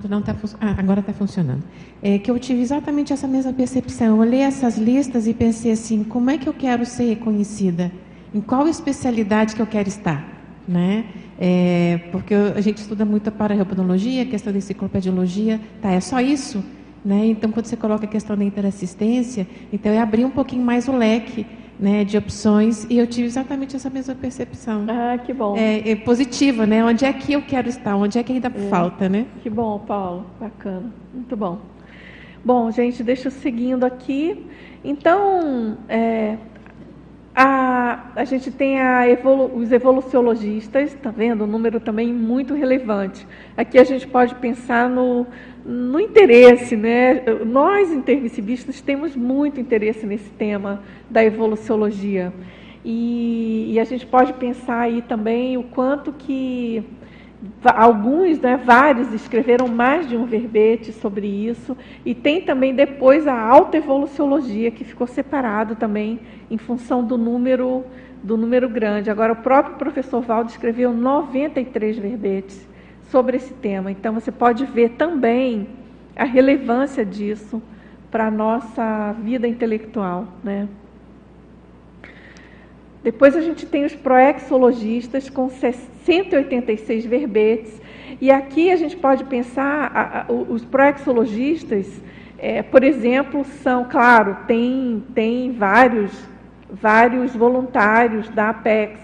[0.07, 1.63] Não tá, ah, agora está funcionando.
[2.01, 4.07] É que eu tive exatamente essa mesma percepção.
[4.07, 7.91] Eu olhei essas listas e pensei assim: como é que eu quero ser reconhecida?
[8.33, 10.23] Em qual especialidade que eu quero estar?
[10.67, 11.05] Né?
[11.39, 15.91] É, porque a gente estuda muito a parareopanologia, a questão da enciclopediologia, tá?
[15.91, 16.63] É só isso?
[17.03, 17.25] Né?
[17.25, 20.95] Então, quando você coloca a questão da interassistência, então é abrir um pouquinho mais o
[20.95, 21.45] leque
[21.79, 24.85] né, de opções e eu tive exatamente essa mesma percepção.
[24.89, 25.55] Ah, que bom.
[25.55, 26.83] É, é positiva, né?
[26.83, 27.95] Onde é que eu quero estar?
[27.95, 28.69] Onde é que ainda é.
[28.69, 29.25] falta, né?
[29.41, 30.25] Que bom, Paulo.
[30.39, 30.91] Bacana.
[31.13, 31.59] Muito bom.
[32.43, 34.45] Bom, gente, deixa eu seguindo aqui.
[34.83, 36.37] Então, é,
[37.35, 41.45] a, a gente tem a evolu, os evoluciologistas, tá vendo?
[41.45, 43.25] Um número também muito relevante.
[43.55, 45.25] Aqui a gente pode pensar no,
[45.65, 47.21] no interesse, né?
[47.45, 52.33] Nós, intermissivistas, temos muito interesse nesse tema da evoluciologia.
[52.83, 56.83] E, e, a gente pode pensar aí também o quanto que
[57.63, 61.75] alguns, né, vários, escreveram mais de um verbete sobre isso.
[62.05, 66.19] E tem também depois a alta evoluciologia, que ficou separado também
[66.49, 67.83] em função do número,
[68.23, 69.09] do número grande.
[69.09, 72.68] Agora, o próprio professor Valdo escreveu 93 verbetes
[73.09, 73.91] sobre esse tema.
[73.91, 75.67] Então, você pode ver também
[76.15, 77.61] a relevância disso
[78.11, 80.27] para a nossa vida intelectual.
[80.43, 80.67] Né?
[83.03, 87.81] Depois a gente tem os proexologistas com 186 verbetes.
[88.19, 92.01] E aqui a gente pode pensar, a, a, os proexologistas,
[92.37, 96.11] é, por exemplo, são, claro, tem, tem vários,
[96.69, 98.99] vários voluntários da Apex,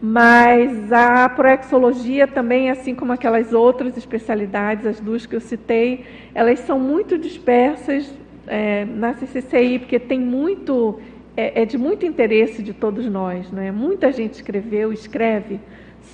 [0.00, 6.04] mas a proexologia também, assim como aquelas outras especialidades, as duas que eu citei,
[6.34, 8.12] elas são muito dispersas
[8.46, 11.00] é, na CCCI, porque tem muito,
[11.36, 13.50] é, é, de muito interesse de todos nós.
[13.50, 13.72] Né?
[13.72, 15.60] Muita gente escreveu, escreve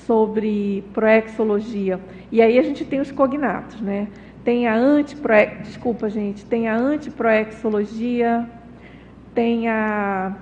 [0.07, 1.99] sobre proexologia.
[2.31, 4.09] E aí a gente tem os cognatos, né?
[4.45, 5.33] Tem a antipro,
[5.63, 8.49] desculpa gente, tem a antiproexologia,
[9.35, 10.37] tem a,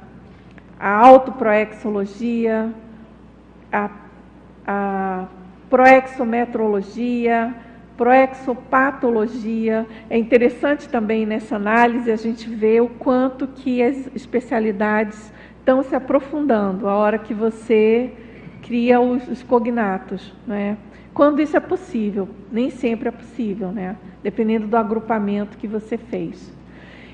[0.79, 2.73] a autoproexologia,
[3.73, 3.91] a,
[4.67, 5.27] a
[5.69, 7.55] proexometrologia,
[7.97, 9.87] proexopatologia.
[10.09, 15.95] É interessante também nessa análise a gente ver o quanto que as especialidades estão se
[15.95, 18.13] aprofundando a hora que você
[18.63, 20.77] cria os, os cognatos, né?
[21.13, 23.97] Quando isso é possível, nem sempre é possível, né?
[24.23, 26.53] Dependendo do agrupamento que você fez.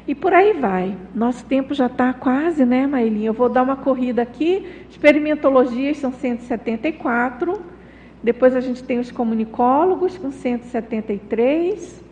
[0.07, 0.97] E por aí vai.
[1.13, 3.29] Nosso tempo já está quase, né, Mailinha?
[3.29, 4.65] Eu vou dar uma corrida aqui.
[4.89, 7.61] Experimentologias são 174.
[8.23, 12.05] Depois a gente tem os comunicólogos com 173.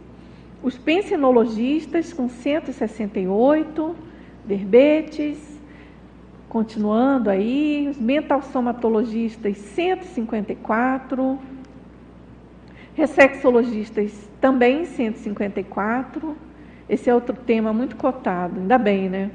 [0.60, 3.94] Os pensinologistas com 168
[4.44, 5.54] verbetes.
[6.48, 11.38] Continuando aí, os mentalsomatologistas 154.
[12.96, 16.36] Ressexologistas também 154
[16.88, 19.30] esse é outro tema muito cotado, ainda bem, né?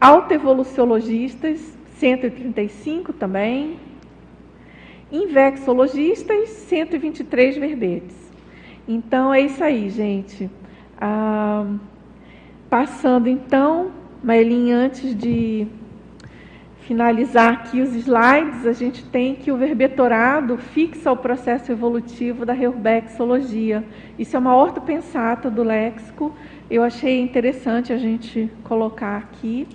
[0.00, 1.60] Autoevoluciologistas,
[1.96, 3.76] 135 também.
[5.10, 8.16] Invexologistas, 123 verbetes.
[8.88, 10.50] Então, é isso aí, gente.
[11.00, 11.66] Ah,
[12.68, 13.92] passando, então,
[14.24, 15.66] Maelin, antes de
[16.86, 22.52] finalizar aqui os slides, a gente tem que o verbetorado fixa o processo evolutivo da
[22.52, 23.84] reurbexologia.
[24.18, 26.34] Isso é uma ortopensata do léxico.
[26.70, 29.66] Eu achei interessante a gente colocar aqui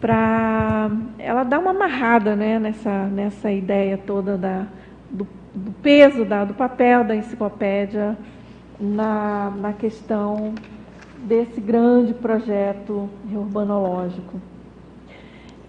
[0.00, 4.66] para ela dar uma amarrada né, nessa, nessa ideia toda da,
[5.10, 8.16] do, do peso da, do papel da enciclopédia
[8.78, 10.54] na, na questão
[11.18, 14.49] desse grande projeto urbanológico.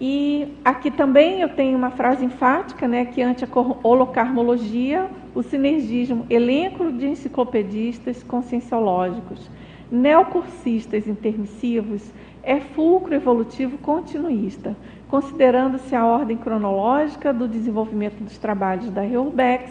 [0.04, 3.48] E aqui também eu tenho uma frase enfática, né, que ante a
[3.84, 9.48] holocarmologia, o sinergismo elenco de enciclopedistas conscienciológicos,
[9.88, 12.02] neocursistas intermissivos,
[12.42, 14.76] é fulcro evolutivo continuista,
[15.06, 19.70] considerando-se a ordem cronológica do desenvolvimento dos trabalhos da Reurbex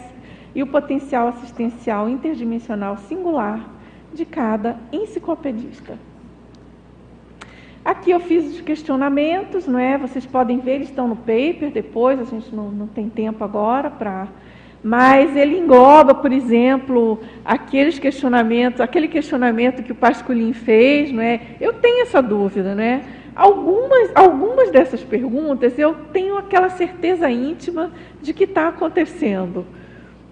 [0.54, 3.68] e o potencial assistencial interdimensional singular
[4.14, 5.98] de cada enciclopedista.
[7.84, 9.98] Aqui eu fiz os questionamentos, não é?
[9.98, 13.90] Vocês podem ver, eles estão no paper depois, a gente não, não tem tempo agora
[13.90, 14.28] para
[14.82, 21.40] mas ele engloba, por exemplo, aqueles questionamentos, aquele questionamento que o Pasculin fez, não é?
[21.60, 23.04] Eu tenho essa dúvida, né?
[23.34, 29.64] Algumas, algumas dessas perguntas eu tenho aquela certeza íntima de que está acontecendo.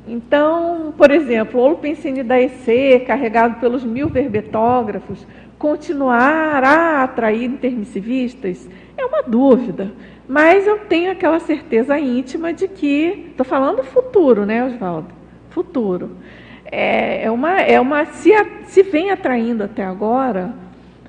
[0.07, 5.25] Então, por exemplo, o Olupensine da EC, carregado pelos mil verbetógrafos,
[5.61, 8.67] continuar a atrair intermissivistas?
[8.97, 9.93] É uma dúvida.
[10.27, 15.09] Mas eu tenho aquela certeza íntima de que, estou falando futuro, né, Oswaldo?
[15.51, 16.17] Futuro.
[16.65, 18.31] É, é uma, é uma se,
[18.65, 20.55] se vem atraindo até agora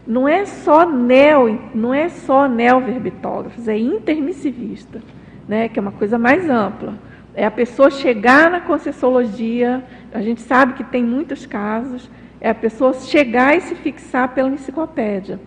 [0.05, 5.01] não é só neo, não é só neoverbitógrafos, é intermissivista,
[5.47, 6.95] né, que é uma coisa mais ampla.
[7.33, 9.83] É a pessoa chegar na concessologia,
[10.13, 12.09] a gente sabe que tem muitos casos,
[12.41, 15.39] é a pessoa chegar e se fixar pela enciclopédia.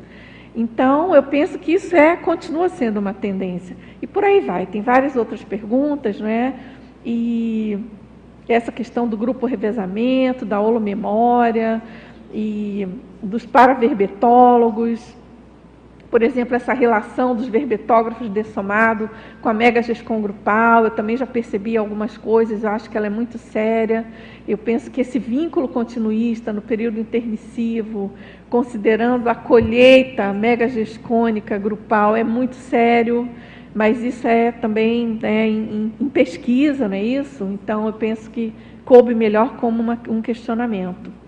[0.54, 3.76] Então, eu penso que isso é continua sendo uma tendência.
[4.00, 4.66] E por aí vai.
[4.66, 6.54] Tem várias outras perguntas, não é?
[7.04, 7.78] E
[8.48, 11.82] essa questão do grupo revezamento, da holomemória,
[12.32, 12.86] e
[13.22, 15.00] dos paraverbetólogos,
[16.14, 19.10] por exemplo, essa relação dos verbetógrafos dessomado
[19.42, 23.10] com a megagescom grupal, eu também já percebi algumas coisas, eu acho que ela é
[23.10, 24.06] muito séria.
[24.46, 28.12] Eu penso que esse vínculo continuista no período intermissivo,
[28.48, 33.28] considerando a colheita megagescônica grupal, é muito sério,
[33.74, 37.42] mas isso é também né, em, em, pesquisa, não é isso?
[37.42, 38.52] Então, eu penso que
[38.84, 41.23] coube melhor como uma, um questionamento.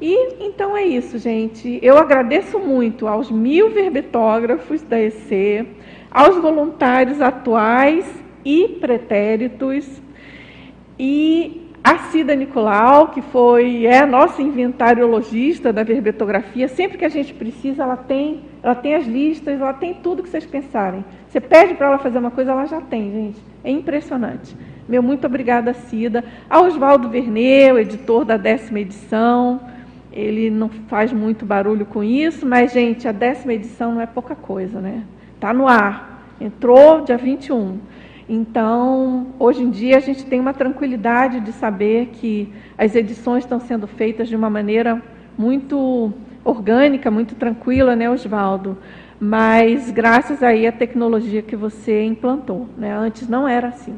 [0.00, 1.78] E então é isso, gente.
[1.82, 5.66] Eu agradeço muito aos mil verbetógrafos da EC,
[6.10, 8.04] aos voluntários atuais
[8.44, 10.02] e pretéritos,
[10.98, 17.34] e a Cida Nicolau, que foi é nossa inventariologista da verbetografia, sempre que a gente
[17.34, 21.04] precisa, ela tem, ela tem as listas, ela tem tudo que vocês pensarem.
[21.28, 23.38] Você pede para ela fazer uma coisa, ela já tem, gente.
[23.62, 24.56] É impressionante.
[24.88, 26.24] Meu muito obrigada, Cida.
[26.48, 29.60] A Oswaldo Verneu, editor da décima edição,
[30.14, 34.36] ele não faz muito barulho com isso, mas, gente, a décima edição não é pouca
[34.36, 35.02] coisa, né?
[35.34, 36.24] Está no ar.
[36.40, 37.80] Entrou dia 21.
[38.28, 43.58] Então, hoje em dia, a gente tem uma tranquilidade de saber que as edições estão
[43.58, 45.02] sendo feitas de uma maneira
[45.36, 46.12] muito
[46.44, 48.78] orgânica, muito tranquila, né, Oswaldo?
[49.18, 52.68] Mas graças aí à tecnologia que você implantou.
[52.78, 52.94] Né?
[52.94, 53.94] Antes não era assim.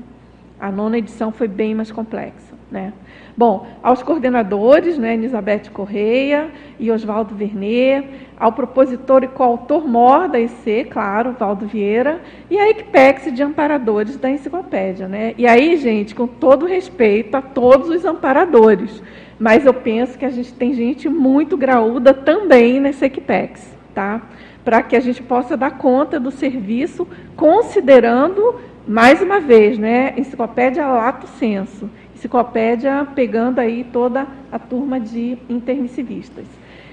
[0.59, 2.57] A nona edição foi bem mais complexa.
[2.71, 2.93] Né?
[3.37, 6.49] Bom, aos coordenadores, né, Elizabeth Correia
[6.81, 8.09] e Oswaldo Vernet,
[8.39, 12.21] ao propositor e coautor mor da IC, claro, Valdo Vieira,
[12.51, 15.07] e a Equipex de amparadores da enciclopédia.
[15.07, 15.35] Né?
[15.39, 19.03] E aí, gente, com todo respeito a todos os amparadores,
[19.39, 24.23] mas eu penso que a gente tem gente muito graúda também nessa Equipex, tá?
[24.67, 27.07] para que a gente possa dar conta do serviço,
[27.37, 28.57] considerando,
[28.87, 36.47] mais uma vez, né, enciclopédia lato senso enciclopédia pegando aí toda a turma de intermissivistas.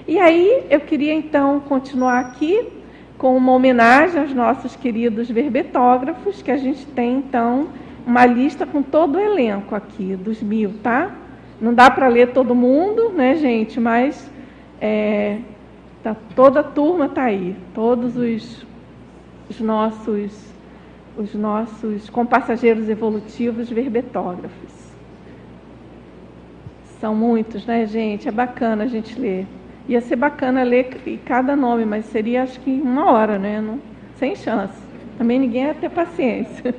[0.07, 2.67] E aí eu queria então continuar aqui
[3.17, 7.69] com uma homenagem aos nossos queridos verbetógrafos, que a gente tem então
[8.05, 11.09] uma lista com todo o elenco aqui, dos mil, tá?
[11.61, 13.79] Não dá para ler todo mundo, né, gente?
[13.79, 14.29] Mas
[14.81, 15.37] é,
[16.03, 18.67] tá, toda a turma está aí, todos os,
[19.49, 20.52] os nossos
[21.17, 24.71] os nossos compassageiros evolutivos verbetógrafos.
[26.99, 28.27] São muitos, né, gente?
[28.27, 29.45] É bacana a gente ler.
[29.87, 30.85] Ia ser bacana ler
[31.25, 33.59] cada nome, mas seria acho que uma hora, né?
[33.59, 33.79] Não,
[34.15, 34.81] sem chance.
[35.17, 36.73] Também ninguém ia ter paciência.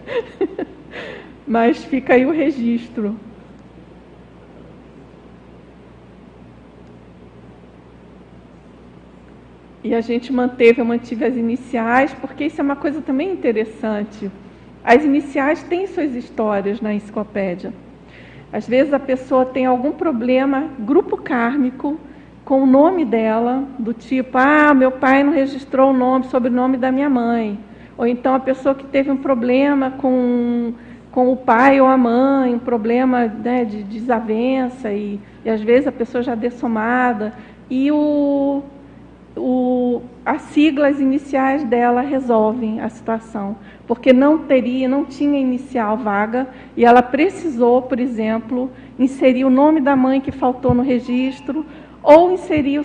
[1.47, 3.15] mas fica aí o registro.
[9.85, 14.31] E a gente manteve, eu mantive as iniciais, porque isso é uma coisa também interessante.
[14.83, 17.71] As iniciais têm suas histórias na enciclopédia.
[18.51, 22.01] Às vezes a pessoa tem algum problema, grupo kármico,
[22.47, 26.91] com o nome dela, do tipo, ah, meu pai não registrou o nome, sobrenome da
[26.91, 27.59] minha mãe.
[27.99, 30.73] Ou então a pessoa que teve um problema com,
[31.13, 35.87] com o pai ou a mãe, um problema né, de desavença, e, e às vezes
[35.87, 37.35] a pessoa já dessomada,
[37.69, 38.63] e o,
[39.37, 43.57] o, as siglas iniciais dela resolvem a situação
[43.87, 49.81] porque não teria, não tinha inicial vaga e ela precisou, por exemplo, inserir o nome
[49.81, 51.65] da mãe que faltou no registro,
[52.03, 52.83] ou inserir o,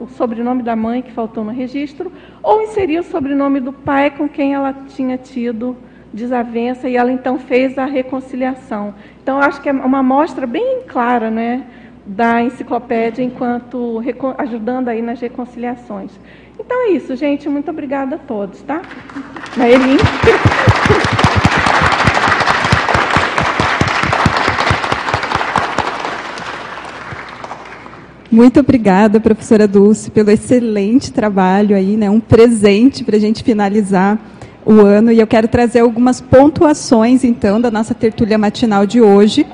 [0.00, 2.10] o sobrenome da mãe que faltou no registro,
[2.42, 5.76] ou inserir o sobrenome do pai com quem ela tinha tido
[6.12, 8.94] desavença e ela então fez a reconciliação.
[9.22, 11.66] Então, acho que é uma amostra bem clara, né,
[12.06, 14.02] da enciclopédia enquanto
[14.38, 16.10] ajudando aí nas reconciliações.
[16.58, 17.48] Então é isso, gente.
[17.48, 18.82] Muito obrigada a todos, tá?
[19.56, 19.96] Maelin.
[28.30, 32.10] Muito obrigada, professora Dulce, pelo excelente trabalho aí, né?
[32.10, 34.18] Um presente para a gente finalizar
[34.66, 35.12] o ano.
[35.12, 39.46] E eu quero trazer algumas pontuações, então, da nossa tertúlia matinal de hoje.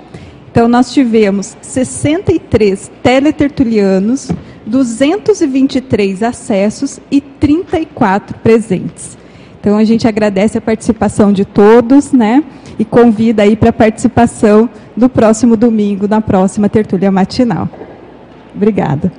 [0.50, 4.30] Então, nós tivemos 63 teletertulianos,
[4.66, 9.16] 223 acessos e 34 presentes.
[9.60, 12.42] Então, a gente agradece a participação de todos, né?
[12.78, 17.68] E convida aí para a participação do próximo domingo, na próxima tertúlia matinal.
[18.54, 19.12] Obrigada.